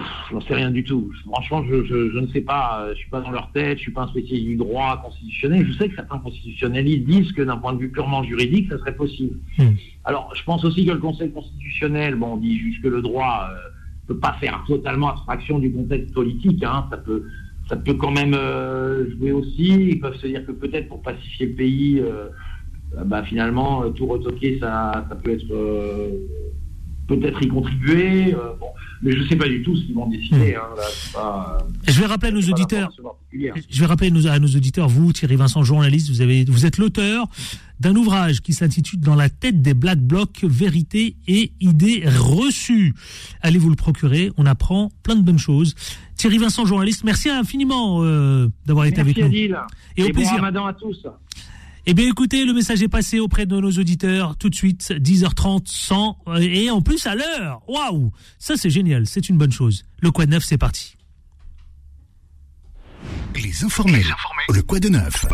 Euh, 0.00 0.04
je 0.28 0.34
n'en 0.34 0.40
sais 0.40 0.54
rien 0.54 0.70
du 0.70 0.84
tout. 0.84 1.12
Franchement, 1.26 1.62
je, 1.64 2.18
ne 2.18 2.26
sais 2.28 2.40
pas. 2.40 2.88
Je 2.90 2.98
suis 2.98 3.10
pas 3.10 3.20
dans 3.20 3.30
leur 3.30 3.50
tête. 3.52 3.78
Je 3.78 3.82
suis 3.82 3.92
pas 3.92 4.02
un 4.02 4.08
spécialiste 4.08 4.46
du 4.46 4.56
droit 4.56 5.00
constitutionnel. 5.02 5.66
Je 5.66 5.72
sais 5.78 5.88
que 5.88 5.94
certains 5.94 6.18
constitutionnalistes 6.18 7.04
disent 7.04 7.32
que 7.32 7.42
d'un 7.42 7.56
point 7.56 7.72
de 7.72 7.78
vue 7.78 7.90
purement 7.90 8.22
juridique, 8.22 8.68
ça 8.70 8.78
serait 8.78 8.94
possible. 8.96 9.38
Hmm. 9.58 9.72
Alors, 10.04 10.32
je 10.34 10.42
pense 10.44 10.64
aussi 10.64 10.86
que 10.86 10.92
le 10.92 10.98
Conseil 10.98 11.30
constitutionnel, 11.30 12.14
bon, 12.16 12.34
on 12.34 12.36
dit 12.38 12.58
juste 12.58 12.82
que 12.82 12.88
le 12.88 13.02
droit 13.02 13.48
ne 13.50 13.54
euh, 13.54 14.14
peut 14.14 14.18
pas 14.18 14.34
faire 14.40 14.64
totalement 14.66 15.10
abstraction 15.10 15.58
du 15.58 15.72
contexte 15.72 16.12
politique. 16.14 16.62
Hein. 16.64 16.86
ça 16.90 16.96
peut, 16.96 17.24
ça 17.68 17.76
peut 17.76 17.94
quand 17.94 18.12
même 18.12 18.34
euh, 18.34 19.10
jouer 19.12 19.32
aussi. 19.32 19.68
Ils 19.68 20.00
peuvent 20.00 20.16
se 20.16 20.26
dire 20.26 20.46
que 20.46 20.52
peut-être 20.52 20.88
pour 20.88 21.02
pacifier 21.02 21.46
le 21.46 21.54
pays, 21.54 22.00
euh, 22.00 22.28
bah, 23.04 23.22
finalement, 23.22 23.90
tout 23.90 24.06
retoquer, 24.06 24.58
ça, 24.58 25.06
ça 25.08 25.16
peut 25.16 25.32
être 25.32 25.46
peut-être 27.06 27.42
y 27.42 27.48
contribuer. 27.48 28.34
Euh, 28.34 28.52
mais 29.02 29.12
je 29.12 29.18
ne 29.18 29.28
sais 29.28 29.36
pas 29.36 29.48
du 29.48 29.62
tout 29.62 29.76
ce 29.76 29.84
qu'ils 29.84 29.94
vont 29.94 30.08
décider. 30.08 30.54
Hmm. 30.54 31.18
Hein, 31.18 31.58
je 31.88 32.00
vais 32.00 32.06
rappeler 32.06 32.28
à 32.28 32.32
nos 32.32 32.40
auditeurs. 32.40 32.90
Je 33.32 33.80
vais 33.80 33.86
rappeler 33.86 34.08
à 34.28 34.38
nos, 34.38 34.46
auditeurs, 34.46 34.88
vous, 34.88 35.12
Thierry 35.12 35.36
Vincent, 35.36 35.64
journaliste, 35.64 36.08
vous, 36.10 36.20
avez, 36.20 36.44
vous 36.44 36.66
êtes 36.66 36.78
l'auteur 36.78 37.26
d'un 37.80 37.96
ouvrage 37.96 38.42
qui 38.42 38.52
s'intitule 38.52 39.00
Dans 39.00 39.16
la 39.16 39.28
tête 39.28 39.60
des 39.60 39.74
Black 39.74 39.98
Blocs, 39.98 40.44
vérité 40.44 41.16
et 41.26 41.50
idées 41.60 42.04
reçues. 42.06 42.94
Allez 43.40 43.58
vous 43.58 43.70
le 43.70 43.76
procurer, 43.76 44.30
on 44.36 44.46
apprend 44.46 44.92
plein 45.02 45.16
de 45.16 45.22
bonnes 45.22 45.38
choses. 45.38 45.74
Thierry 46.14 46.38
Vincent, 46.38 46.64
journaliste, 46.64 47.02
merci 47.02 47.28
infiniment 47.28 48.04
euh, 48.04 48.48
d'avoir 48.66 48.86
été 48.86 49.00
avec 49.00 49.18
nous. 49.18 49.32
Et, 49.32 49.50
et 49.96 50.04
au 50.04 50.10
plaisir. 50.10 50.38
Bon 50.52 50.64
à 50.64 50.74
tous. 50.74 51.04
Eh 51.84 51.94
bien, 51.94 52.08
écoutez, 52.08 52.44
le 52.44 52.52
message 52.52 52.80
est 52.80 52.88
passé 52.88 53.18
auprès 53.18 53.44
de 53.44 53.58
nos 53.58 53.72
auditeurs 53.72 54.36
tout 54.36 54.48
de 54.48 54.54
suite, 54.54 54.92
10h30, 54.92 55.62
100, 55.66 56.16
et 56.40 56.70
en 56.70 56.80
plus 56.80 57.04
à 57.08 57.16
l'heure. 57.16 57.60
Waouh 57.66 58.12
Ça, 58.38 58.56
c'est 58.56 58.70
génial, 58.70 59.04
c'est 59.06 59.28
une 59.28 59.36
bonne 59.36 59.50
chose. 59.50 59.84
Le 60.00 60.12
Quad 60.12 60.28
Neuf, 60.30 60.44
c'est 60.44 60.58
parti. 60.58 60.94
Les 63.34 63.64
informés. 63.64 64.04
Le 64.54 64.62
Quad 64.62 64.84
Neuf. 64.86 65.26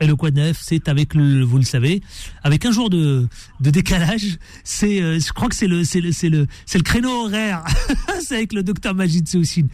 Et 0.00 0.06
le 0.06 0.14
Quad 0.14 0.36
Neuf, 0.36 0.60
c'est 0.62 0.88
avec 0.88 1.14
le, 1.14 1.42
vous 1.42 1.58
le 1.58 1.64
savez, 1.64 2.00
avec 2.44 2.64
un 2.64 2.70
jour 2.70 2.90
de, 2.90 3.26
de 3.58 3.70
décalage. 3.70 4.38
C'est, 4.62 5.02
euh, 5.02 5.18
je 5.18 5.32
crois 5.32 5.48
que 5.48 5.56
c'est 5.56 5.66
le, 5.66 5.82
c'est 5.82 6.00
le, 6.00 6.12
c'est 6.12 6.28
le, 6.28 6.46
c'est 6.64 6.78
le 6.78 6.84
créneau 6.84 7.24
horaire. 7.24 7.64
c'est 8.20 8.36
avec 8.36 8.52
le 8.52 8.62
docteur 8.62 8.94
Majid 8.94 9.26
Seoussine. 9.26 9.68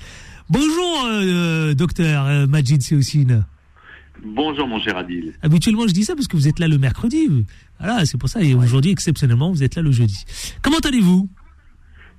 Bonjour, 0.48 1.04
euh, 1.04 1.22
euh 1.22 1.74
docteur 1.74 2.24
euh, 2.24 2.46
Majid 2.46 2.82
Seoussine. 2.82 3.44
Bonjour 4.22 4.68
mon 4.68 4.80
cher 4.80 4.96
Adil. 4.96 5.34
Habituellement 5.42 5.86
je 5.88 5.92
dis 5.92 6.04
ça 6.04 6.14
parce 6.14 6.28
que 6.28 6.36
vous 6.36 6.48
êtes 6.48 6.58
là 6.58 6.68
le 6.68 6.78
mercredi. 6.78 7.28
Voilà, 7.78 8.04
c'est 8.06 8.18
pour 8.18 8.28
ça. 8.28 8.40
Et 8.42 8.54
aujourd'hui, 8.54 8.90
exceptionnellement, 8.92 9.50
vous 9.50 9.62
êtes 9.62 9.74
là 9.74 9.82
le 9.82 9.90
jeudi. 9.92 10.24
Comment 10.62 10.78
allez-vous? 10.78 11.28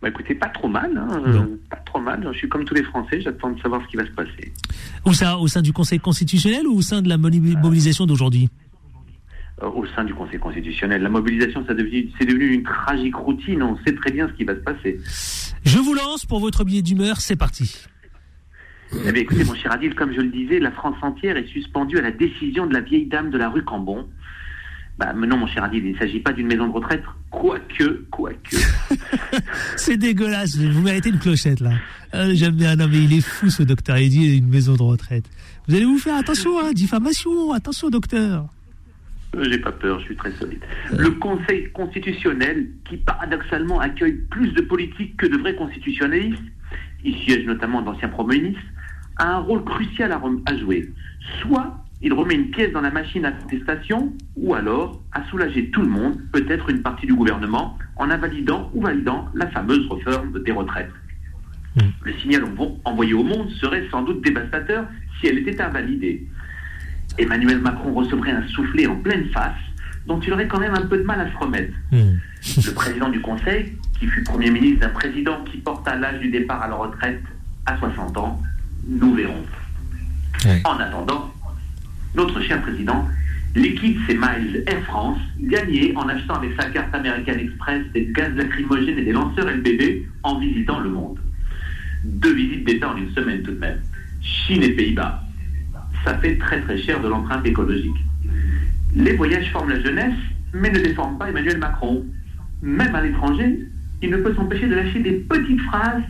Bah 0.01 0.09
écoutez, 0.09 0.35
pas 0.35 0.49
trop 0.49 0.67
mal, 0.67 0.95
hein, 0.97 1.23
euh, 1.25 1.57
pas 1.69 1.77
trop 1.77 2.01
mal. 2.01 2.27
Je 2.33 2.37
suis 2.37 2.49
comme 2.49 2.65
tous 2.65 2.75
les 2.75 2.83
Français, 2.83 3.21
j'attends 3.21 3.51
de 3.51 3.59
savoir 3.61 3.81
ce 3.83 3.87
qui 3.87 3.95
va 3.97 4.05
se 4.05 4.11
passer. 4.11 4.53
Où 5.05 5.13
ça, 5.13 5.37
au 5.37 5.47
sein 5.47 5.61
du 5.61 5.71
Conseil 5.71 5.99
constitutionnel 5.99 6.67
ou 6.67 6.75
au 6.77 6.81
sein 6.81 7.01
de 7.01 7.07
la 7.09 7.17
mobilisation 7.17 8.05
d'aujourd'hui? 8.05 8.49
Euh, 9.63 9.67
Au 9.69 9.85
sein 9.95 10.03
du 10.03 10.13
Conseil 10.13 10.37
constitutionnel. 10.37 11.01
La 11.01 11.09
mobilisation, 11.09 11.63
c'est 11.65 11.75
devenu, 11.75 12.11
devenu 12.19 12.53
une 12.55 12.63
tragique 12.63 13.15
routine. 13.15 13.63
On 13.63 13.77
sait 13.85 13.95
très 13.95 14.11
bien 14.11 14.27
ce 14.27 14.33
qui 14.33 14.43
va 14.43 14.53
se 14.53 14.59
passer. 14.59 14.99
Je 15.63 15.77
vous 15.79 15.93
lance 15.93 16.25
pour 16.25 16.41
votre 16.41 16.65
billet 16.65 16.81
d'humeur. 16.81 17.21
C'est 17.21 17.37
parti. 17.37 17.73
Eh 19.03 19.11
bien, 19.11 19.21
écoutez, 19.21 19.43
mon 19.43 19.55
cher 19.55 19.71
Adil, 19.71 19.93
comme 19.95 20.13
je 20.13 20.21
le 20.21 20.29
disais, 20.29 20.59
la 20.59 20.71
France 20.71 20.95
entière 21.01 21.37
est 21.37 21.47
suspendue 21.47 21.97
à 21.97 22.01
la 22.01 22.11
décision 22.11 22.65
de 22.65 22.73
la 22.73 22.81
vieille 22.81 23.07
dame 23.07 23.29
de 23.29 23.37
la 23.37 23.49
rue 23.49 23.63
Cambon. 23.63 24.07
Bah, 24.97 25.13
mais 25.13 25.27
non, 25.27 25.37
mon 25.37 25.47
cher 25.47 25.63
Adil, 25.63 25.85
il 25.85 25.93
ne 25.93 25.97
s'agit 25.97 26.19
pas 26.19 26.31
d'une 26.31 26.47
maison 26.47 26.67
de 26.67 26.71
retraite, 26.71 27.03
quoique, 27.29 28.05
quoique. 28.09 28.55
c'est 29.75 29.97
dégueulasse, 29.97 30.57
vous 30.57 30.81
méritez 30.81 31.09
une 31.09 31.19
clochette, 31.19 31.59
là. 31.59 31.71
Euh, 32.13 32.31
j'aime 32.33 32.55
bien, 32.55 32.75
non, 32.77 32.87
mais 32.89 33.03
il 33.03 33.13
est 33.13 33.25
fou, 33.25 33.49
ce 33.49 33.63
docteur, 33.63 33.97
il 33.97 34.09
dit 34.09 34.37
une 34.37 34.47
maison 34.47 34.75
de 34.75 34.83
retraite. 34.83 35.25
Vous 35.67 35.75
allez 35.75 35.85
vous 35.85 35.97
faire 35.97 36.15
attention, 36.15 36.59
hein, 36.59 36.71
diffamation, 36.71 37.51
attention, 37.51 37.89
docteur. 37.89 38.47
Euh, 39.35 39.43
j'ai 39.49 39.57
pas 39.57 39.73
peur, 39.73 39.99
je 39.99 40.05
suis 40.05 40.15
très 40.15 40.31
solide. 40.33 40.61
Le 40.97 41.11
Conseil 41.11 41.69
constitutionnel, 41.73 42.69
qui 42.87 42.97
paradoxalement 42.97 43.81
accueille 43.81 44.21
plus 44.29 44.53
de 44.53 44.61
politiques 44.61 45.17
que 45.17 45.25
de 45.25 45.37
vrais 45.37 45.55
constitutionnalistes, 45.55 46.41
il 47.03 47.15
siège 47.17 47.45
notamment 47.45 47.81
d'anciens 47.81 48.09
premiers 48.09 48.39
ministres, 48.39 48.63
a 49.17 49.35
un 49.35 49.39
rôle 49.39 49.63
crucial 49.63 50.11
à, 50.11 50.57
jouer. 50.57 50.89
Soit 51.41 51.75
il 52.01 52.13
remet 52.13 52.35
une 52.35 52.49
pièce 52.51 52.71
dans 52.71 52.81
la 52.81 52.91
machine 52.91 53.25
à 53.25 53.31
contestation, 53.31 54.13
ou 54.35 54.53
alors 54.53 55.01
à 55.11 55.23
soulager 55.25 55.69
tout 55.71 55.81
le 55.81 55.87
monde, 55.87 56.17
peut-être 56.31 56.69
une 56.69 56.81
partie 56.81 57.07
du 57.07 57.13
gouvernement, 57.13 57.77
en 57.95 58.09
invalidant 58.09 58.69
ou 58.73 58.81
validant 58.81 59.27
la 59.33 59.47
fameuse 59.47 59.87
réforme 59.89 60.43
des 60.43 60.51
retraites. 60.51 60.91
Mm. 61.75 61.81
Le 62.03 62.13
signal 62.19 62.43
envoyé 62.83 63.13
au 63.13 63.23
monde 63.23 63.49
serait 63.51 63.87
sans 63.89 64.03
doute 64.03 64.21
dévastateur 64.23 64.85
si 65.19 65.27
elle 65.27 65.39
était 65.39 65.61
invalidée. 65.61 66.27
Emmanuel 67.17 67.59
Macron 67.59 67.93
recevrait 67.93 68.31
un 68.31 68.45
soufflet 68.49 68.87
en 68.87 68.97
pleine 68.97 69.25
face, 69.29 69.55
dont 70.05 70.19
il 70.19 70.33
aurait 70.33 70.47
quand 70.47 70.59
même 70.59 70.75
un 70.75 70.85
peu 70.85 70.97
de 70.97 71.03
mal 71.03 71.21
à 71.21 71.31
se 71.31 71.37
remettre. 71.37 71.73
Mm. 71.91 72.17
Le 72.65 72.73
président 72.73 73.09
du 73.09 73.21
Conseil, 73.21 73.73
qui 73.99 74.07
fut 74.07 74.23
Premier 74.23 74.51
ministre 74.51 74.81
d'un 74.81 74.89
président 74.89 75.43
qui 75.45 75.57
porta 75.57 75.95
l'âge 75.95 76.19
du 76.19 76.29
départ 76.29 76.61
à 76.61 76.67
la 76.67 76.75
retraite 76.75 77.23
à 77.65 77.77
60 77.77 78.17
ans, 78.17 78.41
nous 78.87 79.13
verrons. 79.15 79.45
En 80.63 80.79
attendant, 80.79 81.33
notre 82.15 82.41
cher 82.41 82.61
président 82.61 83.07
liquide 83.55 83.97
ses 84.05 84.15
miles 84.15 84.63
Air 84.67 84.83
France 84.83 85.17
gagnés 85.39 85.93
en 85.95 86.07
achetant 86.07 86.35
avec 86.35 86.51
sa 86.59 86.69
carte 86.69 86.93
American 86.93 87.33
Express 87.33 87.83
des 87.93 88.05
gaz 88.07 88.33
lacrymogènes 88.35 88.99
et 88.99 89.05
des 89.05 89.13
lanceurs 89.13 89.49
LBB 89.49 90.05
en 90.23 90.39
visitant 90.39 90.79
le 90.81 90.89
monde. 90.89 91.19
Deux 92.03 92.33
visites 92.33 92.65
d'État 92.65 92.89
en 92.89 92.97
une 92.97 93.11
semaine 93.11 93.41
tout 93.41 93.51
de 93.51 93.59
même. 93.59 93.79
Chine 94.21 94.61
et 94.61 94.71
Pays-Bas. 94.71 95.23
Ça 96.03 96.17
fait 96.19 96.37
très 96.37 96.61
très 96.61 96.77
cher 96.77 97.01
de 97.01 97.07
l'empreinte 97.07 97.45
écologique. 97.45 97.95
Les 98.95 99.15
voyages 99.15 99.51
forment 99.51 99.69
la 99.69 99.81
jeunesse, 99.81 100.19
mais 100.53 100.69
ne 100.69 100.79
déforment 100.79 101.17
pas 101.17 101.29
Emmanuel 101.29 101.57
Macron. 101.57 102.05
Même 102.61 102.93
à 102.93 103.01
l'étranger, 103.01 103.59
il 104.01 104.09
ne 104.09 104.17
peut 104.17 104.35
s'empêcher 104.35 104.67
de 104.67 104.75
lâcher 104.75 104.99
des 104.99 105.13
petites 105.13 105.61
phrases 105.61 106.03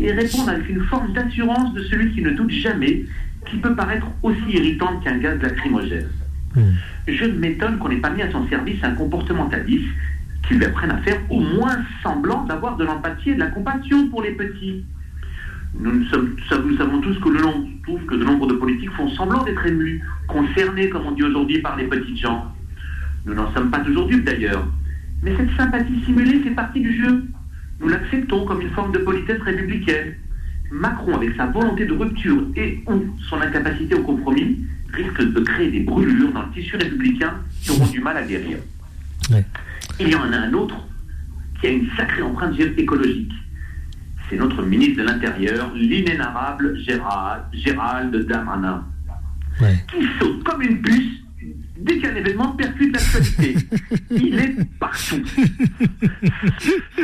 et 0.00 0.12
répondre 0.12 0.48
avec 0.48 0.68
une 0.68 0.82
forme 0.84 1.12
d'assurance 1.12 1.72
de 1.74 1.82
celui 1.84 2.12
qui 2.12 2.22
ne 2.22 2.30
doute 2.30 2.50
jamais, 2.50 3.04
qui 3.48 3.56
peut 3.58 3.74
paraître 3.74 4.06
aussi 4.22 4.48
irritante 4.48 5.02
qu'un 5.04 5.18
gaz 5.18 5.40
lacrymogène. 5.40 6.08
Hmm. 6.54 6.72
Je 7.06 7.24
m'étonne 7.26 7.78
qu'on 7.78 7.88
n'ait 7.88 7.96
pas 7.96 8.10
mis 8.10 8.22
à 8.22 8.30
son 8.30 8.48
service 8.48 8.82
un 8.82 8.92
comportementaliste 8.92 9.88
qui 10.46 10.54
lui 10.54 10.64
apprenne 10.64 10.90
à 10.90 10.98
faire 10.98 11.18
au 11.30 11.40
moins 11.40 11.78
semblant 12.02 12.44
d'avoir 12.44 12.76
de 12.76 12.84
l'empathie 12.84 13.30
et 13.30 13.34
de 13.34 13.40
la 13.40 13.46
compassion 13.46 14.08
pour 14.08 14.22
les 14.22 14.32
petits. 14.32 14.84
Nous, 15.78 16.04
sommes, 16.06 16.36
nous 16.66 16.76
savons 16.76 17.00
tous 17.00 17.18
que, 17.18 17.28
le 17.28 17.40
long, 17.40 17.68
que 18.06 18.14
de 18.14 18.24
nombre 18.24 18.46
de 18.46 18.54
politiques 18.54 18.92
font 18.92 19.08
semblant 19.10 19.42
d'être 19.42 19.66
émus, 19.66 20.02
concernés, 20.28 20.88
comme 20.88 21.06
on 21.06 21.12
dit 21.12 21.24
aujourd'hui, 21.24 21.58
par 21.60 21.76
les 21.76 21.84
petites 21.84 22.18
gens. 22.18 22.54
Nous 23.26 23.34
n'en 23.34 23.52
sommes 23.52 23.70
pas 23.70 23.80
toujours 23.80 24.06
dupes 24.06 24.24
d'ailleurs. 24.24 24.66
Mais 25.22 25.34
cette 25.36 25.50
sympathie 25.56 26.04
simulée 26.04 26.40
fait 26.40 26.50
partie 26.50 26.80
du 26.80 26.96
jeu. 27.02 27.24
Nous 27.84 27.90
l'acceptons 27.90 28.46
comme 28.46 28.62
une 28.62 28.70
forme 28.70 28.92
de 28.92 28.98
politesse 28.98 29.42
républicaine. 29.42 30.14
Macron, 30.72 31.16
avec 31.16 31.36
sa 31.36 31.46
volonté 31.46 31.84
de 31.84 31.92
rupture 31.92 32.42
et 32.56 32.82
ou 32.86 33.14
son 33.28 33.38
incapacité 33.42 33.94
au 33.94 34.02
compromis, 34.02 34.64
risque 34.94 35.20
de 35.20 35.40
créer 35.40 35.70
des 35.70 35.80
brûlures 35.80 36.32
dans 36.32 36.46
le 36.46 36.52
tissu 36.52 36.76
républicain 36.76 37.34
qui 37.60 37.72
auront 37.72 37.86
du 37.86 38.00
mal 38.00 38.16
à 38.16 38.22
guérir. 38.22 38.56
Il 40.00 40.08
y 40.08 40.14
en 40.14 40.32
a 40.32 40.36
un 40.38 40.52
autre 40.54 40.76
qui 41.60 41.66
a 41.66 41.70
une 41.70 41.86
sacrée 41.94 42.22
empreinte 42.22 42.58
écologique. 42.58 43.32
C'est 44.30 44.36
notre 44.36 44.62
ministre 44.62 45.02
de 45.02 45.06
l'Intérieur, 45.06 45.70
l'inénarrable 45.74 46.78
Gérald, 46.80 47.42
Gérald 47.52 48.16
Darmanin, 48.26 48.82
qui 49.58 50.06
saute 50.18 50.42
comme 50.42 50.62
une 50.62 50.80
puce 50.80 51.23
dès 51.84 51.98
qu'un 51.98 52.16
événement 52.16 52.52
percute 52.52 52.92
l'actualité. 52.92 53.56
Il 54.10 54.38
est 54.38 54.78
partout. 54.78 55.22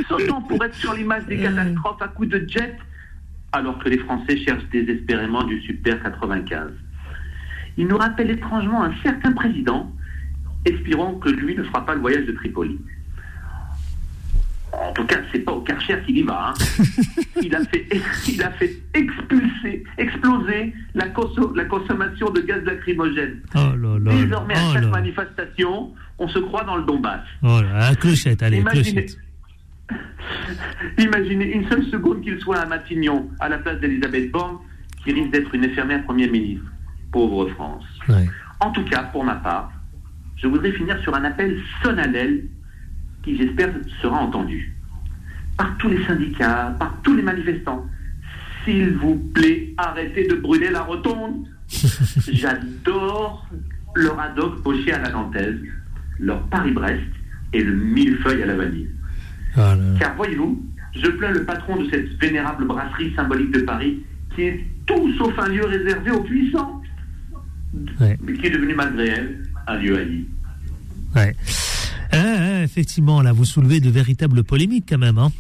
Sautant 0.09 0.43
pour 0.43 0.65
être 0.65 0.75
sur 0.75 0.95
l'image 0.95 1.27
des 1.27 1.39
catastrophes 1.39 2.01
à 2.01 2.09
coups 2.09 2.31
de 2.31 2.45
jet, 2.49 2.77
alors 3.53 3.79
que 3.79 3.89
les 3.89 3.99
Français 3.99 4.39
cherchent 4.39 4.69
désespérément 4.73 5.45
du 5.45 5.61
Super 5.61 6.03
95. 6.03 6.73
Il 7.77 7.87
nous 7.87 7.99
rappelle 7.99 8.31
étrangement 8.31 8.83
un 8.83 8.95
certain 9.03 9.33
président, 9.33 9.93
espérant 10.65 11.15
que 11.15 11.29
lui 11.29 11.55
ne 11.55 11.63
fera 11.65 11.85
pas 11.85 11.95
le 11.95 12.01
voyage 12.01 12.27
de 12.27 12.33
Tripoli. 12.33 12.79
En 14.73 14.93
tout 14.93 15.05
cas, 15.05 15.17
c'est 15.33 15.41
pas 15.41 15.53
au 15.53 15.61
Karcher 15.61 15.99
qu'il 16.07 16.19
y 16.19 16.23
va. 16.23 16.51
Hein. 16.51 16.55
Il 17.43 17.55
a 17.55 17.65
fait, 17.65 17.87
il 18.29 18.43
a 18.43 18.51
fait 18.51 18.71
expulser, 18.93 19.83
exploser 19.97 20.75
la, 20.95 21.07
la 21.55 21.65
consommation 21.65 22.31
de 22.31 22.41
gaz 22.43 22.63
lacrymogène. 22.65 23.41
Oh 23.55 23.99
Désormais, 23.99 24.55
à 24.55 24.61
oh 24.69 24.73
chaque 24.75 24.91
manifestation, 24.91 25.95
on 26.19 26.29
se 26.29 26.39
croit 26.39 26.65
dans 26.65 26.77
le 26.77 26.85
Donbass. 26.85 27.23
Oh 27.43 27.61
là, 27.63 27.95
clochette, 27.95 28.43
allez, 28.43 28.59
imaginez, 28.59 29.07
clochette. 29.07 29.19
imaginez 30.99 31.53
une 31.53 31.67
seule 31.69 31.85
seconde 31.87 32.21
qu'il 32.21 32.39
soit 32.41 32.59
à 32.59 32.67
Matignon, 32.67 33.31
à 33.41 33.49
la 33.49 33.59
place 33.59 33.81
d'Elisabeth 33.81 34.31
Borne, 34.31 34.59
qui 35.03 35.13
risque 35.13 35.31
d'être 35.31 35.55
une 35.55 35.65
infirmière 35.65 36.05
Premier 36.05 36.29
ministre. 36.29 36.67
Pauvre 37.11 37.49
France. 37.51 37.85
En 38.61 38.71
tout 38.71 38.85
cas, 38.85 39.05
pour 39.05 39.25
ma 39.25 39.37
part, 39.37 39.73
je 40.37 40.47
voudrais 40.47 40.73
finir 40.73 41.01
sur 41.03 41.15
un 41.15 41.25
appel 41.25 41.59
solennel 41.83 42.45
qui, 43.23 43.37
j'espère, 43.37 43.71
sera 44.01 44.19
entendu 44.19 44.75
par 45.57 45.77
tous 45.79 45.89
les 45.89 46.03
syndicats, 46.07 46.75
par 46.79 46.95
tous 47.03 47.15
les 47.15 47.23
manifestants. 47.23 47.85
s'il 48.65 48.93
vous 48.97 49.17
plaît, 49.35 49.73
arrêtez 49.77 50.27
de 50.29 50.35
brûler 50.37 50.71
la 50.71 50.83
rotonde. 50.83 51.47
J'adore 52.33 53.47
leur 53.95 54.19
adoc 54.21 54.63
poché 54.63 54.93
à 54.93 54.99
la 55.01 55.11
nantaise, 55.11 55.57
leur 56.19 56.41
Paris-Brest 56.49 57.03
et 57.53 57.63
le 57.63 57.75
millefeuille 57.75 58.43
à 58.43 58.47
la 58.47 58.57
vanille. 58.57 58.89
Ah 59.57 59.77
Car 59.99 60.15
voyez-vous, 60.17 60.63
je 60.95 61.09
plains 61.11 61.33
le 61.33 61.45
patron 61.45 61.77
de 61.83 61.91
cette 61.91 62.09
vénérable 62.21 62.67
brasserie 62.67 63.13
symbolique 63.17 63.51
de 63.53 63.61
Paris, 63.63 64.03
qui 64.35 64.43
est 64.43 64.65
tout 64.87 65.13
sauf 65.19 65.37
un 65.39 65.49
lieu 65.49 65.65
réservé 65.65 66.11
aux 66.11 66.23
puissants, 66.23 66.83
Ouais. 68.01 68.19
mais 68.23 68.33
qui 68.35 68.47
est 68.47 68.51
devenu 68.51 68.75
malgré 68.75 69.09
elle 69.09 69.43
un 69.69 69.77
lieu 69.79 69.97
haï. 69.97 70.25
Ouais. 71.15 71.37
Euh, 72.15 72.63
effectivement, 72.65 73.23
là, 73.23 73.33
vous 73.33 73.45
soulevez 73.45 73.81
de 73.81 73.91
véritables 73.91 74.43
polémiques 74.45 74.87
quand 74.89 74.99
même, 74.99 75.19
hein, 75.19 75.31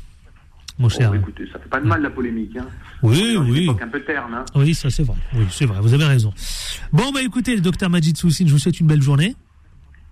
mon 0.78 0.88
cher. 0.88 1.10
Oh, 1.12 1.16
écoutez, 1.16 1.44
ça 1.52 1.58
fait 1.58 1.68
pas 1.68 1.80
de 1.80 1.86
mal 1.86 2.00
la 2.02 2.10
polémique. 2.10 2.56
Hein. 2.56 2.66
Oui, 3.02 3.36
oui. 3.38 3.68
un 3.82 3.88
peu 3.88 4.00
terne. 4.02 4.34
Hein. 4.34 4.44
Oui, 4.54 4.74
ça 4.74 4.88
c'est 4.90 5.02
vrai. 5.02 5.16
Oui, 5.34 5.44
c'est 5.50 5.66
vrai. 5.66 5.78
Vous 5.80 5.94
avez 5.94 6.04
raison. 6.04 6.32
Bon, 6.92 7.10
bah 7.12 7.22
écoutez, 7.22 7.54
le 7.54 7.60
docteur 7.60 7.90
Majid 7.90 8.16
Soussine, 8.16 8.46
je 8.48 8.52
vous 8.52 8.58
souhaite 8.58 8.78
une 8.80 8.86
belle 8.86 9.02
journée. 9.02 9.34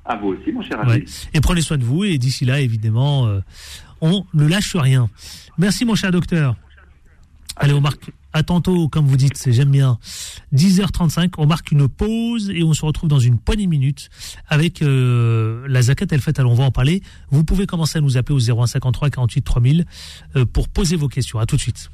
À 0.05 0.17
vous 0.17 0.29
aussi, 0.29 0.51
mon 0.53 0.63
cher 0.63 0.79
Ouais. 0.87 0.95
ami. 0.95 1.05
Et 1.35 1.41
prenez 1.41 1.61
soin 1.61 1.77
de 1.79 1.85
vous. 1.85 2.05
Et 2.05 2.19
d'ici 2.19 2.45
là, 2.45 2.61
évidemment, 2.61 3.27
euh, 3.27 3.41
on 4.01 4.25
ne 4.35 4.47
lâche 4.47 4.75
rien. 4.75 5.09
Merci, 5.59 5.85
mon 5.85 5.95
cher 5.95 6.11
docteur. 6.11 6.57
Allez, 7.57 7.73
on 7.75 7.81
marque. 7.81 8.11
À 8.39 8.45
tantôt, 8.45 8.89
comme 8.89 9.05
vous 9.05 9.17
dites, 9.17 9.37
c'est 9.37 9.53
j'aime 9.53 9.73
bien. 9.73 9.99
10h35, 10.55 11.33
on 11.39 11.47
marque 11.47 11.73
une 11.73 11.89
pause 11.89 12.53
et 12.55 12.63
on 12.63 12.73
se 12.73 12.85
retrouve 12.85 13.09
dans 13.09 13.19
une 13.19 13.37
poignée 13.37 13.65
de 13.65 13.69
minutes 13.71 14.11
avec 14.47 14.81
euh, 14.81 15.67
la 15.67 15.83
zakat 15.83 16.07
El 16.13 16.21
Fat. 16.21 16.35
Alors, 16.37 16.53
on 16.53 16.55
va 16.55 16.63
en 16.63 16.71
parler. 16.71 17.03
Vous 17.33 17.43
pouvez 17.43 17.67
commencer 17.67 17.99
à 17.99 18.01
nous 18.01 18.17
appeler 18.17 18.37
au 18.37 18.65
0153 18.65 19.11
48 19.11 19.43
3000 19.43 19.87
euh, 20.37 20.45
pour 20.45 20.69
poser 20.69 20.95
vos 20.95 21.09
questions. 21.09 21.41
À 21.41 21.47
tout 21.47 21.57
de 21.57 21.61
suite. 21.61 21.91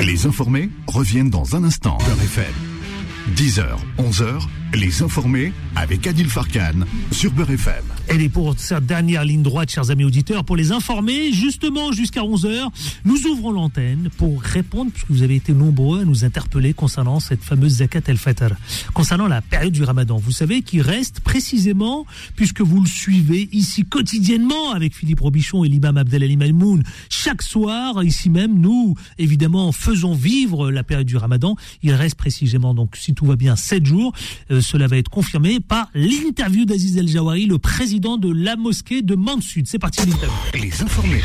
Les 0.00 0.24
informés 0.24 0.70
reviennent 0.86 1.28
dans 1.28 1.54
un 1.54 1.64
instant. 1.64 1.98
FM. 2.22 2.79
10h, 3.28 3.64
11h, 3.98 4.40
les 4.74 5.02
informés 5.02 5.52
avec 5.76 6.06
Adil 6.06 6.28
Farkan 6.28 6.86
sur 7.12 7.30
Beurre 7.32 7.50
FM. 7.50 7.84
Elle 8.08 8.22
est 8.22 8.28
pour 8.28 8.54
cette 8.56 8.86
dernière 8.86 9.24
ligne 9.24 9.42
droite, 9.42 9.70
chers 9.70 9.90
amis 9.90 10.04
auditeurs, 10.04 10.44
pour 10.44 10.56
les 10.56 10.72
informer, 10.72 11.32
justement 11.32 11.92
jusqu'à 11.92 12.22
11h, 12.22 12.68
nous 13.04 13.26
ouvrons 13.26 13.52
l'antenne 13.52 14.08
pour 14.16 14.42
répondre, 14.42 14.90
puisque 14.90 15.10
vous 15.10 15.22
avez 15.22 15.36
été 15.36 15.52
nombreux 15.52 16.00
à 16.00 16.04
nous 16.04 16.24
interpeller 16.24 16.72
concernant 16.72 17.20
cette 17.20 17.42
fameuse 17.42 17.76
Zakat 17.76 18.00
el-Fitr, 18.06 18.54
concernant 18.94 19.28
la 19.28 19.42
période 19.42 19.72
du 19.72 19.84
ramadan. 19.84 20.16
Vous 20.16 20.32
savez 20.32 20.62
qu'il 20.62 20.82
reste 20.82 21.20
précisément, 21.20 22.06
puisque 22.34 22.62
vous 22.62 22.80
le 22.80 22.88
suivez 22.88 23.48
ici 23.52 23.84
quotidiennement 23.84 24.72
avec 24.72 24.94
Philippe 24.94 25.20
Robichon 25.20 25.62
et 25.64 25.68
l'imam 25.68 25.96
Abdelali 25.96 26.36
Malmoun, 26.36 26.82
chaque 27.10 27.42
soir, 27.42 28.02
ici 28.02 28.30
même, 28.30 28.58
nous, 28.58 28.96
évidemment, 29.18 29.72
faisons 29.72 30.14
vivre 30.14 30.70
la 30.70 30.82
période 30.82 31.06
du 31.06 31.16
ramadan. 31.16 31.54
Il 31.82 31.92
reste 31.92 32.16
précisément, 32.16 32.74
donc, 32.74 32.96
si 32.96 33.14
tout 33.20 33.26
va 33.26 33.36
bien, 33.36 33.54
7 33.54 33.84
jours. 33.84 34.14
Euh, 34.50 34.62
cela 34.62 34.86
va 34.86 34.96
être 34.96 35.10
confirmé 35.10 35.60
par 35.60 35.90
l'interview 35.92 36.64
d'Aziz 36.64 36.96
El-Jawari, 36.96 37.44
le 37.44 37.58
président 37.58 38.16
de 38.16 38.32
la 38.32 38.56
mosquée 38.56 39.02
de 39.02 39.14
Mande-Sud. 39.14 39.66
C'est 39.66 39.78
parti 39.78 40.00
l'interview. 40.06 40.30
Les 40.54 40.82
informés. 40.82 41.20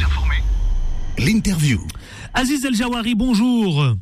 L'interview. 1.17 1.79
Aziz 2.33 2.65
El-Jawari, 2.65 3.15
bonjour. 3.15 3.95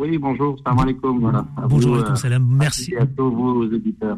Oui, 0.00 0.16
bonjour, 0.16 0.56
salam 0.64 0.78
alaikum. 0.78 1.20
Voilà. 1.20 1.44
À 1.58 1.68
Bonjour, 1.68 1.94
vous, 1.94 2.00
euh, 2.02 2.14
salam. 2.14 2.48
Merci. 2.58 2.96
À 2.96 3.04
tous 3.04 3.30
vos 3.30 3.66
auditeurs. 3.66 4.16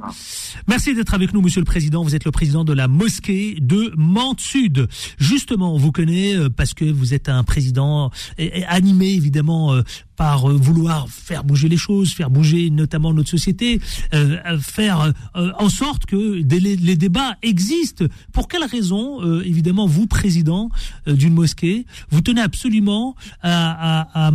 Merci 0.69 0.95
d'être 0.95 1.13
avec 1.13 1.35
nous, 1.35 1.43
Monsieur 1.43 1.61
le 1.61 1.65
Président. 1.65 2.05
Vous 2.05 2.15
êtes 2.15 2.25
le 2.25 2.31
président 2.31 2.63
de 2.63 2.73
la 2.73 2.87
mosquée 2.87 3.57
de 3.61 3.93
Mande-Sud. 3.97 4.87
Justement, 5.19 5.75
on 5.75 5.79
vous 5.79 5.91
connaît 5.91 6.37
euh, 6.37 6.49
parce 6.49 6.73
que 6.73 6.85
vous 6.85 7.15
êtes 7.15 7.29
un 7.29 7.43
président 7.43 8.13
euh, 8.39 8.49
animé, 8.69 9.09
évidemment, 9.09 9.75
par 10.17 10.51
euh, 10.51 10.55
vouloir 10.57 11.09
faire 11.09 11.45
bouger 11.45 11.69
les 11.69 11.77
choses, 11.77 12.13
faire 12.13 12.31
bouger 12.31 12.71
notamment 12.71 13.13
notre 13.13 13.31
société, 13.31 13.81
euh, 14.15 14.37
euh, 14.47 14.59
faire 14.59 15.13
en 15.35 15.69
sorte 15.69 16.07
que 16.07 16.17
les, 16.17 16.97
débats 16.97 17.37
existent. 17.43 18.05
Pour 18.33 18.49
quelle 18.49 18.65
raison, 18.65 19.23
évidemment, 19.43 19.87
vous, 19.87 20.07
président 20.07 20.71
d'une 21.07 21.35
mosquée, 21.35 21.87
vous 22.11 22.21
tenez 22.21 22.41
absolument 22.41 23.17
à, 23.43 24.27
à- 24.29 24.33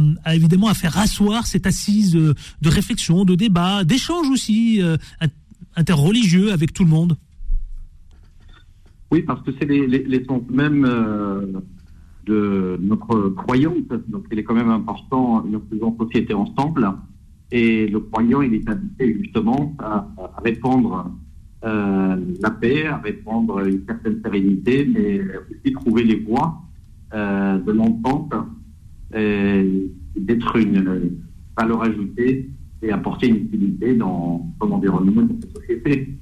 faire 0.73 0.97
asseoir 0.97 1.45
cette 1.45 1.67
assise 1.67 2.13
de 2.13 2.35
réflexion, 2.69 3.25
de 3.25 3.35
débat, 3.35 3.83
d'échange 3.83 4.27
aussi 4.29 4.81
in- 4.81 5.27
interreligieux 5.75 6.51
avec 6.51 6.73
tout 6.73 6.83
le 6.83 6.89
monde? 6.89 7.17
Oui, 9.11 9.21
parce 9.21 9.41
que 9.43 9.51
c'est 9.59 9.65
les, 9.65 9.87
les, 9.87 10.25
même 10.49 10.85
de 12.27 12.77
notre 12.81 13.29
croyance. 13.29 13.87
Donc, 14.07 14.25
il 14.31 14.39
est 14.39 14.43
quand 14.43 14.53
même 14.53 14.69
important, 14.69 15.43
nous 15.43 15.61
faisons 15.69 15.95
société 15.97 16.33
ensemble. 16.33 16.91
Et 17.51 17.87
le 17.87 17.99
croyant, 18.01 18.41
il 18.41 18.53
est 18.55 18.69
habité 18.69 19.17
justement 19.21 19.75
à, 19.79 20.07
répandre 20.43 21.11
euh, 21.63 22.17
la 22.41 22.51
paix, 22.51 22.85
à 22.87 22.97
répandre 22.97 23.65
une 23.65 23.85
certaine 23.85 24.21
sérénité, 24.21 24.85
mais 24.85 25.21
aussi 25.49 25.73
trouver 25.73 26.03
les 26.03 26.17
voies 26.17 26.61
euh, 27.13 27.57
de 27.59 27.71
l'entente 27.71 28.33
d'être 29.09 30.55
une 30.57 31.11
valeur 31.57 31.81
ajoutée 31.81 32.49
et 32.81 32.91
apporter 32.91 33.27
une 33.27 33.37
utilité 33.37 33.95
dans 33.95 34.45
dans 34.59 34.81
sa 34.81 35.59
société. 35.59 36.17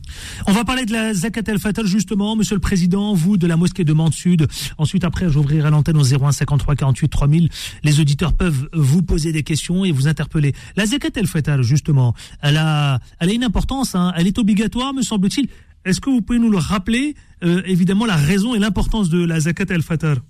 On 0.47 0.51
va 0.51 0.63
parler 0.63 0.85
de 0.85 0.91
la 0.93 1.13
Zakat 1.13 1.41
el-Fitr 1.47 1.85
justement, 1.85 2.35
Monsieur 2.35 2.55
le 2.55 2.61
Président, 2.61 3.13
vous 3.13 3.37
de 3.37 3.47
la 3.47 3.57
mosquée 3.57 3.83
de 3.83 3.93
Mande 3.93 4.13
Sud. 4.13 4.47
Ensuite, 4.77 5.03
après, 5.03 5.29
j'ouvrirai 5.29 5.69
l'antenne 5.69 5.97
au 5.97 6.03
01 6.03 6.31
53 6.31 6.75
48 6.75 7.09
3000. 7.09 7.49
Les 7.83 7.99
auditeurs 7.99 8.33
peuvent 8.33 8.69
vous 8.73 9.01
poser 9.01 9.31
des 9.31 9.43
questions 9.43 9.85
et 9.85 9.91
vous 9.91 10.07
interpeller. 10.07 10.53
La 10.75 10.85
Zakat 10.85 11.09
el-Fitr, 11.15 11.63
justement, 11.63 12.13
elle 12.41 12.57
a, 12.57 12.99
elle 13.19 13.29
a 13.29 13.33
une 13.33 13.43
importance. 13.43 13.95
hein. 13.95 14.13
Elle 14.15 14.27
est 14.27 14.37
obligatoire, 14.37 14.93
me 14.93 15.01
semble-t-il. 15.01 15.47
Est-ce 15.85 16.01
que 16.01 16.09
vous 16.09 16.21
pouvez 16.21 16.39
nous 16.39 16.49
le 16.49 16.57
rappeler, 16.57 17.15
euh, 17.43 17.61
évidemment, 17.65 18.05
la 18.05 18.15
raison 18.15 18.55
et 18.55 18.59
l'importance 18.59 19.09
de 19.09 19.23
la 19.23 19.39
Zakat 19.39 19.65
el-Fitr 19.69 20.21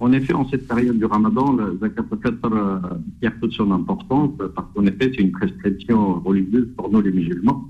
En 0.00 0.12
effet, 0.12 0.34
en 0.34 0.48
cette 0.48 0.66
période 0.66 0.98
du 0.98 1.04
ramadan, 1.04 1.52
le 1.52 1.78
zakat 1.80 2.02
al-fitr 2.10 2.46
euh, 2.52 2.78
perd 3.20 3.40
toute 3.40 3.52
son 3.52 3.70
importance 3.70 4.32
euh, 4.40 4.48
parce 4.54 4.66
qu'en 4.74 4.86
effet, 4.86 5.12
c'est 5.14 5.22
une 5.22 5.30
prescription 5.30 6.20
religieuse 6.20 6.68
pour 6.76 6.90
nous 6.90 7.00
les 7.00 7.12
musulmans. 7.12 7.64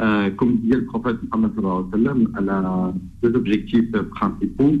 Euh, 0.00 0.30
comme 0.30 0.58
disait 0.58 0.76
le 0.76 0.84
prophète 0.84 1.16
sallam, 1.90 2.28
elle 2.38 2.48
a 2.48 2.94
deux 3.22 3.34
objectifs 3.34 3.92
euh, 3.94 4.04
principaux. 4.04 4.76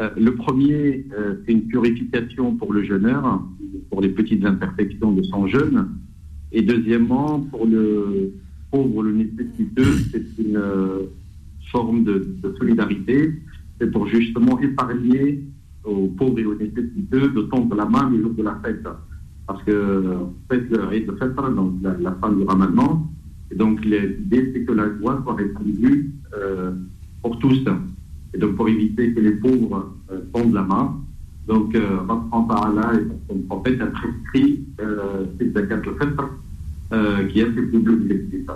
Euh, 0.00 0.10
le 0.16 0.34
premier, 0.34 1.06
euh, 1.16 1.36
c'est 1.44 1.52
une 1.52 1.66
purification 1.66 2.56
pour 2.56 2.72
le 2.72 2.82
jeûneur, 2.82 3.42
pour 3.90 4.00
les 4.00 4.08
petites 4.08 4.44
imperfections 4.44 5.12
de 5.12 5.22
son 5.22 5.46
jeûne. 5.46 5.88
Et 6.50 6.62
deuxièmement, 6.62 7.40
pour 7.40 7.66
le 7.66 8.32
pauvre, 8.70 9.02
le 9.02 9.12
nécessiteux, 9.12 9.92
c'est 10.10 10.42
une 10.42 10.60
forme 11.70 12.04
de, 12.04 12.26
de 12.42 12.54
solidarité. 12.58 13.34
C'est 13.80 13.90
pour 13.90 14.06
justement 14.08 14.58
épargner 14.60 15.42
aux 15.84 16.08
pauvres 16.08 16.38
et 16.38 16.44
aux 16.44 16.54
nécessiteux 16.54 17.28
de 17.28 17.42
tendre 17.42 17.74
la 17.74 17.86
main 17.86 18.10
les 18.10 18.20
jours 18.20 18.34
de 18.34 18.42
la 18.42 18.58
fête. 18.64 18.86
Parce 19.46 19.62
que, 19.64 20.16
fait, 20.50 20.62
le 20.70 20.92
Eid 20.94 21.10
al-Fitr, 21.10 21.50
donc 21.50 21.74
la, 21.82 21.94
la 21.98 22.12
fin 22.12 22.32
du 22.32 22.44
ramadan, 22.44 23.06
et 23.50 23.54
donc 23.54 23.84
l'idée 23.84 24.50
c'est 24.52 24.64
que 24.64 24.72
la 24.72 24.86
joie 24.98 25.20
soit 25.22 25.34
répandue 25.34 26.12
euh, 26.36 26.72
pour 27.22 27.38
tous. 27.38 27.62
Et 28.32 28.38
donc 28.38 28.56
pour 28.56 28.68
éviter 28.68 29.12
que 29.12 29.20
les 29.20 29.32
pauvres 29.32 29.92
euh, 30.10 30.20
tendent 30.32 30.54
la 30.54 30.62
main, 30.62 30.96
donc 31.46 31.74
euh, 31.74 31.98
Allah 32.08 32.46
Ta'ala 32.48 32.94
et 32.94 33.06
son 33.28 33.38
prophète 33.40 33.80
a 33.80 33.86
prescrit 33.86 34.64
cette 35.38 35.52
zakat 35.52 35.74
al-Fitr 35.74 36.24
euh, 36.92 37.26
qui 37.28 37.42
a 37.42 37.46
ces 37.46 37.66
doubles 37.72 37.92
objectifs. 37.92 38.46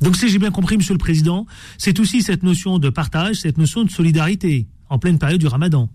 Donc, 0.00 0.16
si 0.16 0.28
j'ai 0.28 0.38
bien 0.38 0.50
compris, 0.50 0.76
Monsieur 0.76 0.94
le 0.94 0.98
Président, 0.98 1.46
c'est 1.78 1.98
aussi 2.00 2.22
cette 2.22 2.42
notion 2.42 2.78
de 2.78 2.90
partage, 2.90 3.36
cette 3.36 3.56
notion 3.56 3.84
de 3.84 3.90
solidarité 3.90 4.66
en 4.90 4.98
pleine 4.98 5.18
période 5.18 5.40
du 5.40 5.46
Ramadan. 5.46 5.88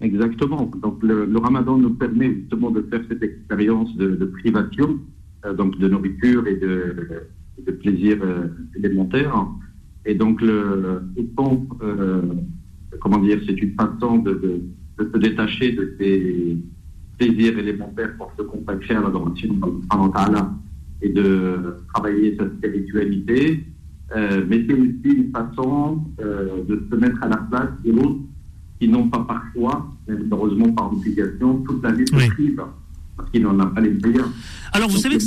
Exactement. 0.00 0.70
Donc 0.82 1.02
le, 1.02 1.38
ramadan 1.38 1.78
nous 1.78 1.94
permet 1.94 2.34
justement 2.34 2.70
de 2.70 2.82
faire 2.82 3.00
cette 3.08 3.22
expérience 3.22 3.94
de, 3.96 4.24
privation, 4.26 4.98
euh, 5.44 5.54
donc 5.54 5.78
de 5.78 5.88
nourriture 5.88 6.46
et 6.46 6.56
de, 6.56 7.22
de 7.64 7.72
plaisir 7.72 8.18
euh, 8.22 8.48
élémentaire. 8.76 9.32
Et 10.04 10.14
donc 10.14 10.42
le, 10.42 11.02
temps, 11.36 11.66
euh, 11.82 12.22
comment 13.00 13.18
dire, 13.18 13.40
c'est 13.46 13.60
une 13.60 13.74
façon 13.74 14.18
de, 14.18 14.60
se 14.98 15.18
détacher 15.18 15.72
de 15.72 15.94
ces 15.98 16.56
plaisirs 17.18 17.58
élémentaires 17.58 18.14
pour 18.18 18.30
se 18.36 18.42
consacrer 18.42 18.94
à 18.94 19.00
l'adoration 19.00 19.54
d'Allah 20.14 20.52
et 21.02 21.08
de 21.08 21.76
travailler 21.92 22.36
sa 22.36 22.48
spiritualité. 22.48 23.64
Mais 24.14 24.64
c'est 24.66 24.72
aussi 24.72 25.16
une 25.16 25.30
façon 25.32 26.04
de 26.18 26.86
se 26.90 26.96
mettre 26.96 27.22
à 27.22 27.28
la 27.28 27.36
place 27.36 27.70
de 27.84 27.92
l'autre 27.92 28.20
qui 28.80 28.88
n'ont 28.88 29.08
pas 29.08 29.20
par 29.20 29.42
choix, 29.54 29.86
mais 30.06 30.14
malheureusement 30.14 30.72
par 30.72 30.92
obligation, 30.92 31.62
toute 31.66 31.82
la 31.82 31.92
vie 31.92 32.06
se 32.06 32.14
Oui. 32.16 32.28
privent, 32.28 32.62
parce 33.16 33.30
qu'ils 33.30 33.42
n'en 33.42 33.58
ont 33.58 33.70
pas 33.70 33.80
les 33.80 33.90
moyens. 33.90 34.26
Alors, 34.72 34.88
vous 34.88 34.94
Donc, 34.94 35.02
savez 35.02 35.18
que 35.18 35.24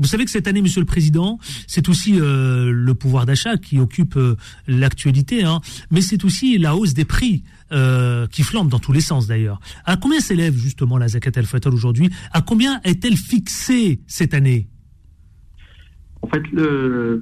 vous 0.00 0.06
savez 0.06 0.24
que 0.24 0.30
cette 0.30 0.46
année, 0.46 0.62
Monsieur 0.62 0.78
le 0.80 0.86
Président, 0.86 1.40
c'est 1.66 1.88
aussi 1.88 2.20
euh, 2.20 2.70
le 2.70 2.94
pouvoir 2.94 3.26
d'achat 3.26 3.56
qui 3.56 3.80
occupe 3.80 4.16
euh, 4.16 4.36
l'actualité, 4.68 5.42
hein, 5.42 5.60
mais 5.90 6.02
c'est 6.02 6.24
aussi 6.24 6.56
la 6.56 6.76
hausse 6.76 6.94
des 6.94 7.04
prix 7.04 7.42
euh, 7.72 8.28
qui 8.28 8.44
flambe 8.44 8.68
dans 8.68 8.78
tous 8.78 8.92
les 8.92 9.00
sens 9.00 9.26
d'ailleurs. 9.26 9.58
À 9.84 9.96
combien 9.96 10.20
s'élève 10.20 10.56
justement 10.56 10.98
la 10.98 11.08
zakat 11.08 11.32
al-fitr 11.34 11.72
aujourd'hui? 11.74 12.10
À 12.32 12.42
combien 12.42 12.80
est-elle 12.84 13.16
fixée 13.16 14.00
cette 14.06 14.34
année? 14.34 14.68
En 16.22 16.28
fait, 16.28 16.42
le, 16.52 17.20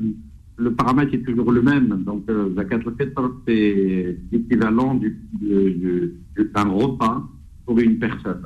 le 0.59 0.73
paramètre 0.73 1.15
est 1.15 1.23
toujours 1.23 1.53
le 1.53 1.63
même. 1.63 2.03
Donc, 2.05 2.25
euh, 2.31 2.55
zakat 2.55 2.77
al-fitr, 2.77 3.31
c'est 3.47 4.19
l'équivalent 4.33 4.95
du, 4.95 5.19
du- 5.41 5.75
du- 5.75 6.13
d'un 6.55 6.69
repas 6.69 7.29
pour 7.67 7.79
une 7.79 7.99
personne. 7.99 8.43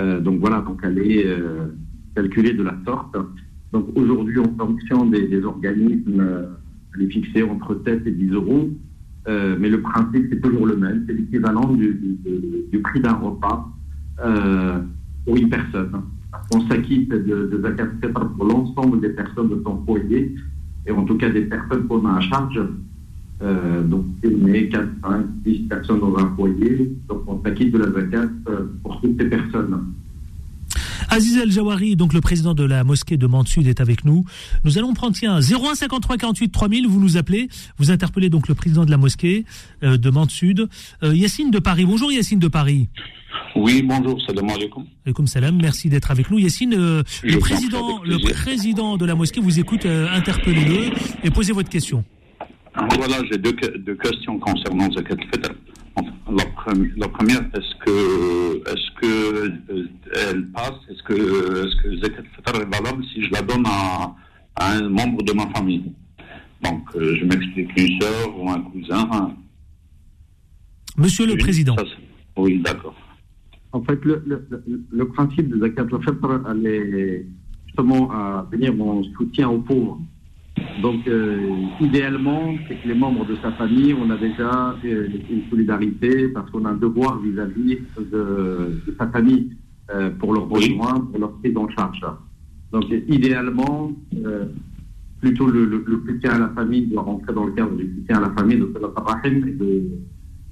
Euh, 0.00 0.20
donc 0.20 0.40
voilà, 0.40 0.60
donc 0.60 0.80
elle 0.82 0.98
est 0.98 1.26
euh, 1.26 1.66
calculée 2.14 2.52
de 2.54 2.62
la 2.62 2.76
sorte. 2.84 3.16
Donc 3.72 3.86
aujourd'hui, 3.94 4.38
en 4.38 4.54
fonction 4.58 5.06
des, 5.06 5.42
organismes, 5.44 6.20
euh, 6.20 6.46
elle 6.94 7.02
est 7.02 7.10
fixée 7.10 7.42
entre 7.42 7.80
7 7.84 8.06
et 8.06 8.10
10 8.10 8.30
euros. 8.32 8.70
Mais 9.26 9.70
le 9.70 9.80
principe, 9.80 10.26
c'est 10.30 10.40
toujours 10.40 10.66
le 10.66 10.76
même. 10.76 11.04
C'est 11.06 11.14
l'équivalent 11.14 11.72
du, 11.74 11.96
prix 12.82 13.00
d'un 13.00 13.12
repas 13.12 13.70
pour 15.24 15.36
une 15.36 15.48
personne. 15.48 15.92
On 16.54 16.60
s'acquitte 16.68 17.08
de, 17.10 17.46
de 17.46 17.62
zakat 17.62 17.84
al-fitr 17.84 18.28
pour 18.36 18.44
l'ensemble 18.44 19.00
des 19.00 19.10
personnes 19.10 19.48
de 19.50 19.62
son 19.64 19.84
foyer, 19.86 20.34
et 20.86 20.90
en 20.90 21.04
tout 21.04 21.16
cas 21.16 21.30
des 21.30 21.42
personnes 21.42 21.86
qu'on 21.86 22.04
a 22.06 22.16
à 22.16 22.20
charge. 22.20 22.60
Euh, 23.42 23.82
donc, 23.82 24.04
on 24.24 24.46
est 24.48 24.68
4, 24.68 24.88
5, 25.02 25.26
10 25.44 25.58
personnes 25.68 26.00
dans 26.00 26.16
un 26.16 26.32
foyer, 26.36 26.92
donc 27.08 27.22
on 27.26 27.42
s'acquitte 27.42 27.72
de 27.72 27.78
la 27.78 27.90
zakat 27.90 28.28
euh, 28.48 28.66
pour 28.82 29.00
toutes 29.00 29.20
ces 29.20 29.28
personnes. 29.28 29.92
Aziz 31.08 31.36
El 31.38 31.50
Jawari, 31.52 31.96
donc 31.96 32.12
le 32.12 32.20
président 32.20 32.54
de 32.54 32.64
la 32.64 32.84
mosquée 32.84 33.16
de 33.16 33.26
Mande 33.26 33.48
Sud, 33.48 33.66
est 33.66 33.80
avec 33.80 34.04
nous. 34.04 34.24
Nous 34.64 34.78
allons 34.78 34.94
prendre 34.94 35.14
tiens 35.14 35.40
01 35.40 35.74
53 35.74 36.16
48 36.16 36.48
3000. 36.50 36.86
Vous 36.86 37.00
nous 37.00 37.16
appelez, 37.16 37.48
vous 37.78 37.90
interpellez 37.90 38.28
donc 38.30 38.48
le 38.48 38.54
président 38.54 38.84
de 38.84 38.90
la 38.90 38.96
mosquée 38.96 39.44
euh, 39.82 39.96
de 39.96 40.10
Mande 40.10 40.30
Sud, 40.30 40.68
Euh, 41.02 41.14
Yacine 41.14 41.50
de 41.50 41.58
Paris. 41.58 41.84
Bonjour 41.84 42.12
Yacine 42.12 42.38
de 42.38 42.48
Paris. 42.48 42.88
Oui, 43.56 43.82
bonjour, 43.82 44.20
salam 44.26 44.48
alaikum. 44.50 44.84
Alaikum 45.04 45.26
salam, 45.26 45.58
merci 45.60 45.88
d'être 45.88 46.10
avec 46.10 46.30
nous. 46.30 46.38
Yacine, 46.38 46.74
euh, 46.74 47.02
le 47.22 47.38
président, 47.38 48.02
le 48.04 48.18
président 48.18 48.96
de 48.96 49.04
la 49.06 49.14
mosquée 49.14 49.40
vous 49.40 49.58
écoute. 49.58 49.84
euh, 49.86 50.08
Interpellez-le 50.12 50.90
et 51.24 51.30
posez 51.30 51.52
votre 51.52 51.68
question. 51.68 52.04
Voilà, 52.74 53.18
j'ai 53.30 53.38
deux, 53.38 53.52
que- 53.52 53.78
deux 53.78 53.96
questions 53.96 54.38
concernant 54.38 54.90
Zakat 54.92 55.14
al-Fitr. 55.14 55.50
La, 55.96 56.44
premi- 56.46 56.90
la 56.96 57.08
première, 57.08 57.40
est-ce 57.54 57.74
que, 57.84 58.70
est-ce 58.70 58.90
que 59.00 59.72
euh, 59.72 59.88
elle 60.30 60.46
passe, 60.52 60.72
est-ce 60.88 61.02
que, 61.02 61.12
est-ce 61.12 61.76
que 61.82 61.96
Zakat 61.98 62.22
est 62.22 62.64
valable 62.74 63.04
si 63.12 63.22
je 63.24 63.30
la 63.32 63.42
donne 63.42 63.64
à, 63.66 64.14
à 64.56 64.72
un 64.76 64.88
membre 64.88 65.22
de 65.22 65.32
ma 65.32 65.46
famille? 65.48 65.92
Donc, 66.62 66.82
euh, 66.94 67.16
je 67.16 67.24
m'explique, 67.26 67.70
une 67.76 68.00
sœur 68.00 68.38
ou 68.40 68.48
un 68.48 68.60
cousin. 68.62 69.06
hein. 69.12 69.34
Monsieur 70.96 71.26
le 71.26 71.32
Oui, 71.34 71.38
président. 71.40 71.76
ça, 71.76 71.84
oui, 72.36 72.58
d'accord. 72.62 72.94
En 73.72 73.82
fait, 73.82 74.02
le, 74.04 74.22
le, 74.26 74.46
le- 74.50 74.84
le 74.90 75.08
principe 75.08 75.48
de 75.48 75.58
zakat 75.60 75.82
al-fitr, 75.82 76.40
elle 76.50 76.66
est 76.66 77.26
justement 77.66 78.10
à 78.12 78.46
venir 78.50 78.72
en 78.80 79.02
soutien 79.16 79.48
aux 79.50 79.58
pauvres. 79.60 80.00
Donc, 80.80 81.06
euh, 81.06 81.38
idéalement, 81.80 82.54
c'est 82.66 82.76
que 82.76 82.88
les 82.88 82.94
membres 82.94 83.26
de 83.26 83.36
sa 83.36 83.52
famille, 83.52 83.94
on 83.94 84.10
a 84.10 84.16
déjà 84.16 84.74
euh, 84.84 85.08
une 85.30 85.42
solidarité 85.50 86.28
parce 86.28 86.50
qu'on 86.50 86.64
a 86.64 86.70
un 86.70 86.76
devoir 86.76 87.20
vis-à-vis 87.20 87.78
de, 87.98 88.82
de 88.86 88.94
sa 88.98 89.06
famille 89.08 89.50
euh, 89.94 90.10
pour 90.10 90.34
leurs 90.34 90.50
Oui. 90.50 90.70
besoins, 90.70 91.00
pour 91.00 91.18
leur 91.20 91.32
prise 91.38 91.56
en 91.56 91.68
charge. 91.68 92.00
Donc, 92.72 92.84
idéalement, 93.08 93.92
plutôt 95.20 95.46
le, 95.46 95.66
le, 95.66 95.84
le 95.86 96.02
soutien 96.06 96.30
à 96.32 96.38
la 96.38 96.48
famille 96.48 96.86
doit 96.86 97.02
rentrer 97.02 97.32
dans 97.34 97.44
le 97.44 97.52
cadre 97.52 97.76
du 97.76 97.84
soutien 97.94 98.16
à 98.16 98.20
la 98.22 98.30
famille 98.30 98.58
de 98.58 98.70
Salat 98.72 99.20
et 99.24 99.30
de, 99.30 99.82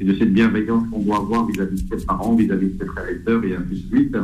et 0.00 0.04
de 0.04 0.14
cette 0.14 0.32
bienveillance 0.32 0.84
qu'on 0.90 1.00
doit 1.00 1.16
avoir 1.16 1.46
vis-à-vis 1.46 1.82
de 1.82 1.98
ses 1.98 2.06
parents, 2.06 2.34
vis-à-vis 2.36 2.68
de 2.68 2.78
ses 2.78 2.86
frères 2.86 3.08
et 3.08 3.20
sœurs, 3.26 3.42
et 3.44 3.56
ainsi 3.56 3.82
de 3.82 3.96
suite. 3.96 4.16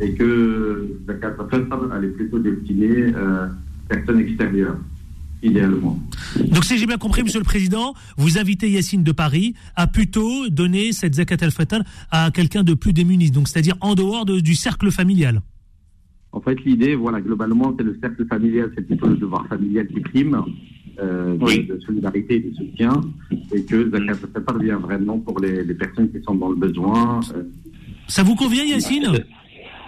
Et 0.00 0.14
que 0.14 0.96
la 1.08 1.14
carte 1.14 1.40
elle 1.52 2.04
est 2.04 2.08
plutôt 2.08 2.38
destinée 2.38 3.08
aux 3.08 3.88
personnes 3.88 4.20
extérieures, 4.20 4.76
idéalement. 5.42 5.98
Donc 6.48 6.64
si 6.64 6.78
j'ai 6.78 6.86
bien 6.86 6.98
compris, 6.98 7.22
Monsieur 7.22 7.40
le 7.40 7.44
Président, 7.44 7.94
vous 8.16 8.38
invitez 8.38 8.70
Yacine 8.70 9.02
de 9.02 9.12
Paris 9.12 9.54
à 9.76 9.86
plutôt 9.86 10.48
donner 10.48 10.92
cette 10.92 11.14
zakat 11.14 11.36
al-fitr 11.40 11.78
à 12.10 12.30
quelqu'un 12.30 12.62
de 12.62 12.74
plus 12.74 12.92
démuni, 12.92 13.30
donc 13.30 13.48
c'est-à-dire 13.48 13.76
en 13.80 13.94
dehors 13.94 14.24
de- 14.24 14.40
du 14.40 14.54
cercle 14.54 14.90
familial. 14.90 15.40
En 16.32 16.40
fait, 16.40 16.56
l'idée, 16.64 16.94
voilà, 16.94 17.20
globalement, 17.20 17.74
c'est 17.76 17.82
le 17.84 17.98
cercle 18.00 18.24
familial, 18.26 18.70
c'est 18.76 18.86
plutôt 18.86 19.08
le 19.08 19.16
devoir 19.16 19.46
familial 19.48 19.88
qui 19.88 19.98
prime, 20.00 20.40
euh, 21.00 21.36
de, 21.36 21.44
Oui. 21.44 21.64
de 21.66 21.80
solidarité 21.80 22.36
et 22.36 22.40
de 22.50 22.54
soutien, 22.54 23.00
et 23.52 23.64
que 23.64 23.90
Zakat 23.90 24.12
al-Fitr 24.12 24.58
vient 24.60 24.78
vraiment 24.78 25.18
pour 25.18 25.40
les, 25.40 25.64
les 25.64 25.74
personnes 25.74 26.10
qui 26.12 26.22
sont 26.22 26.34
dans 26.36 26.50
le 26.50 26.56
besoin. 26.56 27.20
euh, 27.34 27.42
Ça 28.06 28.22
vous 28.22 28.36
convient, 28.36 28.64
Yacine? 28.64 29.08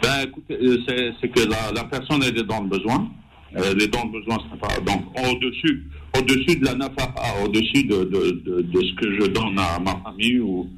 Ben, 0.02 0.26
écoutez, 0.26 0.56
euh, 0.60 0.78
c'est, 1.20 1.28
que 1.28 1.40
la, 1.48 1.70
la 1.72 1.84
personne 1.84 2.22
est 2.24 2.32
dans 2.42 2.60
le 2.62 2.68
besoin. 2.68 3.08
Elle 3.54 3.82
est 3.82 3.88
dans 3.88 4.04
le 4.04 4.12
besoin, 4.18 4.38
c'est 4.50 4.58
pas 4.60 4.80
donc 4.80 5.02
au-dessus, 5.16 5.84
au-dessus 6.18 6.56
de 6.58 6.64
la 6.64 6.74
nafaqa, 6.74 7.22
au-dessus 7.44 7.84
de, 7.84 8.04
de, 8.04 8.42
de, 8.46 8.62
de 8.62 8.80
ce 8.82 8.94
que 8.94 9.20
je 9.20 9.26
donne 9.30 9.58
à 9.58 9.78
ma 9.78 9.96
famille 10.04 10.38
ou 10.40 10.68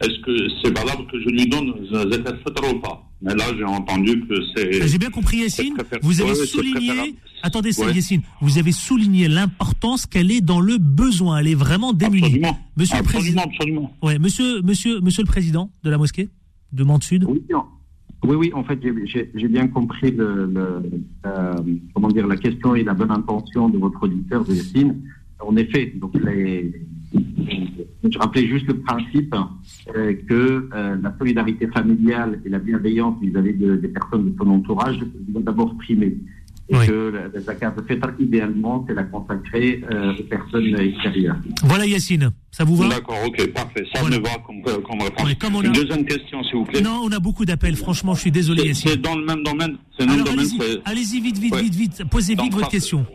est-ce 0.00 0.20
que 0.20 0.36
c'est 0.62 0.76
valable 0.78 1.06
que 1.10 1.18
je 1.20 1.28
lui 1.28 1.46
donne 1.48 1.72
zakat 1.92 2.30
al-fitr 2.30 2.74
ou 2.74 2.78
pas? 2.80 3.04
Mais 3.20 3.34
là, 3.34 3.46
j'ai 3.56 3.64
entendu 3.64 4.20
que 4.28 4.34
c'est. 4.54 4.86
J'ai 4.86 4.98
bien 4.98 5.10
compris, 5.10 5.38
Yacine. 5.38 5.74
Vous 6.02 6.20
avez 6.20 6.30
Ouais, 6.38 6.46
souligné, 6.46 7.16
attendez 7.42 7.72
ça, 7.72 7.84
Ouais. 7.86 7.92
Yacine, 7.92 8.22
vous 8.40 8.58
avez 8.58 8.70
souligné 8.70 9.26
l'importance 9.26 10.06
qu'elle 10.06 10.30
est 10.30 10.40
dans 10.40 10.60
le 10.60 10.78
besoin. 10.78 11.38
Elle 11.38 11.48
est 11.48 11.54
vraiment 11.56 11.92
démunie. 11.92 12.26
Absolument. 12.26 12.58
Monsieur 12.76 12.94
le 12.94 13.00
absolument, 13.00 13.18
Président. 13.18 13.42
absolument. 13.42 13.96
Ouais, 14.02 14.18
monsieur, 14.20 14.62
monsieur, 14.62 15.00
monsieur 15.00 15.22
le 15.24 15.26
Président 15.28 15.68
de 15.82 15.90
la 15.90 15.98
mosquée 15.98 16.28
de 16.72 16.84
Mande 16.84 17.02
Sud. 17.02 17.24
Oui, 17.24 17.42
non. 17.50 17.64
Oui, 18.24 18.36
oui, 18.36 18.50
en 18.54 18.64
fait, 18.64 18.78
j'ai- 19.04 19.48
bien 19.48 19.68
compris 19.68 20.10
le, 20.10 20.46
le- 20.46 20.82
euh, 21.26 21.54
comment 21.94 22.08
dire, 22.08 22.26
la 22.26 22.36
question 22.36 22.74
et 22.74 22.82
la 22.82 22.94
bonne 22.94 23.10
intention 23.10 23.68
de 23.68 23.78
votre 23.78 24.02
auditeur, 24.02 24.44
de 24.44 24.52
Yacine. 24.54 24.96
En 25.40 25.56
effet, 25.56 25.92
donc 25.96 26.14
les, 26.24 26.72
je 27.14 28.18
rappelais 28.18 28.46
juste 28.48 28.66
le 28.66 28.78
principe 28.80 29.34
euh, 29.94 30.12
que 30.28 30.68
euh, 30.74 30.96
la 31.00 31.16
solidarité 31.16 31.68
familiale 31.68 32.40
et 32.44 32.48
la 32.48 32.58
bienveillance 32.58 33.20
vis-à-vis 33.22 33.54
de- 33.54 33.76
des 33.76 33.88
personnes 33.88 34.32
de 34.32 34.36
son 34.36 34.48
entourage 34.50 34.98
doit 35.28 35.42
d'abord 35.42 35.76
primer. 35.78 36.16
Et 36.70 36.76
Oui. 36.76 36.86
que 36.86 37.30
la, 37.32 37.40
zakat 37.40 37.72
al-fitr, 37.78 38.08
idéalement, 38.18 38.84
c'est 38.86 38.92
la 38.94 39.04
consacrer 39.04 39.82
euh, 39.90 40.12
aux 40.18 40.22
personnes 40.24 40.78
extérieures. 40.78 41.36
Voilà, 41.64 41.86
Yacine. 41.86 42.30
Ça 42.50 42.64
vous 42.64 42.76
va? 42.76 42.88
D'accord, 42.88 43.16
ok, 43.26 43.52
parfait. 43.54 43.86
Ça 43.94 44.00
Voilà. 44.00 44.18
me 44.18 44.22
va 44.22 44.30
comme, 44.46 44.56
euh, 44.66 44.78
comme 44.86 45.00
réponse. 45.00 45.26
Ouais, 45.26 45.34
comme 45.34 45.54
on 45.56 45.60
a- 45.62 45.66
Une 45.66 45.72
deuxième 45.72 46.04
question, 46.04 46.42
s'il 46.44 46.56
vous 46.56 46.64
plaît. 46.64 46.82
Non, 46.82 47.00
on 47.04 47.10
a 47.12 47.18
beaucoup 47.20 47.46
d'appels. 47.46 47.74
Franchement, 47.76 48.14
je 48.14 48.20
suis 48.20 48.30
désolé, 48.30 48.60
C'est, 48.62 48.68
Yacine. 48.68 48.90
c'est 48.90 48.96
dans 49.00 49.16
le 49.16 49.24
même 49.24 49.42
domaine. 49.44 49.78
C'est 49.98 50.04
dans 50.04 50.12
le 50.12 50.20
Alors 50.20 50.34
domaine. 50.34 50.46
allez-y, 50.84 51.20
vite, 51.22 51.38
vite, 51.38 51.54
Ouais. 51.54 51.62
vite, 51.62 51.74
vite. 51.74 52.02
Posez 52.10 52.34
vite 52.34 52.52
votre 52.52 52.68
question. 52.68 53.06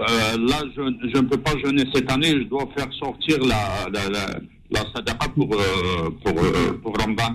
Euh, 0.00 0.04
là, 0.38 0.62
je, 0.76 0.82
je 1.12 1.16
ne 1.20 1.26
peux 1.26 1.38
pas 1.38 1.54
jeûner 1.64 1.82
cette 1.92 2.08
année. 2.12 2.30
Je 2.30 2.44
dois 2.44 2.68
faire 2.76 2.86
sortir 2.92 3.38
la, 3.40 3.88
la, 3.92 4.08
la, 4.08 4.26
la 4.70 4.80
sadaqa 4.94 5.28
pour, 5.34 5.52
euh, 5.52 6.10
pour, 6.24 6.38
euh, 6.38 6.78
pour 6.80 6.96
Ramadan. 6.96 7.34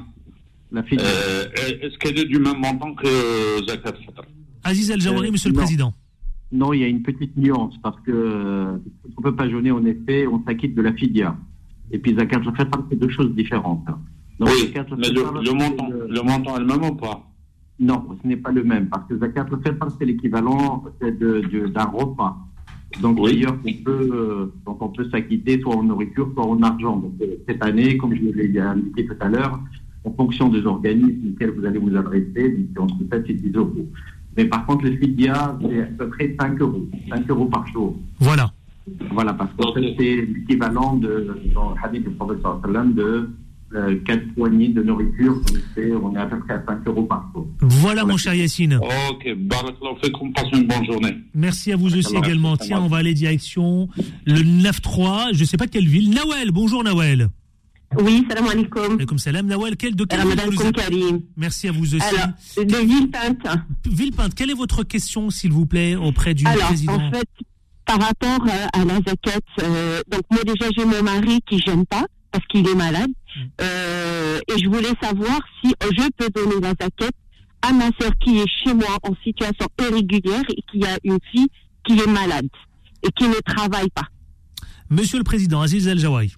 La 0.72 0.82
fille, 0.84 0.98
Euh, 1.02 1.46
est-ce 1.82 1.98
qu'elle 2.00 2.18
est 2.18 2.26
du 2.26 2.40
même 2.40 2.58
montant 2.60 2.94
que 2.96 3.08
Zakat 3.68 3.90
al-Fitr 3.90 4.22
Aziz 4.64 4.90
El 4.92 5.02
Jawari, 5.02 5.28
Euh, 5.28 5.32
monsieur 5.32 5.50
le 5.50 5.56
non. 5.56 5.62
Président. 5.62 5.94
Non, 6.52 6.74
il 6.74 6.82
y 6.82 6.84
a 6.84 6.88
une 6.88 7.02
petite 7.02 7.36
nuance 7.36 7.76
parce 7.82 8.00
que 8.02 8.12
euh, 8.12 8.78
on 9.18 9.22
peut 9.22 9.36
pas 9.36 9.50
jeûner 9.50 9.72
en 9.72 9.84
effet, 9.86 10.28
on 10.28 10.44
s'acquitte 10.44 10.76
de 10.76 10.82
la 10.82 10.94
fidia. 10.94 11.36
Et 11.92 11.98
puis 12.00 12.16
zakat 12.16 12.38
al-fitr, 12.38 12.80
c'est 12.90 12.96
deux 13.00 13.10
choses 13.10 13.34
différentes. 13.36 13.86
Donc, 14.40 14.50
Oui, 14.50 14.68
zakat 14.74 14.86
mais 14.98 15.10
le, 15.10 15.52
montant, 15.54 15.90
le- 15.90 16.08
le 16.10 16.22
montant 16.22 16.56
est 16.58 16.60
le 16.60 16.66
même 16.66 16.84
ou 16.84 16.96
pas? 16.96 17.28
Non, 17.80 18.06
ce 18.22 18.28
n'est 18.28 18.38
pas 18.38 18.52
le 18.52 18.64
même 18.64 18.88
parce 18.88 19.08
que 19.08 19.18
zakat 19.18 19.48
al-fitr, 19.52 19.88
c'est 19.98 20.06
l'équivalent 20.06 20.84
d'un 21.02 21.86
repas. 21.86 22.38
Donc 23.02 23.18
Oui. 23.20 23.32
d'ailleurs, 23.34 23.58
on 23.66 23.84
peut, 23.84 24.10
euh, 24.14 24.54
donc 24.68 24.80
on 24.82 24.90
peut 24.90 25.10
s'acquitter 25.10 25.60
soit 25.60 25.76
en 25.76 25.82
nourriture, 25.84 26.30
soit 26.36 26.46
en 26.46 26.62
argent. 26.62 26.98
Donc 26.98 27.14
euh, 27.22 27.36
cette 27.48 27.64
année, 27.64 27.98
comme 27.98 28.14
je 28.16 28.22
l'ai 28.22 28.60
indiqué 28.60 29.08
tout 29.08 29.16
à 29.20 29.28
l'heure, 29.30 29.60
en 30.06 30.12
fonction 30.12 30.50
des 30.50 30.64
organismes 30.68 31.32
auxquels 31.34 31.50
vous 31.52 31.66
allez 31.66 31.80
vous 31.80 31.96
adresser, 31.96 32.50
donc 32.76 32.92
entre 32.92 33.04
7 33.12 33.26
et 33.30 33.34
10 33.34 33.52
euros. 33.56 33.90
Mais 34.36 34.46
par 34.46 34.66
contre, 34.66 34.86
le 34.86 34.98
fidia, 34.98 35.58
c'est 35.62 35.82
à 35.82 35.86
peu 35.86 36.10
près 36.10 36.36
5 36.40 36.60
euros, 36.62 36.86
5 37.10 37.30
euros 37.30 37.46
par 37.46 37.66
jour. 37.68 37.96
Voilà. 38.20 38.52
Voilà, 39.12 39.34
parce 39.34 39.52
fait, 39.74 39.96
c'est 39.98 40.16
l'équivalent 40.26 40.96
de, 40.98 41.42
dans 41.54 41.72
le 41.72 41.76
hadith 41.84 42.08
du 42.08 42.16
sallam, 42.64 42.94
de 42.94 43.30
euh, 43.76 43.96
4 44.06 44.34
poignées 44.36 44.70
de 44.70 44.84
nourriture. 44.84 45.40
On 45.78 46.16
est 46.16 46.20
à 46.20 46.26
peu 46.26 46.40
près 46.40 46.56
à 46.56 46.64
5 46.68 46.88
euros 46.88 47.04
par 47.04 47.30
jour. 47.34 47.48
Voilà, 47.62 48.06
mon 48.06 48.18
cher 48.18 48.34
Yacine. 48.34 48.80
Ok, 49.10 49.36
barakallahu 49.36 49.96
fikum, 50.04 50.34
passez 50.34 50.58
une 50.58 50.68
bonne 50.68 50.86
journée. 50.86 51.16
Merci 51.34 51.72
à 51.72 51.76
vous 51.78 51.96
aussi 51.96 52.16
également. 52.16 52.58
Tiens, 52.58 52.82
on 52.82 52.88
va 52.88 52.98
aller 52.98 53.14
direction 53.14 53.88
le 54.26 54.40
9-3. 54.40 55.34
Je 55.34 55.46
sais 55.46 55.58
pas 55.58 55.68
quelle 55.68 55.88
ville. 55.88 56.10
Nawel, 56.10 56.52
bonjour 56.52 56.84
Nawel. 56.84 57.30
Oui, 58.00 58.26
salam 58.30 58.48
alaikum. 58.48 58.96
Alaikum 58.96 59.18
salam. 59.18 59.48
Nawal, 59.48 59.76
quel, 59.78 59.96
de 59.96 60.06
quelle 60.06 60.22
ville. 60.90 61.22
Merci 61.38 61.68
à 61.68 61.72
vous 61.72 61.96
aussi. 61.96 62.04
Alors, 62.04 62.28
de 62.58 62.86
Villepinte. 62.86 63.48
Villepinte, 63.86 64.36
quelle 64.36 64.52
est 64.52 64.56
votre 64.56 64.84
question, 64.84 65.30
s'il 65.30 65.52
vous 65.52 65.66
plaît, 65.66 65.96
auprès 65.96 66.34
du 66.34 66.46
Alors, 66.46 66.68
président 66.68 66.94
en 66.94 67.12
fait, 67.12 67.28
par 67.86 68.00
rapport 68.00 68.48
euh, 68.48 68.68
à 68.74 68.86
la 68.86 68.96
zakat, 68.96 69.40
euh, 69.62 70.02
donc 70.10 70.22
moi 70.32 70.42
déjà 70.46 70.70
j'ai 70.76 70.86
mon 70.86 71.04
mari 71.04 71.40
qui 71.48 71.60
gêne 71.60 71.86
pas 71.86 72.06
parce 72.32 72.46
qu'il 72.48 72.68
est 72.68 72.76
malade. 72.76 73.10
Mm. 73.10 73.42
Euh, 73.62 74.40
et 74.48 74.60
je 74.60 74.68
voulais 74.70 74.94
savoir 75.02 75.40
si 75.62 75.74
je 75.82 76.10
peux 76.18 76.30
donner 76.30 76.62
la 76.62 76.70
zakat 76.70 77.12
à 77.62 77.72
ma 77.74 77.90
sœur 78.00 78.12
qui 78.24 78.40
est 78.40 78.48
chez 78.64 78.74
moi 78.74 78.98
en 79.04 79.16
situation 79.24 79.68
irrégulière 79.80 80.44
et 80.50 80.64
qui 80.72 80.86
a 80.86 80.98
une 81.04 81.20
fille 81.32 81.48
qui 81.86 82.00
est 82.00 82.08
malade 82.08 82.50
et 83.04 83.10
qui 83.18 83.28
ne 83.28 83.40
travaille 83.46 83.90
pas. 83.90 84.08
Monsieur 84.90 85.18
le 85.18 85.24
Président, 85.24 85.62
Aziz 85.62 85.88
El 85.88 86.00
Jawaï. 86.00 86.32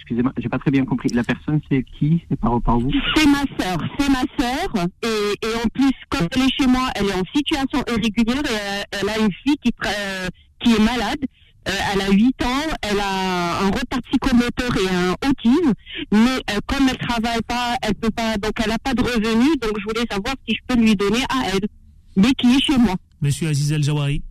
Excusez-moi, 0.00 0.32
j'ai 0.38 0.48
pas 0.48 0.58
très 0.58 0.70
bien 0.70 0.84
compris. 0.84 1.08
La 1.14 1.22
personne, 1.22 1.60
c'est 1.70 1.84
qui? 1.98 2.22
C'est 2.28 2.38
par, 2.40 2.60
par 2.62 2.78
vous? 2.80 2.90
C'est 3.14 3.26
ma 3.26 3.42
sœur, 3.58 3.78
c'est 3.98 4.08
ma 4.08 4.22
sœur. 4.38 4.86
Et, 5.02 5.46
et 5.46 5.54
en 5.64 5.68
plus, 5.68 5.92
quand 6.08 6.26
elle 6.34 6.42
est 6.42 6.52
chez 6.58 6.66
moi, 6.66 6.88
elle 6.94 7.06
est 7.06 7.14
en 7.14 7.22
situation 7.34 7.84
irrégulière 7.88 8.42
et 8.44 8.48
euh, 8.48 8.82
elle 9.02 9.08
a 9.08 9.18
une 9.18 9.32
fille 9.44 9.56
qui, 9.62 9.72
euh, 9.86 10.28
qui 10.62 10.72
est 10.74 10.80
malade. 10.82 11.20
Euh, 11.68 11.72
elle 11.92 12.00
a 12.00 12.10
8 12.10 12.42
ans, 12.42 12.74
elle 12.80 12.98
a 12.98 13.60
un 13.62 13.66
retard 13.66 14.00
psychomoteur 14.10 14.70
et 14.78 14.88
un 14.94 15.12
autisme, 15.28 15.72
mais 16.10 16.18
euh, 16.50 16.58
comme 16.66 16.88
elle 16.88 16.96
travaille 16.96 17.42
pas, 17.46 17.76
elle 17.82 17.94
peut 17.94 18.10
pas, 18.10 18.38
donc 18.38 18.52
elle 18.64 18.70
n'a 18.70 18.78
pas 18.78 18.94
de 18.94 19.02
revenus, 19.02 19.58
donc 19.60 19.72
je 19.78 19.84
voulais 19.84 20.06
savoir 20.10 20.34
si 20.48 20.54
je 20.56 20.60
peux 20.66 20.80
lui 20.80 20.96
donner 20.96 21.20
à 21.28 21.48
elle, 21.52 21.68
mais 22.16 22.32
qui 22.32 22.46
est 22.56 22.62
chez 22.64 22.78
moi. 22.78 22.94
Monsieur 23.20 23.48
Aziz 23.48 23.72
El 23.72 23.82
Jawaï. 23.82 24.22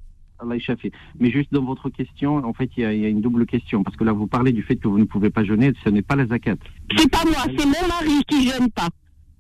Mais 1.20 1.32
juste 1.32 1.52
dans 1.52 1.64
votre 1.64 1.90
question, 1.90 2.36
en 2.38 2.54
fait, 2.54 2.70
il 2.78 2.84
y, 2.84 2.86
a, 2.86 2.94
il 2.94 3.02
y 3.02 3.06
a 3.06 3.10
une 3.10 3.22
double 3.22 3.46
question. 3.46 3.84
Parce 3.84 3.96
que 3.98 4.04
là, 4.04 4.12
vous 4.14 4.28
parlez 4.28 4.52
du 4.52 4.64
fait 4.64 4.76
que 4.76 4.88
vous 4.88 5.00
ne 5.00 5.04
pouvez 5.06 5.30
pas 5.30 5.44
jeûner, 5.44 5.74
ce 5.84 5.90
n'est 5.90 6.02
pas 6.02 6.16
la 6.16 6.26
zakat. 6.26 6.56
C'est 6.98 7.10
pas 7.12 7.24
moi, 7.26 7.44
c'est 7.46 7.66
mon 7.66 7.88
mari 7.88 8.22
qui 8.28 8.48
jeûne 8.50 8.70
pas. 8.70 8.88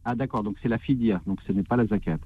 Ah 0.06 0.16
d'accord, 0.16 0.44
donc 0.44 0.56
c'est 0.62 0.70
la 0.70 0.78
fidia, 0.78 1.22
donc 1.28 1.40
ce 1.46 1.52
n'est 1.52 1.64
pas 1.64 1.76
la 1.76 1.86
zakat. 1.86 2.18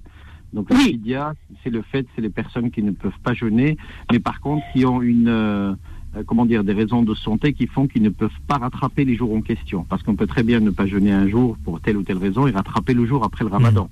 Donc 0.53 0.69
la 0.69 0.78
Oui. 0.78 0.84
fidia, 0.91 1.34
c'est 1.63 1.69
le 1.71 1.82
fait, 1.82 2.05
c'est 2.15 2.21
les 2.21 2.30
personnes 2.30 2.69
qui 2.71 2.84
ne 2.84 2.91
peuvent 2.91 3.19
pas 3.24 3.34
jeûner, 3.34 3.76
mais 4.11 4.19
par 4.19 4.39
contre 4.39 4.63
qui 4.71 4.86
ont 4.86 5.01
une, 5.01 5.28
euh, 5.28 5.74
euh, 6.15 6.24
comment 6.26 6.45
dire, 6.45 6.63
des 6.63 6.74
raisons 6.74 7.01
de 7.01 7.15
santé 7.15 7.53
qui 7.53 7.65
font 7.65 7.88
qu'ils 7.88 8.03
ne 8.03 8.09
peuvent 8.09 8.39
pas 8.47 8.57
rattraper 8.59 9.03
les 9.03 9.15
jours 9.15 9.34
en 9.36 9.41
question. 9.41 9.84
Parce 9.89 10.03
qu'on 10.03 10.15
peut 10.15 10.28
très 10.28 10.43
bien 10.43 10.59
ne 10.59 10.69
pas 10.69 10.86
jeûner 10.86 11.11
un 11.11 11.28
jour 11.28 11.57
pour 11.63 11.82
telle 11.82 11.97
ou 11.97 12.03
telle 12.03 12.19
raison 12.19 12.45
et 12.47 12.51
rattraper 12.51 12.93
le 12.93 13.05
jour 13.05 13.24
après 13.24 13.43
le 13.43 13.49
ramadan. 13.49 13.89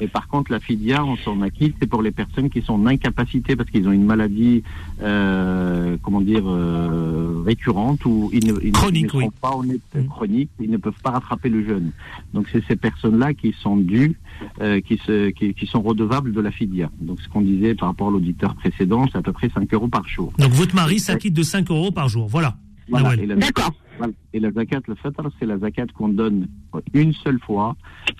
Et 0.00 0.08
par 0.08 0.26
contre, 0.28 0.50
la 0.50 0.58
fidia, 0.60 1.04
on 1.04 1.16
s'en 1.16 1.40
acquitte, 1.42 1.76
c'est 1.80 1.86
pour 1.86 2.02
les 2.02 2.10
personnes 2.10 2.50
qui 2.50 2.62
sont 2.62 2.74
en 2.74 2.86
incapacité 2.86 3.54
parce 3.54 3.70
qu'ils 3.70 3.86
ont 3.86 3.92
une 3.92 4.04
maladie, 4.04 4.62
euh, 5.02 5.96
comment 6.02 6.20
dire, 6.20 6.42
euh, 6.46 7.42
récurrente 7.46 8.04
ou 8.04 8.28
ils 8.32 8.44
ne, 8.46 8.58
ils 8.60 8.68
ne- 8.68 8.72
Chronique, 8.72 9.02
ils 9.02 9.06
ne 9.06 9.10
sont 9.10 9.18
oui. 9.18 9.26
pas 9.40 9.56
honnêtes, 9.56 9.80
Mm. 9.94 10.06
chroniques, 10.08 10.50
ils 10.60 10.70
ne 10.70 10.76
peuvent 10.78 11.00
pas 11.02 11.10
rattraper 11.10 11.48
le 11.48 11.64
jeûne. 11.64 11.92
Donc 12.32 12.48
c'est 12.52 12.64
ces 12.66 12.76
personnes-là 12.76 13.34
qui 13.34 13.54
sont 13.60 13.76
dues, 13.76 14.16
euh, 14.60 14.80
qui, 14.80 14.98
se, 14.98 15.30
qui, 15.30 15.54
qui 15.54 15.66
sont 15.66 15.82
redevables 15.82 16.32
de 16.32 16.40
la 16.40 16.50
fidia. 16.50 16.90
Donc 17.00 17.20
ce 17.20 17.28
qu'on 17.28 17.42
disait 17.42 17.74
par 17.74 17.88
rapport 17.88 18.08
à 18.08 18.10
l'auditeur 18.10 18.54
précédent, 18.56 19.06
c'est 19.12 19.18
à 19.18 19.22
peu 19.22 19.32
près 19.32 19.48
5 19.54 19.72
euros 19.74 19.88
par 19.88 20.06
jour. 20.08 20.32
Donc 20.38 20.50
votre 20.52 20.74
mari 20.74 20.98
s'acquitte 20.98 21.34
de 21.34 21.42
5 21.42 21.70
euros 21.70 21.90
par 21.92 22.08
jour. 22.08 22.26
Voilà. 22.26 22.56
D'accord. 23.36 23.72
Et 24.32 24.40
la 24.40 24.50
zakat, 24.50 24.80
le 24.88 24.94
fitr, 24.94 25.22
c'est 25.38 25.46
la 25.46 25.58
zakat 25.58 25.86
qu'on 25.94 26.08
donne 26.08 26.48
une 26.92 27.12
seule 27.12 27.38
fois, 27.40 27.76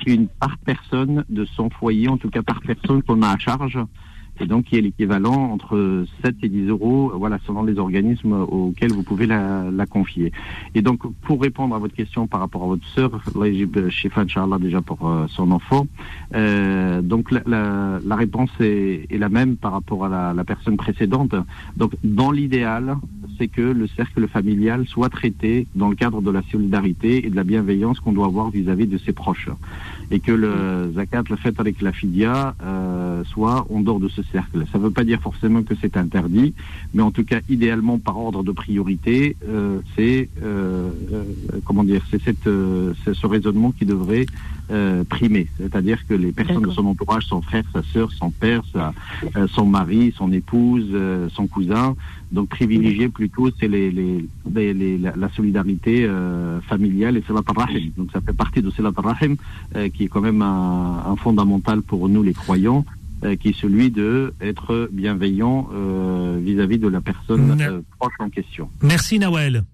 une 0.06 0.28
par 0.28 0.56
personne 0.58 1.24
de 1.28 1.44
son 1.44 1.70
foyer, 1.70 2.08
en 2.08 2.16
tout 2.16 2.30
cas 2.30 2.42
par 2.42 2.60
personne 2.60 3.02
qu'on 3.02 3.22
a 3.22 3.30
à 3.30 3.38
charge, 3.38 3.78
et 4.40 4.46
donc 4.46 4.64
qui 4.64 4.76
est 4.76 4.80
l'équivalent 4.80 5.52
entre 5.52 6.04
7 6.24 6.36
et 6.42 6.48
10 6.48 6.68
euros, 6.68 7.12
voilà, 7.14 7.38
selon 7.46 7.62
les 7.62 7.78
organismes 7.78 8.32
auxquels 8.32 8.92
vous 8.92 9.02
pouvez 9.02 9.26
la, 9.26 9.70
la 9.70 9.86
confier. 9.86 10.32
Et 10.74 10.82
donc, 10.82 11.02
pour 11.22 11.40
répondre 11.40 11.74
à 11.74 11.78
votre 11.78 11.94
question 11.94 12.26
par 12.26 12.40
rapport 12.40 12.64
à 12.64 12.66
votre 12.66 12.86
sœur, 12.88 13.22
Allah 13.34 13.48
yajib 13.48 13.88
shifa, 13.88 14.22
Inch'Allah, 14.22 14.58
déjà 14.58 14.80
pour 14.80 15.08
euh, 15.08 15.26
son 15.28 15.50
enfant, 15.50 15.86
euh, 16.34 17.02
donc 17.02 17.30
la, 17.30 17.42
la, 17.46 17.98
la 18.04 18.16
réponse 18.16 18.50
est, 18.60 19.06
est 19.10 19.18
la 19.18 19.28
même 19.28 19.56
par 19.56 19.72
rapport 19.72 20.04
à 20.04 20.08
la, 20.08 20.34
la 20.34 20.44
personne 20.44 20.76
précédente. 20.76 21.34
Donc, 21.76 21.92
dans 22.02 22.30
l'idéal, 22.30 22.96
c'est 23.38 23.48
que 23.48 23.62
le 23.62 23.86
cercle 23.86 24.26
familial 24.28 24.86
soit 24.86 25.08
traité 25.08 25.66
dans 25.74 25.88
le 25.88 25.96
cadre 25.96 26.22
de 26.22 26.30
la 26.30 26.42
solidarité 26.50 27.26
et 27.26 27.30
de 27.30 27.36
la 27.36 27.44
bienveillance 27.44 28.00
qu'on 28.00 28.12
doit 28.12 28.26
avoir 28.26 28.50
vis-à-vis 28.50 28.86
de 28.86 28.98
ses 28.98 29.12
proches. 29.12 29.48
Et 30.10 30.20
que 30.20 30.32
le 30.32 30.92
zakat, 30.94 31.24
le 31.30 31.36
fait 31.36 31.58
avec 31.58 31.80
la 31.80 31.92
fidia, 31.92 32.54
euh, 32.62 33.24
soit 33.24 33.66
en 33.70 33.80
dehors 33.80 34.00
de 34.00 34.08
ce 34.08 34.22
cercle. 34.22 34.64
Ça 34.70 34.78
ne 34.78 34.84
veut 34.84 34.90
pas 34.90 35.04
dire 35.04 35.20
forcément 35.20 35.62
que 35.62 35.74
c'est 35.80 35.96
interdit, 35.96 36.54
mais 36.92 37.02
en 37.02 37.10
tout 37.10 37.24
cas, 37.24 37.40
idéalement, 37.48 37.98
par 37.98 38.18
ordre 38.18 38.42
de 38.42 38.52
priorité, 38.52 39.36
euh, 39.48 39.80
c'est 39.96 40.28
euh, 40.42 40.90
euh, 41.12 41.24
comment 41.64 41.84
dire, 41.84 42.02
c'est 42.10 42.20
euh, 42.46 42.92
c'est 43.04 43.14
ce 43.14 43.26
raisonnement 43.26 43.72
qui 43.72 43.84
devrait 43.84 44.26
euh, 44.70 45.04
primer. 45.04 45.46
C'est-à-dire 45.58 46.06
que 46.06 46.14
les 46.14 46.32
personnes 46.32 46.62
de 46.62 46.70
son 46.70 46.86
entourage, 46.86 47.24
son 47.26 47.42
frère, 47.42 47.64
sa 47.72 47.82
sœur, 47.82 48.10
son 48.12 48.30
père, 48.30 48.62
sa, 48.72 48.92
euh, 49.36 49.46
son 49.48 49.66
mari, 49.66 50.12
son 50.16 50.32
épouse, 50.32 50.86
euh, 50.92 51.28
son 51.32 51.46
cousin, 51.46 51.96
donc 52.32 52.48
privilégier 52.48 53.08
plutôt 53.08 53.50
c'est 53.60 53.68
les, 53.68 53.90
les, 53.90 54.24
les- 54.54 54.74
les- 54.74 54.98
la, 54.98 55.14
la 55.16 55.28
solidarité 55.30 56.04
euh, 56.06 56.60
familiale 56.62 57.16
et 57.16 57.22
Salat 57.26 57.42
al-Rahim. 57.46 57.90
Donc 57.96 58.08
ça 58.12 58.20
fait 58.20 58.32
partie 58.32 58.62
de 58.62 58.70
Salat 58.70 58.92
al-Rahim 58.96 59.36
euh, 59.76 59.88
qui 59.88 60.04
est 60.04 60.08
quand 60.08 60.20
même 60.22 60.42
un, 60.42 61.02
un 61.06 61.16
fondamental 61.16 61.82
pour 61.82 62.08
nous 62.08 62.22
les 62.22 62.32
croyants, 62.34 62.84
euh, 63.24 63.36
qui 63.36 63.48
est 63.50 63.58
celui 63.60 63.90
de 63.90 64.32
être 64.40 64.88
bienveillant 64.92 65.68
euh, 65.72 66.38
vis-à-vis 66.42 66.78
de 66.78 66.88
la 66.88 67.00
personne 67.00 67.56
Ne- 67.56 67.62
euh, 67.68 67.80
proche 67.98 68.14
en 68.18 68.28
question. 68.30 68.68
Merci 68.82 69.18
Nawel. 69.18 69.64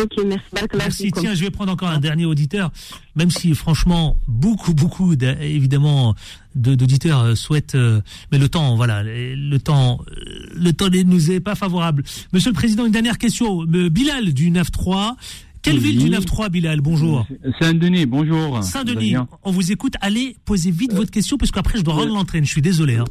Ok, 0.00 0.12
merci. 0.24 0.44
Merci. 0.76 1.12
Tiens, 1.12 1.34
je 1.34 1.40
vais 1.44 1.50
prendre 1.50 1.72
encore 1.72 1.88
un 1.88 1.98
dernier 1.98 2.24
auditeur, 2.24 2.70
même 3.16 3.30
si 3.30 3.54
franchement, 3.54 4.20
beaucoup, 4.28 4.74
beaucoup, 4.74 5.12
évidemment, 5.40 6.14
de- 6.54 6.74
d'auditeurs 6.74 7.20
euh, 7.20 7.34
souhaitent, 7.34 7.74
euh, 7.74 8.00
mais 8.30 8.38
le 8.38 8.48
temps, 8.48 8.76
voilà, 8.76 9.02
le 9.02 9.56
temps, 9.58 10.00
euh, 10.10 10.14
le 10.54 10.72
temps 10.72 10.88
ne 10.88 11.02
nous 11.02 11.30
est 11.30 11.40
pas 11.40 11.54
favorable. 11.54 12.04
Monsieur 12.32 12.50
le 12.50 12.54
Président, 12.54 12.86
une 12.86 12.92
dernière 12.92 13.18
question. 13.18 13.62
Euh, 13.74 13.88
Bilal 13.90 14.32
du 14.32 14.50
9-3. 14.50 15.16
Quelle 15.60 15.74
Oui. 15.78 15.80
ville 15.92 15.98
du 15.98 16.10
9-3, 16.10 16.48
Bilal? 16.50 16.80
Bonjour. 16.80 17.26
Saint-Denis, 17.60 18.06
bonjour. 18.06 18.62
Saint-Denis, 18.62 19.16
on 19.42 19.50
vous 19.50 19.72
écoute. 19.72 19.94
Allez, 20.00 20.36
posez 20.44 20.70
vite 20.70 20.92
votre 20.92 21.10
question, 21.10 21.36
parce 21.36 21.50
qu'après, 21.50 21.78
je 21.78 21.82
dois 21.82 21.94
rendre 21.94 22.14
l'entraîne. 22.14 22.44
Je 22.44 22.50
suis 22.50 22.62
désolé. 22.62 22.96
hein. 22.96 23.04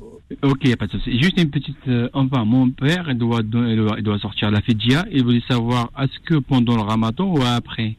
Ok, 0.43 0.75
pas 0.75 0.87
de 0.87 0.91
souci. 0.91 1.17
Juste 1.21 1.41
une 1.41 1.49
petite. 1.49 1.77
euh, 1.87 2.09
enfin, 2.13 2.43
mon 2.43 2.69
père 2.69 3.05
il 3.09 3.17
doit, 3.17 3.39
il 3.41 3.49
doit, 3.77 3.95
il 3.97 4.03
doit 4.03 4.19
sortir 4.19 4.51
la 4.51 4.61
fidia. 4.61 5.05
Il 5.11 5.23
voulait 5.23 5.43
savoir 5.47 5.89
est-ce 5.97 6.19
que 6.19 6.35
pendant 6.35 6.75
le 6.75 6.81
ramadan 6.81 7.25
ou 7.33 7.39
après? 7.41 7.95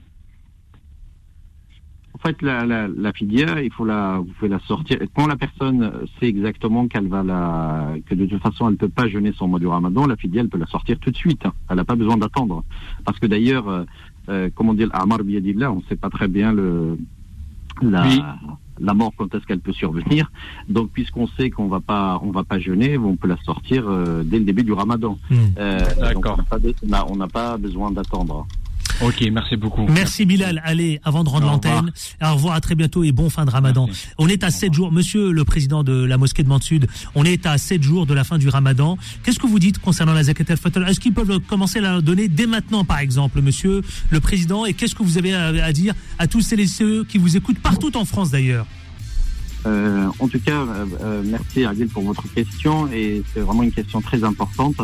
En 2.13 2.19
fait, 2.19 2.43
la, 2.43 2.67
la, 2.67 2.89
la 2.89 3.13
fidia, 3.13 3.63
il 3.63 3.73
faut 3.73 3.85
la, 3.85 4.19
vous 4.19 4.25
pouvez 4.39 4.49
la 4.51 4.59
sortir. 4.61 4.99
Quand 5.15 5.27
la 5.29 5.37
personne 5.37 5.91
sait 6.19 6.27
exactement 6.27 6.89
qu'elle 6.89 7.07
va 7.07 7.23
la, 7.23 7.95
que 8.07 8.15
de 8.15 8.27
toute 8.27 8.43
façon 8.43 8.69
elle 8.69 8.77
peut 8.77 8.89
pas 8.89 9.07
jeûner 9.09 9.33
son 9.33 9.47
mois 9.49 9.61
du 9.61 9.69
Ramadan, 9.69 10.05
la 10.07 10.17
fidia, 10.17 10.43
elle 10.43 10.49
peut 10.49 10.59
la 10.59 10.67
sortir 10.67 10.99
tout 10.99 11.11
de 11.11 11.17
suite. 11.17 11.47
hein. 11.47 11.53
Elle 11.71 11.77
n'a 11.77 11.85
pas 11.85 11.95
besoin 11.95 12.17
d'attendre. 12.17 12.65
Parce 13.05 13.19
que 13.21 13.27
d'ailleurs, 13.27 13.69
euh, 13.69 13.85
euh, 14.29 14.51
comment 14.55 14.75
dire, 14.75 14.89
Amar 14.93 15.21
Biyadillah, 15.21 15.71
on 15.73 15.77
ne 15.77 15.83
sait 15.89 15.97
pas 15.97 16.11
très 16.11 16.29
bien 16.29 16.53
le, 16.53 16.99
la, 17.81 18.03
Oui. 18.07 18.21
La 18.81 18.95
mort 18.95 19.13
quand 19.17 19.35
est-ce 19.35 19.47
qu'elle 19.47 19.61
peut 19.61 19.73
survenir. 19.73 20.31
Donc, 20.69 20.91
puisqu'on 20.91 21.27
sait 21.27 21.51
qu'on 21.51 21.69
va 21.69 21.81
pas, 21.81 22.21
on 22.23 22.31
va 22.31 22.45
pas 22.45 22.59
jeûner, 22.59 22.99
on 22.99 23.17
peut 23.17 23.29
la 23.29 23.37
sortir 23.45 23.85
euh, 23.89 24.23
dès 24.25 24.39
le 24.39 24.45
début 24.45 24.65
du 24.65 24.73
Ramadan. 24.73 25.19
Euh, 25.59 25.81
D'accord. 26.01 26.39
n'a 26.39 26.45
pas 26.45 27.05
On 27.09 27.17
n'a 27.17 27.29
pas 27.29 27.57
besoin 27.57 27.91
d'attendre. 27.91 28.47
Ok, 29.01 29.25
merci 29.33 29.57
beaucoup. 29.57 29.87
Merci 29.89 30.27
Bilal. 30.27 30.61
Allez, 30.65 31.01
avant 31.05 31.23
de 31.23 31.29
rendre 31.29 31.47
l'antenne, 31.47 31.93
au 32.23 32.35
revoir, 32.35 32.55
à 32.55 32.61
très 32.61 32.75
bientôt 32.75 33.05
et 33.05 33.13
bon 33.13 33.31
fin 33.31 33.45
de 33.45 33.51
Ramadan. 33.51 33.87
Merci. 33.87 34.09
On 34.19 34.29
est 34.29 34.43
à 34.43 34.51
7 34.51 34.75
jours, 34.75 34.91
monsieur 34.91 35.31
le 35.31 35.45
président 35.45 35.85
de 35.85 36.05
la 36.05 36.19
mosquée 36.19 36.43
de 36.43 36.49
Mande-Sud, 36.49 36.89
on 37.15 37.25
est 37.25 37.47
à 37.47 37.59
7 37.59 37.83
jours 37.83 38.07
de 38.07 38.15
la 38.15 38.25
fin 38.25 38.39
du 38.39 38.49
Ramadan. 38.49 38.99
Qu'est-ce 39.23 39.39
que 39.39 39.47
vous 39.47 39.61
dites 39.61 39.79
concernant 39.79 40.15
la 40.15 40.25
zakat 40.25 40.45
al-fitr 40.49 40.87
Est-ce 40.87 41.01
qu'ils 41.01 41.15
peuvent 41.15 41.39
commencer 41.41 41.79
à 41.79 41.83
la 41.83 42.01
donner 42.01 42.29
dès 42.29 42.47
maintenant, 42.47 42.85
par 42.85 42.99
exemple, 42.99 43.41
monsieur 43.41 43.83
le 44.11 44.21
président? 44.21 44.65
Et 44.65 44.75
qu'est-ce 44.75 44.95
que 44.95 45.03
vous 45.03 45.17
avez 45.19 45.35
à, 45.35 45.47
à 45.47 45.73
dire 45.73 45.95
à 46.19 46.27
tous 46.27 46.41
celles 46.41 46.61
et 46.61 46.67
ceux 46.67 47.05
qui 47.05 47.19
vous 47.19 47.37
écoutent 47.37 47.61
partout 47.61 47.97
en 47.97 48.05
France 48.05 48.31
d'ailleurs? 48.31 48.67
Euh, 49.67 50.09
en 50.19 50.29
tout 50.29 50.41
cas, 50.41 50.63
euh, 50.63 50.87
euh, 51.03 51.23
merci 51.25 51.65
Adil 51.65 51.89
pour 51.89 52.05
votre 52.05 52.33
question 52.33 52.91
et 52.93 53.23
c'est 53.33 53.41
vraiment 53.41 53.65
une 53.65 53.73
question 53.73 54.01
très 54.01 54.23
importante 54.23 54.77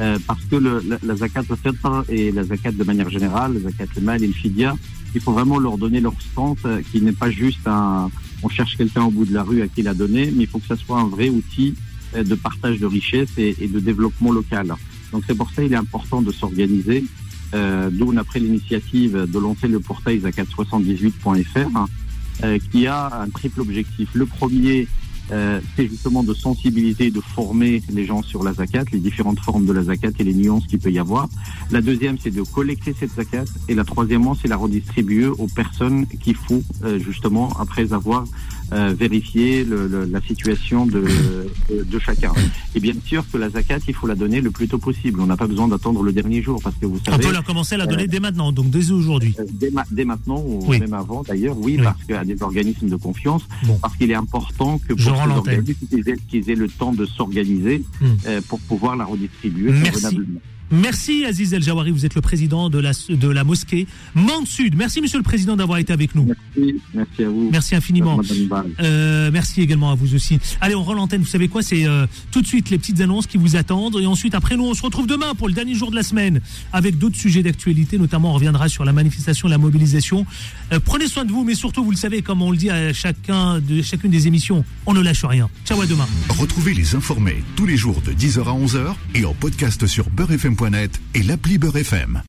euh, 0.00 0.18
parce 0.26 0.44
que 0.44 0.56
le, 0.56 0.82
la, 0.86 0.98
la 1.02 1.16
zakat 1.16 1.42
al-fitr 1.50 2.04
et 2.08 2.32
la 2.32 2.44
zakat 2.44 2.72
de 2.72 2.84
manière 2.84 3.10
générale, 3.10 3.54
la 3.54 3.70
zakat 3.70 3.86
al-mal 3.96 4.22
et 4.22 4.26
le 4.26 4.32
fidia, 4.32 4.76
il 5.14 5.20
faut 5.20 5.32
vraiment 5.32 5.58
leur 5.58 5.78
donner 5.78 6.00
leur 6.00 6.14
sens 6.34 6.58
euh, 6.64 6.80
qui 6.90 7.00
n'est 7.00 7.12
pas 7.12 7.30
juste 7.30 7.66
un, 7.66 8.10
on 8.42 8.48
cherche 8.48 8.76
quelqu'un 8.76 9.04
au 9.04 9.10
bout 9.10 9.24
de 9.24 9.34
la 9.34 9.42
rue 9.42 9.62
à 9.62 9.68
qui 9.68 9.82
la 9.82 9.94
donner, 9.94 10.32
mais 10.34 10.44
il 10.44 10.46
faut 10.46 10.58
que 10.58 10.66
ça 10.66 10.76
soit 10.76 10.98
un 10.98 11.06
vrai 11.06 11.28
outil 11.28 11.74
euh, 12.16 12.24
de 12.24 12.34
partage 12.34 12.78
de 12.78 12.86
richesse 12.86 13.30
et, 13.36 13.56
et 13.60 13.68
de 13.68 13.80
développement 13.80 14.32
local. 14.32 14.74
Donc 15.12 15.24
c'est 15.26 15.36
pour 15.36 15.50
ça 15.50 15.62
qu'il 15.62 15.72
est 15.72 15.76
important 15.76 16.22
de 16.22 16.32
s'organiser. 16.32 17.04
D'où 17.52 18.12
on 18.12 18.16
a 18.16 18.22
pris 18.22 18.38
l'initiative 18.38 19.26
de 19.28 19.38
lancer 19.40 19.66
le 19.66 19.80
portail 19.80 20.20
zakat78.fr 20.20 21.88
euh, 22.42 22.58
qui 22.72 22.86
a 22.86 23.20
un 23.20 23.28
triple 23.28 23.60
objectif. 23.60 24.08
Le 24.14 24.24
premier, 24.24 24.88
euh, 25.32 25.60
c'est 25.76 25.88
justement 25.88 26.22
de 26.22 26.34
sensibiliser, 26.34 27.10
de 27.10 27.20
former 27.20 27.82
les 27.90 28.04
gens 28.04 28.22
sur 28.22 28.42
la 28.42 28.52
zakat, 28.52 28.84
les 28.92 28.98
différentes 28.98 29.40
formes 29.40 29.66
de 29.66 29.72
la 29.72 29.84
zakat 29.84 30.10
et 30.18 30.24
les 30.24 30.34
nuances 30.34 30.66
qu'il 30.66 30.78
peut 30.78 30.90
y 30.90 30.98
avoir. 30.98 31.28
La 31.70 31.80
deuxième, 31.80 32.18
c'est 32.18 32.30
de 32.30 32.42
collecter 32.42 32.94
cette 32.98 33.14
zakat. 33.14 33.44
Et 33.68 33.74
la 33.74 33.84
troisièmement, 33.84 34.34
c'est 34.34 34.48
la 34.48 34.56
redistribuer 34.56 35.26
aux 35.26 35.46
personnes 35.46 36.06
qu'il 36.06 36.36
faut, 36.36 36.62
euh, 36.84 36.98
justement, 36.98 37.52
après 37.58 37.92
avoir 37.92 38.24
euh, 38.72 38.94
vérifié 38.96 39.64
le, 39.64 39.88
le, 39.88 40.04
la 40.04 40.20
situation 40.20 40.86
de, 40.86 41.04
de, 41.68 41.82
de, 41.82 41.98
chacun. 41.98 42.32
Et 42.74 42.80
bien 42.80 42.94
sûr 43.04 43.24
que 43.28 43.36
la 43.36 43.50
zakat, 43.50 43.78
il 43.88 43.94
faut 43.94 44.06
la 44.06 44.14
donner 44.14 44.40
le 44.40 44.52
plus 44.52 44.68
tôt 44.68 44.78
possible. 44.78 45.20
On 45.20 45.26
n'a 45.26 45.36
pas 45.36 45.48
besoin 45.48 45.66
d'attendre 45.66 46.04
le 46.04 46.12
dernier 46.12 46.40
jour 46.40 46.60
parce 46.62 46.76
que 46.76 46.86
vous 46.86 47.00
savez. 47.04 47.16
On 47.16 47.28
peut 47.28 47.34
la 47.34 47.42
commencer 47.42 47.74
à 47.74 47.78
la 47.78 47.86
donner 47.86 48.06
dès 48.06 48.20
maintenant, 48.20 48.52
donc 48.52 48.70
dès 48.70 48.92
aujourd'hui. 48.92 49.34
Dès, 49.54 49.70
ma, 49.70 49.84
dès, 49.90 50.04
maintenant 50.04 50.40
ou 50.46 50.64
oui. 50.68 50.78
même 50.78 50.94
avant 50.94 51.22
d'ailleurs, 51.22 51.56
oui, 51.58 51.76
oui. 51.78 51.82
parce 51.84 52.02
qu'il 52.04 52.14
y 52.14 52.18
a 52.18 52.24
des 52.24 52.40
organismes 52.42 52.88
de 52.88 52.96
confiance, 52.96 53.42
bon. 53.64 53.76
parce 53.82 53.96
qu'il 53.96 54.10
est 54.10 54.14
important 54.14 54.78
que 54.78 54.94
pour 54.94 55.19
qu'ils 55.88 56.08
aient, 56.08 56.16
qu 56.16 56.50
aient, 56.50 56.54
le 56.54 56.68
temps 56.68 56.92
de 56.92 57.06
s'organiser 57.06 57.84
hmm. 58.00 58.06
euh, 58.26 58.40
pour 58.48 58.60
pouvoir 58.60 58.96
la 58.96 59.04
redistribuer 59.04 59.72
Merci. 59.72 60.18
Merci 60.70 61.24
Aziz 61.24 61.52
El 61.52 61.62
Jawari, 61.62 61.90
vous 61.90 62.06
êtes 62.06 62.14
le 62.14 62.20
président 62.20 62.70
de 62.70 62.78
la, 62.78 62.92
de 63.08 63.28
la 63.28 63.44
mosquée 63.44 63.86
Mande 64.14 64.46
Sud. 64.46 64.76
Merci 64.76 65.00
Monsieur 65.00 65.18
le 65.18 65.24
Président 65.24 65.56
d'avoir 65.56 65.78
été 65.78 65.92
avec 65.92 66.14
nous. 66.14 66.26
Merci, 66.26 66.80
merci 66.94 67.24
à 67.24 67.28
vous. 67.28 67.48
Merci 67.50 67.74
infiniment. 67.74 68.20
Euh, 68.80 69.30
merci 69.32 69.62
également 69.62 69.90
à 69.90 69.94
vous 69.94 70.14
aussi. 70.14 70.38
Allez, 70.60 70.74
on 70.74 70.82
rend 70.82 70.94
l'antenne. 70.94 71.22
Vous 71.22 71.26
savez 71.26 71.48
quoi 71.48 71.62
C'est 71.62 71.86
euh, 71.86 72.06
tout 72.30 72.40
de 72.40 72.46
suite 72.46 72.70
les 72.70 72.78
petites 72.78 73.00
annonces 73.00 73.26
qui 73.26 73.36
vous 73.36 73.56
attendent. 73.56 73.96
Et 74.00 74.06
ensuite, 74.06 74.34
après 74.34 74.56
nous, 74.56 74.64
on 74.64 74.74
se 74.74 74.82
retrouve 74.82 75.06
demain 75.06 75.34
pour 75.34 75.48
le 75.48 75.54
dernier 75.54 75.74
jour 75.74 75.90
de 75.90 75.96
la 75.96 76.02
semaine 76.02 76.40
avec 76.72 76.98
d'autres 76.98 77.16
sujets 77.16 77.42
d'actualité. 77.42 77.98
Notamment, 77.98 78.30
on 78.30 78.34
reviendra 78.34 78.68
sur 78.68 78.84
la 78.84 78.92
manifestation, 78.92 79.48
la 79.48 79.58
mobilisation. 79.58 80.24
Euh, 80.72 80.78
prenez 80.84 81.08
soin 81.08 81.24
de 81.24 81.32
vous, 81.32 81.44
mais 81.44 81.54
surtout, 81.54 81.82
vous 81.82 81.90
le 81.90 81.96
savez, 81.96 82.22
comme 82.22 82.42
on 82.42 82.50
le 82.50 82.56
dit 82.56 82.70
à 82.70 82.92
chacun 82.92 83.58
de, 83.60 83.82
chacune 83.82 84.10
des 84.10 84.28
émissions, 84.28 84.64
on 84.86 84.94
ne 84.94 85.00
lâche 85.00 85.24
rien. 85.24 85.50
Ciao 85.64 85.80
à 85.80 85.86
demain. 85.86 86.06
Retrouvez 86.28 86.74
les 86.74 86.94
informés 86.94 87.42
tous 87.56 87.66
les 87.66 87.76
jours 87.76 88.00
de 88.02 88.12
10h 88.12 88.40
à 88.40 88.52
11h 88.52 88.94
et 89.16 89.24
en 89.24 89.34
podcast 89.34 89.86
sur 89.86 90.08
et 91.14 91.22
l'appli 91.22 91.56
Beurre 91.56 91.78
FM. 91.78 92.18